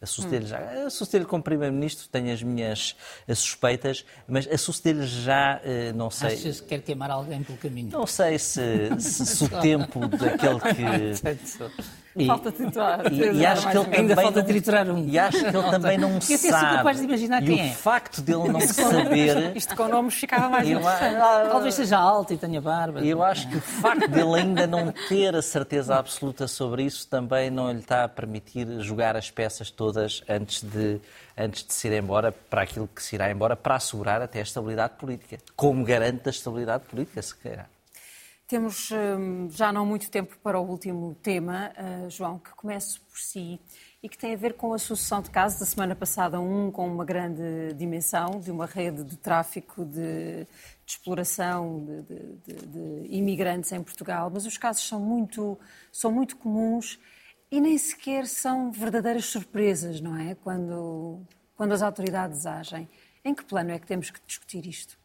A 0.00 0.06
suceder-lhe 0.06 0.46
hum. 0.46 0.48
já. 0.48 0.86
A 0.86 0.90
suceder-lhe 0.90 1.26
como 1.26 1.42
Primeiro-Ministro 1.42 2.08
tenho 2.08 2.32
as 2.32 2.40
minhas 2.40 2.96
as 3.26 3.40
suspeitas, 3.40 4.06
mas 4.28 4.46
a 4.46 4.56
suceder-lhe 4.56 5.06
já, 5.06 5.60
eh, 5.64 5.92
não 5.92 6.08
sei... 6.08 6.34
Achas 6.34 6.60
que 6.60 6.68
quer 6.68 6.82
queimar 6.82 7.10
alguém 7.10 7.42
pelo 7.42 7.58
caminho? 7.58 7.90
Não 7.90 8.06
sei 8.06 8.38
se, 8.38 8.88
se, 9.00 9.26
se 9.26 9.44
o 9.44 9.48
tempo 9.60 10.06
daquele 10.06 10.60
que... 10.60 11.38
Falta 12.26 12.52
triturar. 12.52 13.12
E, 13.12 13.38
e 13.38 13.46
acho 13.46 13.70
que 13.70 13.76
ele 13.76 13.96
ainda 13.96 14.14
falta 14.16 14.42
triturar 14.42 14.88
um. 14.90 15.06
E 15.08 15.18
acho 15.18 15.38
que 15.38 15.56
ele 15.56 15.70
também 15.70 15.98
não 15.98 16.14
eu 16.14 16.20
sabe. 16.20 16.46
Eu 16.48 16.76
capaz 16.76 16.98
de 16.98 17.04
imaginar 17.04 17.42
quem 17.42 17.56
e 17.56 17.60
é. 17.60 17.70
o 17.70 17.74
facto 17.74 18.20
dele 18.20 18.48
não 18.48 18.60
saber... 18.60 19.56
Isto 19.56 19.76
com 19.76 19.88
nomes 19.88 20.14
ficava 20.14 20.48
mais 20.48 20.68
eu, 20.68 20.80
Talvez 20.80 21.74
seja 21.74 21.98
alto 21.98 22.32
e 22.32 22.36
tenha 22.36 22.60
barba. 22.60 23.00
Eu 23.00 23.22
acho 23.22 23.48
que 23.48 23.56
o 23.56 23.60
facto 23.60 24.08
dele 24.08 24.34
ainda 24.36 24.66
não 24.66 24.92
ter 25.08 25.34
a 25.34 25.42
certeza 25.42 25.96
absoluta 25.96 26.46
sobre 26.48 26.84
isso 26.84 27.06
também 27.08 27.50
não 27.50 27.70
lhe 27.72 27.80
está 27.80 28.04
a 28.04 28.08
permitir 28.08 28.66
jogar 28.80 29.16
as 29.16 29.30
peças 29.30 29.70
todas 29.70 30.22
antes 30.28 30.62
de, 30.62 31.00
antes 31.36 31.64
de 31.64 31.72
se 31.72 31.88
ir 31.88 31.94
embora 31.94 32.32
para 32.32 32.62
aquilo 32.62 32.88
que 32.88 33.02
se 33.02 33.14
irá 33.14 33.30
embora, 33.30 33.56
para 33.56 33.76
assegurar 33.76 34.22
até 34.22 34.40
a 34.40 34.42
estabilidade 34.42 34.94
política. 34.98 35.38
Como 35.56 35.84
garante 35.84 36.24
da 36.24 36.30
estabilidade 36.30 36.84
política, 36.84 37.22
se 37.22 37.36
queira. 37.36 37.77
Temos 38.48 38.90
hum, 38.90 39.50
já 39.50 39.70
não 39.70 39.84
muito 39.84 40.10
tempo 40.10 40.38
para 40.38 40.58
o 40.58 40.66
último 40.66 41.14
tema, 41.22 41.70
uh, 41.76 42.08
João, 42.08 42.38
que 42.38 42.50
começo 42.52 42.98
por 43.02 43.18
si 43.18 43.60
e 44.02 44.08
que 44.08 44.16
tem 44.16 44.32
a 44.32 44.38
ver 44.38 44.54
com 44.54 44.72
a 44.72 44.78
sucessão 44.78 45.20
de 45.20 45.28
casos. 45.28 45.60
Da 45.60 45.66
semana 45.66 45.94
passada, 45.94 46.40
um 46.40 46.70
com 46.70 46.86
uma 46.86 47.04
grande 47.04 47.74
dimensão, 47.74 48.40
de 48.40 48.50
uma 48.50 48.64
rede 48.64 49.04
de 49.04 49.18
tráfico 49.18 49.84
de, 49.84 50.46
de 50.46 50.46
exploração 50.86 51.84
de, 51.84 52.02
de, 52.02 52.66
de, 52.66 53.14
imigrantes 53.14 53.70
em 53.70 53.82
Portugal, 53.82 54.30
mas 54.32 54.46
os 54.46 54.56
casos 54.56 54.88
são 54.88 54.98
muito, 54.98 55.58
são 55.92 56.10
muito 56.10 56.34
comuns 56.38 56.98
e 57.50 57.60
nem 57.60 57.76
sequer 57.76 58.26
são 58.26 58.72
verdadeiras 58.72 59.26
surpresas, 59.26 60.00
não 60.00 60.16
é? 60.16 60.34
Quando, 60.36 61.20
quando 61.54 61.72
as 61.72 61.82
autoridades 61.82 62.46
agem. 62.46 62.88
Em 63.22 63.34
que 63.34 63.44
plano 63.44 63.72
é 63.72 63.78
que 63.78 63.86
temos 63.86 64.10
que 64.10 64.20
discutir 64.26 64.66
isto? 64.66 64.97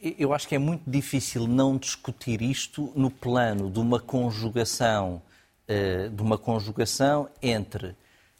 Eu 0.00 0.32
acho 0.32 0.48
que 0.48 0.54
é 0.54 0.58
muito 0.58 0.88
difícil 0.88 1.46
não 1.46 1.76
discutir 1.76 2.40
isto 2.40 2.90
no 2.96 3.10
plano 3.10 3.70
de 3.70 3.78
uma 3.78 4.00
conjugação, 4.00 5.20
eh, 5.68 6.08
de 6.08 6.22
uma 6.22 6.38
conjugação 6.38 7.28
entre 7.42 7.94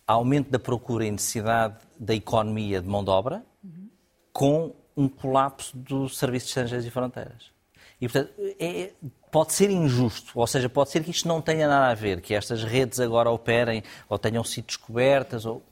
aumento 0.07 0.51
da 0.51 0.59
procura 0.59 1.05
e 1.05 1.11
necessidade 1.11 1.77
da 1.99 2.15
economia 2.15 2.81
de 2.81 2.89
mão 2.89 3.05
de 3.05 3.11
obra 3.11 3.45
com 4.33 4.75
um 4.97 5.09
colapso 5.09 5.77
do 5.77 6.09
Serviço 6.09 6.47
de 6.47 6.51
Estrangeiros 6.51 6.87
e 6.87 6.91
Fronteiras. 6.91 7.51
E, 8.01 8.09
portanto, 8.09 8.33
é, 8.59 8.93
pode 9.31 9.53
ser 9.53 9.71
injusto, 9.71 10.33
ou 10.39 10.47
seja, 10.47 10.69
pode 10.69 10.91
ser 10.91 11.05
que 11.05 11.11
isto 11.11 11.29
não 11.29 11.41
tenha 11.41 11.69
nada 11.69 11.91
a 11.91 11.95
ver, 11.95 12.21
que 12.21 12.35
estas 12.35 12.65
redes 12.65 12.99
agora 12.99 13.31
operem 13.31 13.83
ou 14.09 14.19
tenham 14.19 14.43
sido 14.43 14.67
descobertas. 14.67 15.47
Ou... 15.47 15.63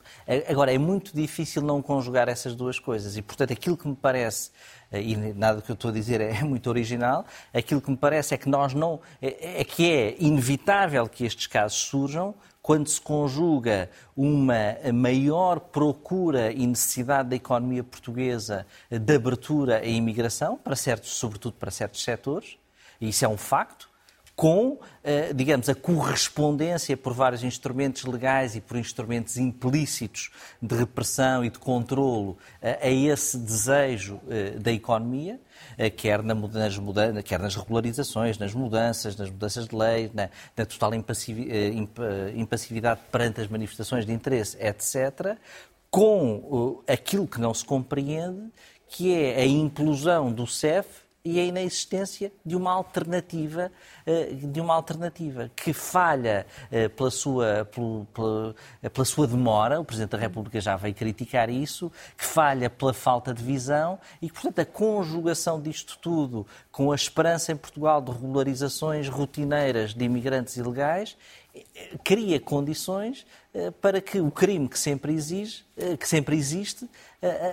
Agora, 0.49 0.73
é 0.73 0.79
muito 0.79 1.15
difícil 1.15 1.63
não 1.63 1.83
conjugar 1.83 2.29
essas 2.29 2.55
duas 2.55 2.79
coisas 2.79 3.17
e, 3.17 3.23
portanto, 3.23 3.53
aquilo 3.53 3.77
que 3.77 3.89
me 3.89 3.97
parece, 3.97 4.51
eh, 4.93 5.03
e 5.03 5.17
nada 5.17 5.61
que 5.61 5.71
eu 5.71 5.75
estou 5.75 5.91
a 5.91 5.95
dizer 5.95 6.21
é 6.23 6.43
muito 6.45 6.69
original, 6.69 7.27
aquilo 7.53 7.81
que 7.81 7.91
me 7.91 7.97
parece 7.97 8.35
é 8.35 8.39
que 8.39 8.49
nós 8.49 8.75
não. 8.75 9.01
é, 9.21 9.61
é 9.61 9.65
que 9.65 9.91
é 9.91 10.17
inevitável 10.19 11.09
que 11.09 11.25
estes 11.25 11.47
casos 11.47 11.79
surjam 11.79 12.35
quando 12.63 12.87
se 12.89 13.01
conjuga 13.01 13.91
uma 14.15 14.77
maior 14.93 15.59
procura 15.59 16.53
e 16.53 16.67
necessidade 16.67 17.31
da 17.31 17.37
economia 17.37 17.83
portuguesa 17.83 18.67
de 18.91 19.15
abertura 19.15 19.79
à 19.79 19.87
imigração, 19.87 20.57
para 20.59 20.77
certos, 20.77 21.13
sobretudo 21.15 21.55
para 21.55 21.71
certos 21.71 22.05
setores, 22.05 22.59
isso 23.01 23.25
é 23.25 23.29
um 23.29 23.37
facto, 23.37 23.89
com, 24.39 24.79
eh, 25.03 25.33
digamos, 25.33 25.69
a 25.69 25.75
correspondência 25.75 26.97
por 26.97 27.13
vários 27.13 27.43
instrumentos 27.43 28.05
legais 28.05 28.55
e 28.55 28.61
por 28.61 28.77
instrumentos 28.77 29.37
implícitos 29.37 30.31
de 30.63 30.77
repressão 30.77 31.45
e 31.45 31.51
de 31.51 31.59
controlo 31.59 32.39
eh, 32.63 32.79
a 32.81 32.89
esse 32.89 33.37
desejo 33.37 34.21
eh, 34.31 34.51
da 34.51 34.71
economia, 34.71 35.41
quer, 35.97 36.23
nas 36.23 36.79
quer 37.25 37.41
nas 37.41 37.57
regularizações, 37.57 38.39
nas 38.39 38.55
mudanças, 38.55 39.17
nas 39.17 39.29
mudanças 39.29 39.67
de 39.67 39.75
lei, 39.75 40.09
na, 40.15 40.29
na 40.57 40.65
total 40.65 40.93
impassividade 40.95 43.01
perante 43.11 43.41
as 43.41 43.49
manifestações 43.49 44.07
de 44.07 44.13
interesse, 44.13 44.57
etc., 44.61 45.37
com 45.91 46.81
aquilo 46.87 47.27
que 47.27 47.41
não 47.41 47.53
se 47.53 47.65
compreende, 47.65 48.53
que 48.87 49.13
é 49.13 49.41
a 49.41 49.47
implosão 49.47 50.33
do 50.33 50.47
CEF 50.47 51.08
e 51.25 51.39
a 51.39 51.45
inexistência 51.45 52.33
de 52.45 52.57
uma 52.57 52.73
alternativa, 52.73 53.71
eh, 54.07 54.31
de 54.33 54.61
uma 54.61 54.75
alternativa 54.75 55.51
que 55.55 55.73
falha 55.73 56.47
eh, 56.71 56.89
pela 56.89 57.11
sua, 57.11 57.69
pela, 58.15 58.55
pela 58.91 59.05
sua 59.05 59.27
demora, 59.27 59.81
o 59.81 59.85
Presidente 59.85 60.11
da 60.11 60.19
República 60.19 60.61
já 60.61 60.77
veio 60.77 60.95
criticar 60.95 61.51
isso, 61.51 61.93
que 62.17 62.25
falha 62.25 62.71
pela 62.71 62.95
falta 62.95 63.35
de 63.35 63.43
visão 63.43 63.99
e 64.23 64.29
que, 64.29 64.35
portanto, 64.35 64.61
a 64.61 64.65
conjugação 64.65 65.61
disto 65.61 65.99
tudo 66.01 66.47
com 66.71 66.93
a 66.93 66.95
esperança 66.95 67.53
em 67.53 67.57
Portugal 67.57 68.01
de 68.01 68.13
regularizações 68.13 69.09
rotineiras 69.09 69.95
de 69.95 70.05
imigrantes 70.05 70.57
ilegais 70.57 71.17
cria 72.05 72.39
condições 72.41 73.27
eh, 73.55 73.71
para 73.71 74.01
que 74.01 74.21
o 74.21 74.31
crime 74.31 74.69
que 74.69 74.79
sempre 74.79 75.13
exige, 75.13 75.65
eh, 75.77 75.97
que 75.97 76.09
sempre 76.09 76.37
existe, 76.37 76.85
eh, 76.85 76.89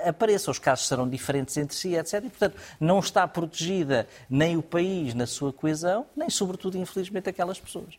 apareça. 0.08 0.52
Os 0.52 0.60
casos 0.60 0.88
serão 0.88 1.08
diferentes 1.08 1.56
entre 1.58 1.76
si, 1.76 1.96
etc. 1.96 2.24
E, 2.26 2.30
portanto, 2.30 2.58
não 2.80 3.00
está 3.00 3.28
protegida 3.28 4.08
nem 4.30 4.58
o 4.58 4.62
país 4.62 5.14
na 5.14 5.26
sua 5.26 5.52
coesão, 5.52 6.06
nem, 6.16 6.30
sobretudo, 6.30 6.78
infelizmente, 6.78 7.30
aquelas 7.30 7.60
pessoas 7.60 7.98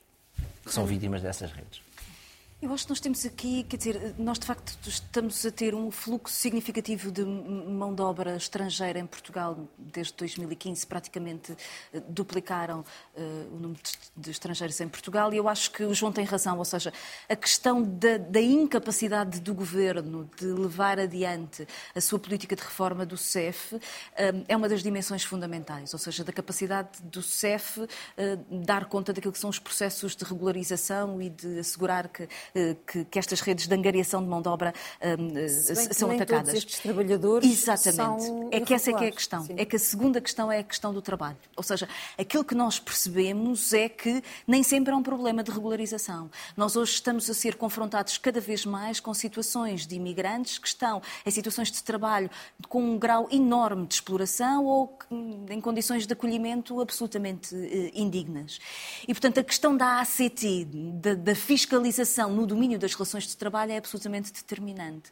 que 0.64 0.72
são 0.72 0.84
vítimas 0.84 1.22
dessas 1.22 1.52
redes. 1.52 1.85
Eu 2.62 2.72
acho 2.72 2.84
que 2.84 2.90
nós 2.90 3.00
temos 3.00 3.26
aqui, 3.26 3.64
quer 3.64 3.76
dizer, 3.76 4.14
nós 4.16 4.38
de 4.38 4.46
facto 4.46 4.78
estamos 4.88 5.44
a 5.44 5.50
ter 5.50 5.74
um 5.74 5.90
fluxo 5.90 6.34
significativo 6.34 7.12
de 7.12 7.22
mão 7.22 7.94
de 7.94 8.00
obra 8.00 8.34
estrangeira 8.34 8.98
em 8.98 9.04
Portugal. 9.04 9.68
Desde 9.76 10.14
2015, 10.14 10.86
praticamente 10.86 11.54
eh, 11.92 12.00
duplicaram 12.08 12.80
uh, 12.80 13.54
o 13.54 13.58
número 13.60 13.80
de, 14.16 14.30
estrangeiros 14.30 14.80
em 14.80 14.88
Portugal. 14.88 15.34
E 15.34 15.36
eu 15.36 15.46
acho 15.50 15.70
que 15.70 15.84
o 15.84 15.92
João 15.92 16.10
tem 16.10 16.24
razão, 16.24 16.56
ou 16.56 16.64
seja, 16.64 16.94
a 17.28 17.36
questão 17.36 17.82
da, 17.82 18.16
da, 18.16 18.40
incapacidade 18.40 19.38
do 19.38 19.52
governo 19.52 20.26
de 20.38 20.46
levar 20.46 20.98
adiante 20.98 21.68
a 21.94 22.00
sua 22.00 22.18
política 22.18 22.56
de 22.56 22.62
reforma 22.62 23.04
do 23.04 23.18
CEF 23.18 23.74
uh, 23.74 23.80
é 24.48 24.56
uma 24.56 24.66
das 24.66 24.82
dimensões 24.82 25.22
fundamentais, 25.22 25.92
ou 25.92 25.98
seja, 25.98 26.24
da 26.24 26.32
capacidade 26.32 27.02
do 27.02 27.22
CEF 27.22 27.80
uh, 27.80 27.88
dar 28.64 28.86
conta 28.86 29.12
daquilo 29.12 29.34
que 29.34 29.38
são 29.38 29.50
os 29.50 29.58
processos 29.58 30.16
de 30.16 30.24
regularização 30.24 31.20
e 31.20 31.28
de 31.28 31.58
assegurar 31.58 32.08
que 32.08 32.22
eh, 32.22 32.28
que, 32.86 33.04
que, 33.04 33.18
estas 33.18 33.40
redes 33.40 33.66
de 33.66 33.74
angariação 33.74 34.22
de 34.22 34.28
mão 34.28 34.42
de 34.42 34.48
obra 34.48 34.72
um, 35.18 35.36
eh, 35.36 35.48
são 35.48 36.08
nem 36.08 36.16
atacadas. 36.16 36.46
Todos 36.46 36.58
estes 36.58 36.80
trabalhadores 36.80 37.50
Exatamente. 37.50 38.22
São 38.22 38.48
é 38.50 38.60
que 38.60 38.74
essa 38.74 38.90
é 38.90 38.94
que 38.94 39.04
é 39.04 39.08
a 39.08 39.12
questão. 39.12 39.44
Sim. 39.44 39.54
É 39.56 39.64
que 39.64 39.76
a 39.76 39.78
segunda 39.78 40.20
questão 40.20 40.50
é 40.50 40.58
a 40.58 40.62
questão 40.62 40.92
do 40.92 41.02
trabalho. 41.02 41.36
Ou 41.56 41.62
seja, 41.62 41.88
aquilo 42.18 42.44
que 42.44 42.54
nós 42.54 42.78
percebemos 42.78 43.72
é 43.72 43.88
que 43.88 44.22
nem 44.46 44.62
sempre 44.62 44.92
é 44.92 44.96
um 44.96 45.02
problema 45.02 45.42
de 45.42 45.50
regularização. 45.50 46.30
Nós 46.56 46.76
hoje 46.76 46.92
estamos 46.92 47.28
a 47.30 47.34
ser 47.34 47.56
confrontados 47.56 48.18
cada 48.18 48.40
vez 48.40 48.64
mais 48.64 49.00
com 49.00 49.12
situações 49.14 49.86
de 49.86 49.96
imigrantes 49.96 50.58
que 50.58 50.68
estão 50.68 51.02
em 51.24 51.30
situações 51.30 51.70
de 51.70 51.82
trabalho 51.82 52.30
com 52.68 52.82
um 52.82 52.98
grau 52.98 53.28
enorme 53.30 53.86
de 53.86 53.94
exploração 53.94 54.64
ou 54.64 54.98
em 55.48 55.60
condições 55.60 56.06
de 56.06 56.12
acolhimento 56.12 56.80
absolutamente 56.80 57.54
uh, 57.54 57.90
indignas. 57.94 58.58
E, 59.06 59.12
portanto, 59.12 59.38
a 59.38 59.44
questão 59.44 59.76
da 59.76 60.00
ACT, 60.00 60.64
da, 60.94 61.14
da 61.14 61.34
fiscalização 61.34 62.30
no 62.36 62.46
domínio 62.46 62.78
das 62.78 62.92
relações 62.94 63.26
de 63.26 63.36
trabalho 63.36 63.72
é 63.72 63.78
absolutamente 63.78 64.32
determinante. 64.32 65.10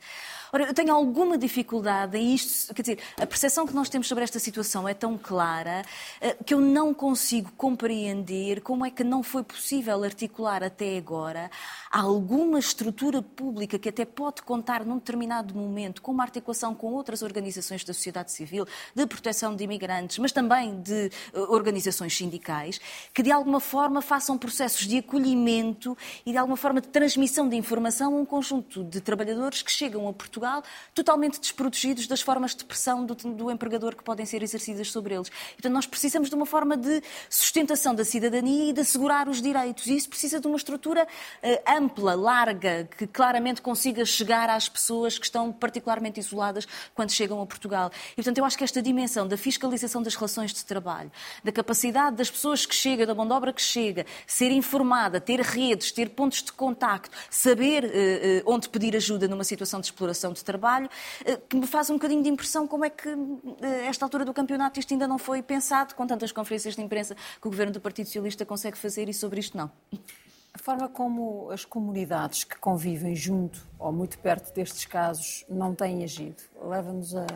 Ora, 0.54 0.68
eu 0.68 0.72
tenho 0.72 0.94
alguma 0.94 1.36
dificuldade 1.36 2.16
em 2.16 2.32
isto, 2.32 2.72
quer 2.72 2.82
dizer, 2.82 2.98
a 3.20 3.26
percepção 3.26 3.66
que 3.66 3.74
nós 3.74 3.88
temos 3.88 4.06
sobre 4.06 4.22
esta 4.22 4.38
situação 4.38 4.88
é 4.88 4.94
tão 4.94 5.18
clara 5.18 5.82
eh, 6.20 6.36
que 6.46 6.54
eu 6.54 6.60
não 6.60 6.94
consigo 6.94 7.50
compreender 7.56 8.60
como 8.60 8.86
é 8.86 8.90
que 8.92 9.02
não 9.02 9.20
foi 9.20 9.42
possível 9.42 10.04
articular 10.04 10.62
até 10.62 10.96
agora 10.96 11.50
alguma 11.90 12.60
estrutura 12.60 13.20
pública 13.20 13.80
que 13.80 13.88
até 13.88 14.04
pode 14.04 14.42
contar 14.42 14.84
num 14.84 14.98
determinado 14.98 15.56
momento 15.56 16.00
com 16.00 16.12
uma 16.12 16.22
articulação 16.22 16.72
com 16.72 16.92
outras 16.92 17.22
organizações 17.22 17.82
da 17.82 17.92
sociedade 17.92 18.30
civil, 18.30 18.64
de 18.94 19.06
proteção 19.06 19.56
de 19.56 19.64
imigrantes, 19.64 20.18
mas 20.18 20.30
também 20.30 20.80
de 20.80 21.06
eh, 21.06 21.40
organizações 21.48 22.16
sindicais, 22.16 22.80
que 23.12 23.24
de 23.24 23.32
alguma 23.32 23.58
forma 23.58 24.00
façam 24.00 24.38
processos 24.38 24.86
de 24.86 24.98
acolhimento 24.98 25.98
e 26.24 26.30
de 26.30 26.38
alguma 26.38 26.56
forma 26.56 26.80
de 26.80 26.86
transmissão 26.86 27.48
de 27.48 27.56
informação 27.56 28.14
a 28.14 28.20
um 28.20 28.24
conjunto 28.24 28.84
de 28.84 29.00
trabalhadores 29.00 29.60
que 29.60 29.72
chegam 29.72 30.06
a 30.08 30.12
Portugal 30.12 30.43
Portugal 30.44 30.62
totalmente 30.94 31.40
desprotegidos 31.40 32.06
das 32.06 32.20
formas 32.20 32.54
de 32.54 32.64
pressão 32.64 33.04
do, 33.04 33.14
do 33.14 33.50
empregador 33.50 33.96
que 33.96 34.04
podem 34.04 34.26
ser 34.26 34.42
exercidas 34.42 34.90
sobre 34.90 35.14
eles. 35.14 35.28
Portanto, 35.28 35.72
nós 35.72 35.86
precisamos 35.86 36.28
de 36.28 36.34
uma 36.34 36.46
forma 36.46 36.76
de 36.76 37.02
sustentação 37.30 37.94
da 37.94 38.04
cidadania 38.04 38.70
e 38.70 38.72
de 38.72 38.80
assegurar 38.80 39.28
os 39.28 39.40
direitos. 39.40 39.86
E 39.86 39.96
isso 39.96 40.08
precisa 40.08 40.38
de 40.38 40.46
uma 40.46 40.56
estrutura 40.56 41.04
uh, 41.04 41.76
ampla, 41.76 42.14
larga, 42.14 42.88
que 42.96 43.06
claramente 43.06 43.62
consiga 43.62 44.04
chegar 44.04 44.50
às 44.50 44.68
pessoas 44.68 45.18
que 45.18 45.24
estão 45.24 45.52
particularmente 45.52 46.20
isoladas 46.20 46.66
quando 46.94 47.10
chegam 47.10 47.40
a 47.40 47.46
Portugal. 47.46 47.90
E, 48.12 48.16
portanto, 48.16 48.38
eu 48.38 48.44
acho 48.44 48.58
que 48.58 48.64
esta 48.64 48.82
dimensão 48.82 49.26
da 49.26 49.36
fiscalização 49.36 50.02
das 50.02 50.14
relações 50.14 50.52
de 50.52 50.64
trabalho, 50.64 51.10
da 51.42 51.50
capacidade 51.50 52.16
das 52.16 52.30
pessoas 52.30 52.66
que 52.66 52.74
chegam, 52.74 53.06
da 53.06 53.14
mão 53.14 53.26
de 53.26 53.32
obra 53.32 53.52
que 53.52 53.62
chega, 53.62 54.04
ser 54.26 54.50
informada, 54.50 55.20
ter 55.20 55.40
redes, 55.40 55.92
ter 55.92 56.10
pontos 56.10 56.42
de 56.42 56.52
contacto, 56.52 57.16
saber 57.30 57.84
uh, 57.84 57.88
uh, 58.48 58.52
onde 58.52 58.68
pedir 58.68 58.94
ajuda 58.96 59.26
numa 59.26 59.44
situação 59.44 59.80
de 59.80 59.86
exploração 59.86 60.23
de 60.32 60.44
trabalho, 60.44 60.88
eh, 61.24 61.38
que 61.48 61.56
me 61.56 61.66
faz 61.66 61.90
um 61.90 61.94
bocadinho 61.94 62.22
de 62.22 62.28
impressão 62.28 62.66
como 62.66 62.84
é 62.84 62.90
que, 62.90 63.08
a 63.08 63.66
eh, 63.66 63.86
esta 63.86 64.04
altura 64.04 64.24
do 64.24 64.32
campeonato, 64.32 64.78
isto 64.80 64.92
ainda 64.92 65.06
não 65.06 65.18
foi 65.18 65.42
pensado, 65.42 65.94
com 65.94 66.06
tantas 66.06 66.32
conferências 66.32 66.74
de 66.76 66.82
imprensa 66.82 67.14
que 67.14 67.46
o 67.46 67.50
governo 67.50 67.72
do 67.72 67.80
Partido 67.80 68.06
Socialista 68.06 68.44
consegue 68.44 68.78
fazer 68.78 69.08
e 69.08 69.14
sobre 69.14 69.40
isto 69.40 69.56
não. 69.56 69.70
A 70.54 70.58
forma 70.58 70.88
como 70.88 71.50
as 71.50 71.64
comunidades 71.64 72.44
que 72.44 72.56
convivem 72.56 73.16
junto 73.16 73.66
ou 73.76 73.92
muito 73.92 74.16
perto 74.20 74.54
destes 74.54 74.84
casos 74.84 75.44
não 75.48 75.74
têm 75.74 76.04
agido 76.04 76.42
leva-nos 76.62 77.14
a. 77.14 77.26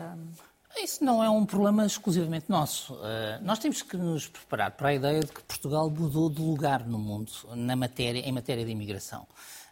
Isso 0.77 1.03
não 1.03 1.23
é 1.23 1.29
um 1.29 1.45
problema 1.45 1.85
exclusivamente 1.85 2.45
nosso. 2.47 2.93
Uh, 2.93 3.41
nós 3.41 3.59
temos 3.59 3.81
que 3.81 3.97
nos 3.97 4.27
preparar 4.27 4.71
para 4.71 4.89
a 4.89 4.93
ideia 4.93 5.19
de 5.19 5.27
que 5.27 5.43
Portugal 5.43 5.89
mudou 5.89 6.29
de 6.29 6.41
lugar 6.41 6.85
no 6.85 6.97
mundo 6.97 7.31
na 7.55 7.75
matéria, 7.75 8.19
em 8.19 8.31
matéria 8.31 8.63
de 8.63 8.71
imigração. 8.71 9.27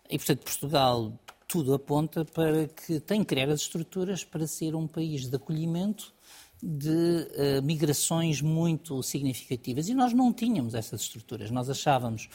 E, 0.09 0.17
portanto, 0.17 0.43
Portugal 0.43 1.13
tudo 1.47 1.73
aponta 1.73 2.25
para 2.25 2.67
que 2.67 2.99
tem 2.99 3.21
que 3.21 3.27
criar 3.27 3.49
as 3.49 3.61
estruturas 3.61 4.23
para 4.23 4.45
ser 4.45 4.75
um 4.75 4.85
país 4.85 5.29
de 5.29 5.35
acolhimento 5.35 6.13
de 6.61 6.89
uh, 6.89 7.61
migrações 7.63 8.41
muito 8.41 9.01
significativas. 9.03 9.87
E 9.87 9.93
nós 9.93 10.11
não 10.11 10.33
tínhamos 10.33 10.73
essas 10.73 11.01
estruturas. 11.01 11.51
Nós 11.51 11.69
achávamos 11.69 12.27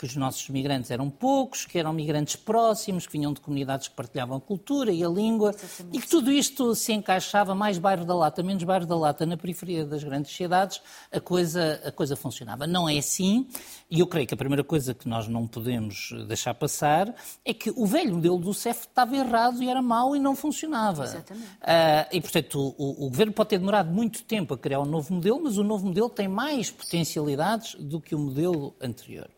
que 0.00 0.06
os 0.06 0.16
nossos 0.16 0.48
migrantes 0.48 0.90
eram 0.90 1.10
poucos, 1.10 1.66
que 1.66 1.78
eram 1.78 1.92
migrantes 1.92 2.34
próximos, 2.34 3.06
que 3.06 3.12
vinham 3.12 3.34
de 3.34 3.40
comunidades 3.42 3.86
que 3.86 3.94
partilhavam 3.94 4.38
a 4.38 4.40
cultura 4.40 4.90
e 4.90 5.04
a 5.04 5.08
língua, 5.10 5.50
Exatamente. 5.50 5.98
e 5.98 6.00
que 6.00 6.08
tudo 6.08 6.32
isto 6.32 6.74
se 6.74 6.94
encaixava 6.94 7.54
mais 7.54 7.76
bairro 7.76 8.06
da 8.06 8.14
Lata, 8.14 8.42
menos 8.42 8.64
bairro 8.64 8.86
da 8.86 8.96
Lata, 8.96 9.26
na 9.26 9.36
periferia 9.36 9.84
das 9.84 10.02
grandes 10.02 10.34
cidades, 10.34 10.80
a 11.12 11.20
coisa, 11.20 11.82
a 11.84 11.92
coisa 11.92 12.16
funcionava. 12.16 12.66
Não 12.66 12.88
é 12.88 12.96
assim, 12.96 13.46
e 13.90 14.00
eu 14.00 14.06
creio 14.06 14.26
que 14.26 14.32
a 14.32 14.36
primeira 14.38 14.64
coisa 14.64 14.94
que 14.94 15.06
nós 15.06 15.28
não 15.28 15.46
podemos 15.46 16.12
deixar 16.26 16.54
passar 16.54 17.14
é 17.44 17.52
que 17.52 17.70
o 17.76 17.84
velho 17.84 18.14
modelo 18.14 18.38
do 18.38 18.54
CEF 18.54 18.86
estava 18.86 19.14
errado 19.14 19.62
e 19.62 19.68
era 19.68 19.82
mau 19.82 20.16
e 20.16 20.18
não 20.18 20.34
funcionava. 20.34 21.04
Exatamente. 21.04 21.46
Uh, 21.46 22.08
e, 22.10 22.20
portanto, 22.22 22.74
o, 22.78 23.06
o 23.06 23.10
governo 23.10 23.34
pode 23.34 23.50
ter 23.50 23.58
demorado 23.58 23.90
muito 23.90 24.22
tempo 24.22 24.54
a 24.54 24.58
criar 24.58 24.80
um 24.80 24.86
novo 24.86 25.12
modelo, 25.12 25.42
mas 25.42 25.58
o 25.58 25.62
novo 25.62 25.84
modelo 25.84 26.08
tem 26.08 26.26
mais 26.26 26.70
potencialidades 26.70 27.74
do 27.74 28.00
que 28.00 28.14
o 28.14 28.18
modelo 28.18 28.74
anterior. 28.80 29.28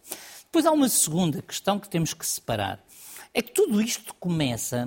Depois 0.53 0.67
há 0.67 0.71
uma 0.71 0.91
segunda 0.91 1.41
questão 1.41 1.79
que 1.79 1.89
temos 1.89 2.13
que 2.13 2.27
separar. 2.27 2.79
É 3.33 3.41
que 3.41 3.53
tudo 3.53 3.81
isto 3.81 4.15
começa 4.17 4.87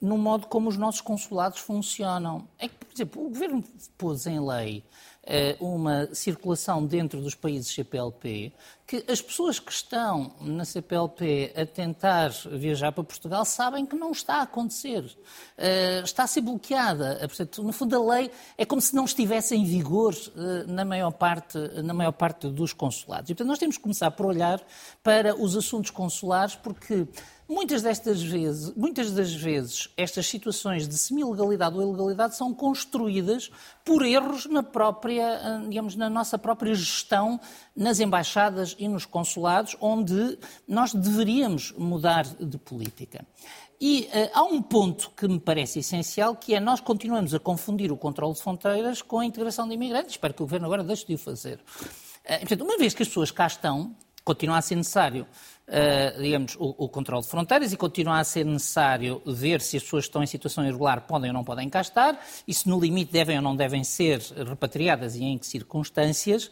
no 0.00 0.16
modo 0.16 0.46
como 0.46 0.68
os 0.68 0.76
nossos 0.76 1.00
consulados 1.00 1.58
funcionam. 1.58 2.46
É 2.56 2.68
que, 2.68 2.79
por 2.90 2.96
exemplo, 2.96 3.26
o 3.26 3.28
governo 3.28 3.64
pôs 3.96 4.26
em 4.26 4.40
lei 4.44 4.84
eh, 5.22 5.56
uma 5.60 6.08
circulação 6.14 6.84
dentro 6.84 7.20
dos 7.20 7.34
países 7.34 7.72
CPLP, 7.72 8.52
que 8.86 9.04
as 9.06 9.22
pessoas 9.22 9.60
que 9.60 9.70
estão 9.70 10.32
na 10.40 10.64
CPLP 10.64 11.52
a 11.54 11.64
tentar 11.64 12.30
viajar 12.50 12.90
para 12.90 13.04
Portugal 13.04 13.44
sabem 13.44 13.86
que 13.86 13.94
não 13.94 14.10
está 14.10 14.36
a 14.36 14.42
acontecer. 14.42 15.04
Eh, 15.56 16.00
está 16.02 16.24
a 16.24 16.26
ser 16.26 16.40
bloqueada. 16.40 17.18
Eh, 17.20 17.28
portanto, 17.28 17.62
no 17.62 17.70
fundo, 17.70 17.94
a 17.96 18.14
lei 18.14 18.30
é 18.58 18.64
como 18.64 18.80
se 18.80 18.94
não 18.94 19.04
estivesse 19.04 19.54
em 19.54 19.64
vigor 19.64 20.16
na 20.66 20.84
maior 20.84 21.12
parte, 21.12 21.58
na 21.82 21.94
maior 21.94 22.12
parte 22.12 22.48
dos 22.48 22.72
consulados. 22.72 23.30
E, 23.30 23.34
portanto, 23.34 23.48
nós 23.48 23.58
temos 23.58 23.76
que 23.76 23.82
começar 23.82 24.10
por 24.10 24.26
olhar 24.26 24.60
para 25.02 25.40
os 25.40 25.54
assuntos 25.54 25.90
consulares, 25.90 26.56
porque 26.56 27.06
Muitas 27.50 27.82
destas 27.82 28.22
vezes, 28.22 28.72
muitas 28.76 29.10
das 29.10 29.34
vezes, 29.34 29.88
estas 29.96 30.24
situações 30.28 30.86
de 30.86 30.96
semi-legalidade 30.96 31.74
ou 31.74 31.82
ilegalidade 31.82 32.36
são 32.36 32.54
construídas 32.54 33.50
por 33.84 34.06
erros 34.06 34.46
na 34.46 34.62
própria, 34.62 35.26
ah, 35.26 35.64
digamos, 35.68 35.96
na 35.96 36.08
nossa 36.08 36.38
própria 36.38 36.72
gestão 36.76 37.40
nas 37.74 37.98
embaixadas 37.98 38.76
e 38.78 38.86
nos 38.86 39.04
consulados, 39.04 39.76
onde 39.80 40.38
nós 40.68 40.94
deveríamos 40.94 41.72
mudar 41.72 42.24
de 42.24 42.56
política. 42.56 43.26
E 43.80 44.02
uh, 44.02 44.30
há 44.32 44.44
um 44.44 44.62
ponto 44.62 45.10
que 45.16 45.26
me 45.26 45.40
parece 45.40 45.80
essencial, 45.80 46.36
que 46.36 46.54
é 46.54 46.60
nós 46.60 46.80
continuamos 46.80 47.34
a 47.34 47.40
confundir 47.40 47.90
o 47.90 47.96
controle 47.96 48.32
de 48.34 48.40
fronteiras 48.40 49.02
com 49.02 49.18
a 49.18 49.26
integração 49.26 49.66
de 49.66 49.74
imigrantes. 49.74 50.12
Espero 50.12 50.32
que 50.32 50.42
o 50.42 50.46
Governo 50.46 50.66
agora 50.66 50.84
deixe 50.84 51.04
de 51.04 51.14
o 51.14 51.18
fazer. 51.18 51.58
Uh, 52.24 52.38
portanto, 52.38 52.62
uma 52.62 52.78
vez 52.78 52.94
que 52.94 53.02
as 53.02 53.08
pessoas 53.08 53.32
cá 53.32 53.48
estão, 53.48 53.96
continua 54.24 54.58
a 54.58 54.62
ser 54.62 54.76
necessário 54.76 55.26
uh, 55.70 56.22
digamos, 56.22 56.56
o, 56.56 56.74
o 56.76 56.88
controle 56.88 57.22
de 57.22 57.28
fronteiras 57.28 57.72
e 57.72 57.76
continua 57.76 58.18
a 58.18 58.24
ser 58.24 58.44
necessário 58.44 59.22
ver 59.24 59.60
se 59.60 59.76
as 59.76 59.82
pessoas 59.82 60.04
que 60.04 60.08
estão 60.08 60.22
em 60.22 60.26
situação 60.26 60.64
irregular 60.64 61.02
podem 61.02 61.30
ou 61.30 61.34
não 61.34 61.44
podem 61.44 61.68
cá 61.70 61.80
estar 61.80 62.20
e 62.46 62.52
se 62.52 62.68
no 62.68 62.78
limite 62.78 63.12
devem 63.12 63.36
ou 63.36 63.42
não 63.42 63.56
devem 63.56 63.84
ser 63.84 64.20
repatriadas 64.20 65.14
e 65.14 65.24
em 65.24 65.38
que 65.38 65.46
circunstâncias. 65.46 66.50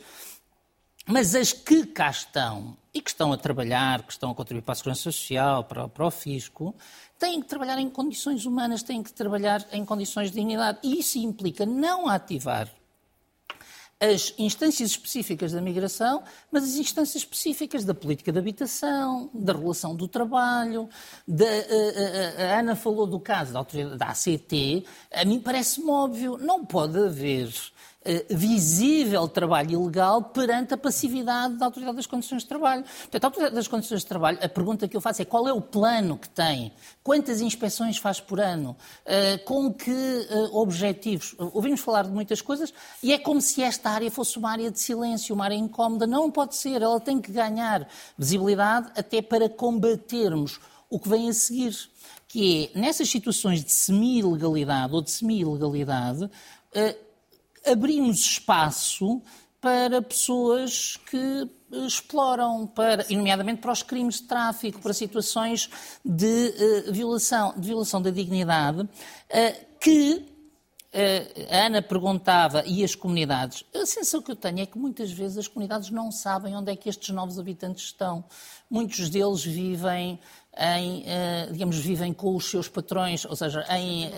Mas 1.06 1.34
as 1.34 1.54
que 1.54 1.86
cá 1.86 2.10
estão 2.10 2.76
e 2.92 3.00
que 3.00 3.08
estão 3.08 3.32
a 3.32 3.36
trabalhar, 3.38 4.02
que 4.02 4.12
estão 4.12 4.30
a 4.30 4.34
contribuir 4.34 4.62
para 4.62 4.72
a 4.72 4.76
segurança 4.76 5.02
social, 5.04 5.64
para, 5.64 5.88
para 5.88 6.06
o 6.06 6.10
fisco, 6.10 6.74
têm 7.18 7.40
que 7.40 7.48
trabalhar 7.48 7.78
em 7.78 7.88
condições 7.88 8.44
humanas, 8.44 8.82
têm 8.82 9.02
que 9.02 9.12
trabalhar 9.12 9.66
em 9.72 9.86
condições 9.86 10.30
de 10.30 10.36
dignidade. 10.36 10.78
E 10.82 10.98
isso 11.00 11.16
implica 11.18 11.64
não 11.64 12.08
ativar 12.08 12.68
as 14.01 14.32
instâncias 14.38 14.90
específicas 14.90 15.53
da 15.53 15.61
migração, 15.61 16.22
mas 16.53 16.62
as 16.62 16.76
instâncias 16.76 17.16
específicas 17.16 17.84
da 17.84 17.92
política 17.92 18.30
de 18.30 18.38
habitação, 18.38 19.28
da 19.34 19.53
relação 19.53 19.94
do 19.96 20.07
trabalho. 20.07 20.88
A, 21.28 22.42
a, 22.42 22.44
a 22.44 22.61
Ana 22.61 22.76
falou 22.76 23.07
do 23.07 23.18
caso 23.18 23.53
da, 23.53 23.62
da 23.96 24.07
ACT. 24.07 24.84
A 25.12 25.24
mim 25.24 25.40
parece-me 25.40 25.90
óbvio, 25.90 26.38
não 26.38 26.64
pode 26.64 26.96
haver 26.96 27.53
eh, 27.97 27.97
visível 28.30 29.28
trabalho 29.28 29.72
ilegal 29.72 30.22
perante 30.22 30.74
a 30.74 30.76
passividade 30.76 31.54
da 31.54 31.66
Autoridade 31.66 31.96
das 31.96 32.06
Condições 32.06 32.42
de 32.42 32.48
Trabalho. 32.48 32.84
Portanto, 32.84 33.24
a 33.24 33.26
Autoridade 33.26 33.54
das 33.54 33.68
Condições 33.68 34.00
de 34.00 34.06
Trabalho, 34.06 34.38
a 34.42 34.48
pergunta 34.48 34.88
que 34.88 34.96
eu 34.96 35.00
faço 35.00 35.22
é 35.22 35.24
qual 35.24 35.46
é 35.46 35.52
o 35.52 35.61
plano 35.61 36.16
que 36.16 36.28
tem? 36.28 36.72
Quantas 37.02 37.40
inspeções 37.40 37.98
faz 37.98 38.20
por 38.20 38.40
ano? 38.40 38.76
Eh, 39.04 39.38
com 39.38 39.72
que 39.72 39.90
eh, 39.90 40.48
objetivos? 40.52 41.34
Ouvimos 41.38 41.80
falar 41.80 42.04
de 42.04 42.11
muitas 42.11 42.40
coisas 42.40 42.72
e 43.02 43.12
é 43.12 43.18
como 43.18 43.40
se 43.40 43.62
esta 43.62 43.90
área 43.90 44.11
fosse 44.11 44.38
uma 44.38 44.50
área 44.50 44.70
de 44.70 44.80
silêncio, 44.80 45.34
uma 45.34 45.44
área 45.44 45.54
incómoda. 45.54 46.06
Não 46.06 46.30
pode 46.30 46.56
ser, 46.56 46.82
ela 46.82 47.00
tem 47.00 47.20
que 47.20 47.30
ganhar 47.30 47.88
visibilidade 48.16 48.90
até 48.96 49.20
para 49.22 49.48
combatermos 49.48 50.61
o 50.90 50.98
que 50.98 51.09
vem 51.09 51.28
a 51.28 51.32
seguir, 51.32 51.76
que 52.26 52.70
é, 52.74 52.78
nessas 52.78 53.09
situações 53.09 53.62
de 53.62 53.72
semi-ilegalidade 53.72 54.94
ou 54.94 55.02
de 55.02 55.11
semi-ilegalidade, 55.11 56.30
abrimos 57.70 58.18
espaço 58.20 59.22
para 59.60 60.00
pessoas 60.00 60.96
que 61.10 61.48
exploram, 61.86 62.66
para, 62.66 63.04
nomeadamente 63.10 63.60
para 63.60 63.72
os 63.72 63.82
crimes 63.82 64.20
de 64.20 64.22
tráfico, 64.22 64.80
para 64.80 64.94
situações 64.94 65.68
de, 66.04 66.54
uh, 66.86 66.92
violação, 66.92 67.52
de 67.56 67.66
violação 67.68 68.00
da 68.00 68.10
dignidade, 68.10 68.82
uh, 68.82 68.88
que 69.80 70.24
uh, 70.94 71.54
a 71.54 71.66
Ana 71.66 71.82
perguntava, 71.82 72.62
e 72.66 72.82
as 72.82 72.94
comunidades? 72.94 73.64
A 73.74 73.84
sensação 73.84 74.22
que 74.22 74.30
eu 74.30 74.36
tenho 74.36 74.60
é 74.60 74.66
que 74.66 74.78
muitas 74.78 75.10
vezes 75.10 75.38
as 75.38 75.48
comunidades 75.48 75.90
não 75.90 76.10
sabem 76.10 76.56
onde 76.56 76.72
é 76.72 76.76
que 76.76 76.88
estes 76.88 77.10
novos 77.10 77.38
habitantes 77.38 77.84
estão. 77.84 78.24
Muitos 78.70 79.10
deles 79.10 79.44
vivem 79.44 80.18
em, 80.59 81.02
uh, 81.02 81.52
digamos, 81.52 81.76
vivem 81.76 82.12
com 82.12 82.34
os 82.34 82.50
seus 82.50 82.68
patrões, 82.68 83.24
ou 83.24 83.36
seja, 83.36 83.64
em, 83.70 84.09
uh, 84.09 84.11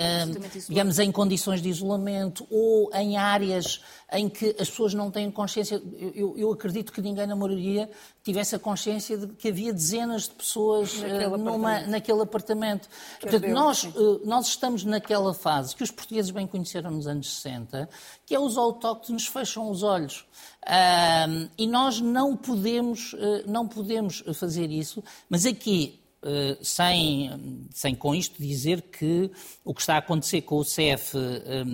digamos, 0.69 0.99
em 0.99 1.13
condições 1.13 1.61
de 1.61 1.69
isolamento 1.69 2.47
ou 2.51 2.91
em 2.95 3.19
áreas 3.19 3.83
em 4.11 4.29
que 4.29 4.57
as 4.59 4.71
pessoas 4.71 4.95
não 4.95 5.11
têm 5.11 5.31
consciência. 5.31 5.81
Eu, 6.15 6.37
eu 6.39 6.51
acredito 6.51 6.93
que 6.93 7.03
ninguém 7.03 7.27
na 7.27 7.37
maioria 7.37 7.91
tivesse 8.25 8.57
a 8.57 8.59
consciência 8.59 9.19
de 9.19 9.27
que 9.35 9.49
havia 9.49 9.73
dezenas 9.73 10.23
de 10.23 10.31
pessoas 10.31 10.95
naquele, 10.95 11.27
uh, 11.27 11.37
numa, 11.37 11.51
apartamento. 11.51 11.91
naquele 11.91 12.23
apartamento. 12.23 12.89
Portanto, 13.21 13.49
nós, 13.49 13.89
nós 14.25 14.47
estamos 14.47 14.83
naquela 14.83 15.35
fase 15.35 15.77
que 15.77 15.83
os 15.83 15.91
portugueses 15.91 16.31
bem 16.31 16.47
conheceram 16.47 16.91
nos 16.91 17.07
anos 17.07 17.37
60, 17.37 17.89
que 18.25 18.35
é 18.35 18.41
os 18.41 18.57
autóctones 18.57 19.27
fecham 19.27 19.71
os 19.71 19.83
olhos. 19.83 20.25
e 21.59 21.67
nós 21.67 22.01
não 22.01 22.37
podemos, 22.37 23.15
não 23.47 23.69
podemos 23.69 24.25
fazer 24.35 24.71
isso, 24.71 25.05
mas 25.29 25.47
aqui 25.47 26.00
eh, 26.00 26.00
sem, 26.63 27.67
sem 27.71 27.95
com 27.95 28.15
isto 28.15 28.41
dizer 28.41 28.83
que 28.83 29.31
o 29.65 29.73
que 29.73 29.81
está 29.81 29.95
a 29.95 29.99
acontecer 29.99 30.43
com 30.43 30.57
o 30.57 30.65
CEF 30.65 31.17
eh, 31.17 31.65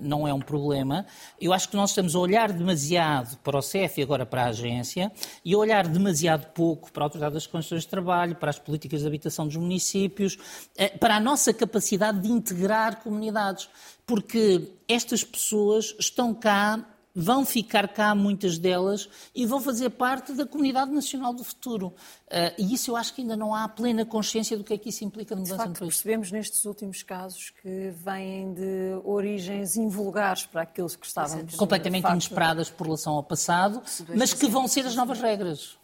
não 0.00 0.26
é 0.26 0.32
um 0.32 0.40
problema, 0.40 1.04
eu 1.38 1.52
acho 1.52 1.68
que 1.68 1.76
nós 1.76 1.90
estamos 1.90 2.14
a 2.14 2.18
olhar 2.18 2.50
demasiado 2.50 3.36
para 3.38 3.58
o 3.58 3.62
CEF 3.62 4.00
e 4.00 4.02
agora 4.02 4.24
para 4.24 4.44
a 4.44 4.46
agência 4.46 5.12
e 5.44 5.52
a 5.52 5.58
olhar 5.58 5.86
demasiado 5.86 6.46
pouco 6.52 6.90
para 6.90 7.02
a 7.02 7.06
Autoridade 7.06 7.34
das 7.34 7.46
Condições 7.46 7.82
de 7.82 7.88
Trabalho, 7.88 8.36
para 8.36 8.48
as 8.48 8.58
políticas 8.58 9.00
de 9.00 9.06
habitação 9.06 9.46
dos 9.46 9.56
municípios, 9.56 10.38
eh, 10.76 10.88
para 10.88 11.16
a 11.16 11.20
nossa 11.20 11.52
capacidade 11.52 12.20
de 12.20 12.28
integrar 12.28 13.02
comunidades. 13.02 13.68
Porque 14.06 14.72
estas 14.88 15.22
pessoas 15.22 15.94
estão 15.98 16.34
cá 16.34 16.84
vão 17.14 17.44
ficar 17.44 17.88
cá, 17.88 18.14
muitas 18.14 18.58
delas, 18.58 19.08
e 19.34 19.44
vão 19.46 19.60
fazer 19.60 19.90
parte 19.90 20.32
da 20.32 20.46
comunidade 20.46 20.90
nacional 20.90 21.34
do 21.34 21.42
futuro. 21.42 21.88
Uh, 22.28 22.54
e 22.58 22.74
isso 22.74 22.90
eu 22.90 22.96
acho 22.96 23.14
que 23.14 23.22
ainda 23.22 23.36
não 23.36 23.54
há 23.54 23.68
plena 23.68 24.04
consciência 24.04 24.56
do 24.56 24.62
que 24.62 24.74
é 24.74 24.78
que 24.78 24.90
isso 24.90 25.04
implica 25.04 25.34
de 25.34 25.40
mudança 25.40 25.56
de 25.56 25.64
facto, 25.64 25.70
no 25.70 25.78
país. 25.80 25.94
Percebemos 25.94 26.30
nestes 26.30 26.64
últimos 26.64 27.02
casos 27.02 27.50
que 27.62 27.90
vêm 27.90 28.54
de 28.54 29.00
origens 29.04 29.76
invulgares 29.76 30.46
para 30.46 30.62
aqueles 30.62 30.94
que 30.94 31.06
estavam... 31.06 31.44
Completamente 31.56 32.02
facto, 32.02 32.14
inesperadas 32.14 32.70
por 32.70 32.84
relação 32.84 33.14
ao 33.14 33.24
passado, 33.24 33.82
mas 34.14 34.32
que 34.32 34.46
vão 34.46 34.68
ser 34.68 34.86
as 34.86 34.94
novas 34.94 35.20
regras. 35.20 35.79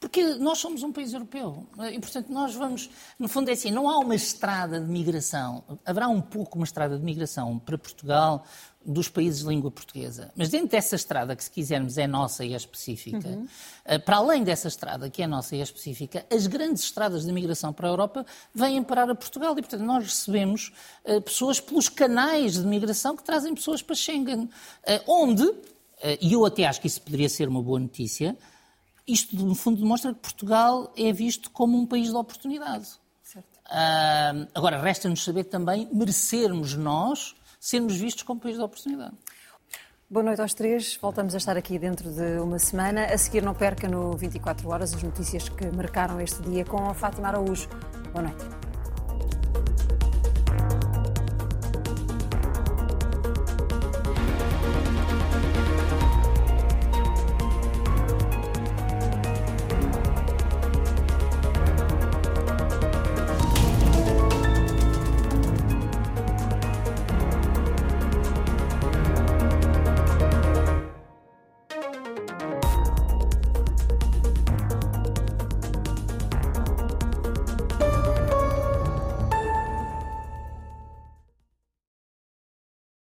Porque 0.00 0.24
nós 0.36 0.56
somos 0.56 0.82
um 0.82 0.90
país 0.90 1.12
europeu 1.12 1.68
e, 1.92 2.00
portanto, 2.00 2.32
nós 2.32 2.54
vamos. 2.54 2.88
No 3.18 3.28
fundo, 3.28 3.50
é 3.50 3.52
assim: 3.52 3.70
não 3.70 3.88
há 3.88 3.98
uma 3.98 4.14
estrada 4.14 4.80
de 4.80 4.90
migração. 4.90 5.62
Haverá 5.84 6.08
um 6.08 6.22
pouco 6.22 6.56
uma 6.58 6.64
estrada 6.64 6.98
de 6.98 7.04
migração 7.04 7.58
para 7.58 7.76
Portugal 7.76 8.46
dos 8.82 9.10
países 9.10 9.40
de 9.40 9.48
língua 9.48 9.70
portuguesa. 9.70 10.32
Mas 10.34 10.48
dentro 10.48 10.68
dessa 10.68 10.96
estrada, 10.96 11.36
que 11.36 11.44
se 11.44 11.50
quisermos 11.50 11.98
é 11.98 12.06
nossa 12.06 12.42
e 12.46 12.54
é 12.54 12.56
específica, 12.56 13.28
uhum. 13.28 13.46
Eh, 13.84 13.98
para 13.98 14.16
além 14.16 14.42
dessa 14.42 14.68
estrada, 14.68 15.10
que 15.10 15.22
é 15.22 15.26
nossa 15.26 15.54
e 15.54 15.60
é 15.60 15.62
específica, 15.62 16.24
as 16.32 16.46
grandes 16.46 16.84
estradas 16.84 17.26
de 17.26 17.32
migração 17.32 17.70
para 17.70 17.86
a 17.86 17.90
Europa 17.90 18.24
vêm 18.54 18.82
parar 18.82 19.10
a 19.10 19.14
Portugal. 19.14 19.52
E, 19.52 19.60
portanto, 19.60 19.82
nós 19.82 20.04
recebemos 20.04 20.72
uh, 21.04 21.20
pessoas 21.20 21.60
pelos 21.60 21.90
canais 21.90 22.54
de 22.54 22.64
migração 22.64 23.14
que 23.14 23.22
trazem 23.22 23.54
pessoas 23.54 23.82
para 23.82 23.94
Schengen. 23.94 24.48
Onde, 25.06 25.44
e 26.22 26.32
eu 26.32 26.46
até 26.46 26.66
acho 26.66 26.80
que 26.80 26.86
isso 26.86 27.02
poderia 27.02 27.28
ser 27.28 27.48
uma 27.48 27.62
boa 27.62 27.78
notícia, 27.78 28.34
isto, 29.06 29.36
no 29.36 29.54
fundo, 29.54 29.80
demonstra 29.80 30.12
que 30.12 30.20
Portugal 30.20 30.92
é 30.96 31.12
visto 31.12 31.50
como 31.50 31.78
um 31.78 31.86
país 31.86 32.08
de 32.08 32.14
oportunidade. 32.14 32.88
Uh, 33.36 34.48
agora, 34.52 34.80
resta-nos 34.80 35.22
saber 35.22 35.44
também 35.44 35.88
merecermos 35.92 36.74
nós 36.74 37.36
sermos 37.60 37.94
vistos 37.96 38.24
como 38.24 38.40
país 38.40 38.56
de 38.56 38.62
oportunidade. 38.62 39.14
Boa 40.08 40.24
noite 40.24 40.40
aos 40.40 40.54
três. 40.54 40.98
Voltamos 41.00 41.34
a 41.34 41.38
estar 41.38 41.56
aqui 41.56 41.78
dentro 41.78 42.10
de 42.10 42.40
uma 42.40 42.58
semana. 42.58 43.04
A 43.04 43.16
seguir, 43.16 43.42
não 43.44 43.54
perca 43.54 43.88
no 43.88 44.16
24 44.16 44.68
Horas 44.68 44.92
as 44.92 45.02
notícias 45.02 45.48
que 45.48 45.70
marcaram 45.70 46.20
este 46.20 46.42
dia 46.42 46.64
com 46.64 46.90
a 46.90 46.94
Fátima 46.94 47.28
Araújo. 47.28 47.68
Boa 48.12 48.22
noite. 48.22 48.69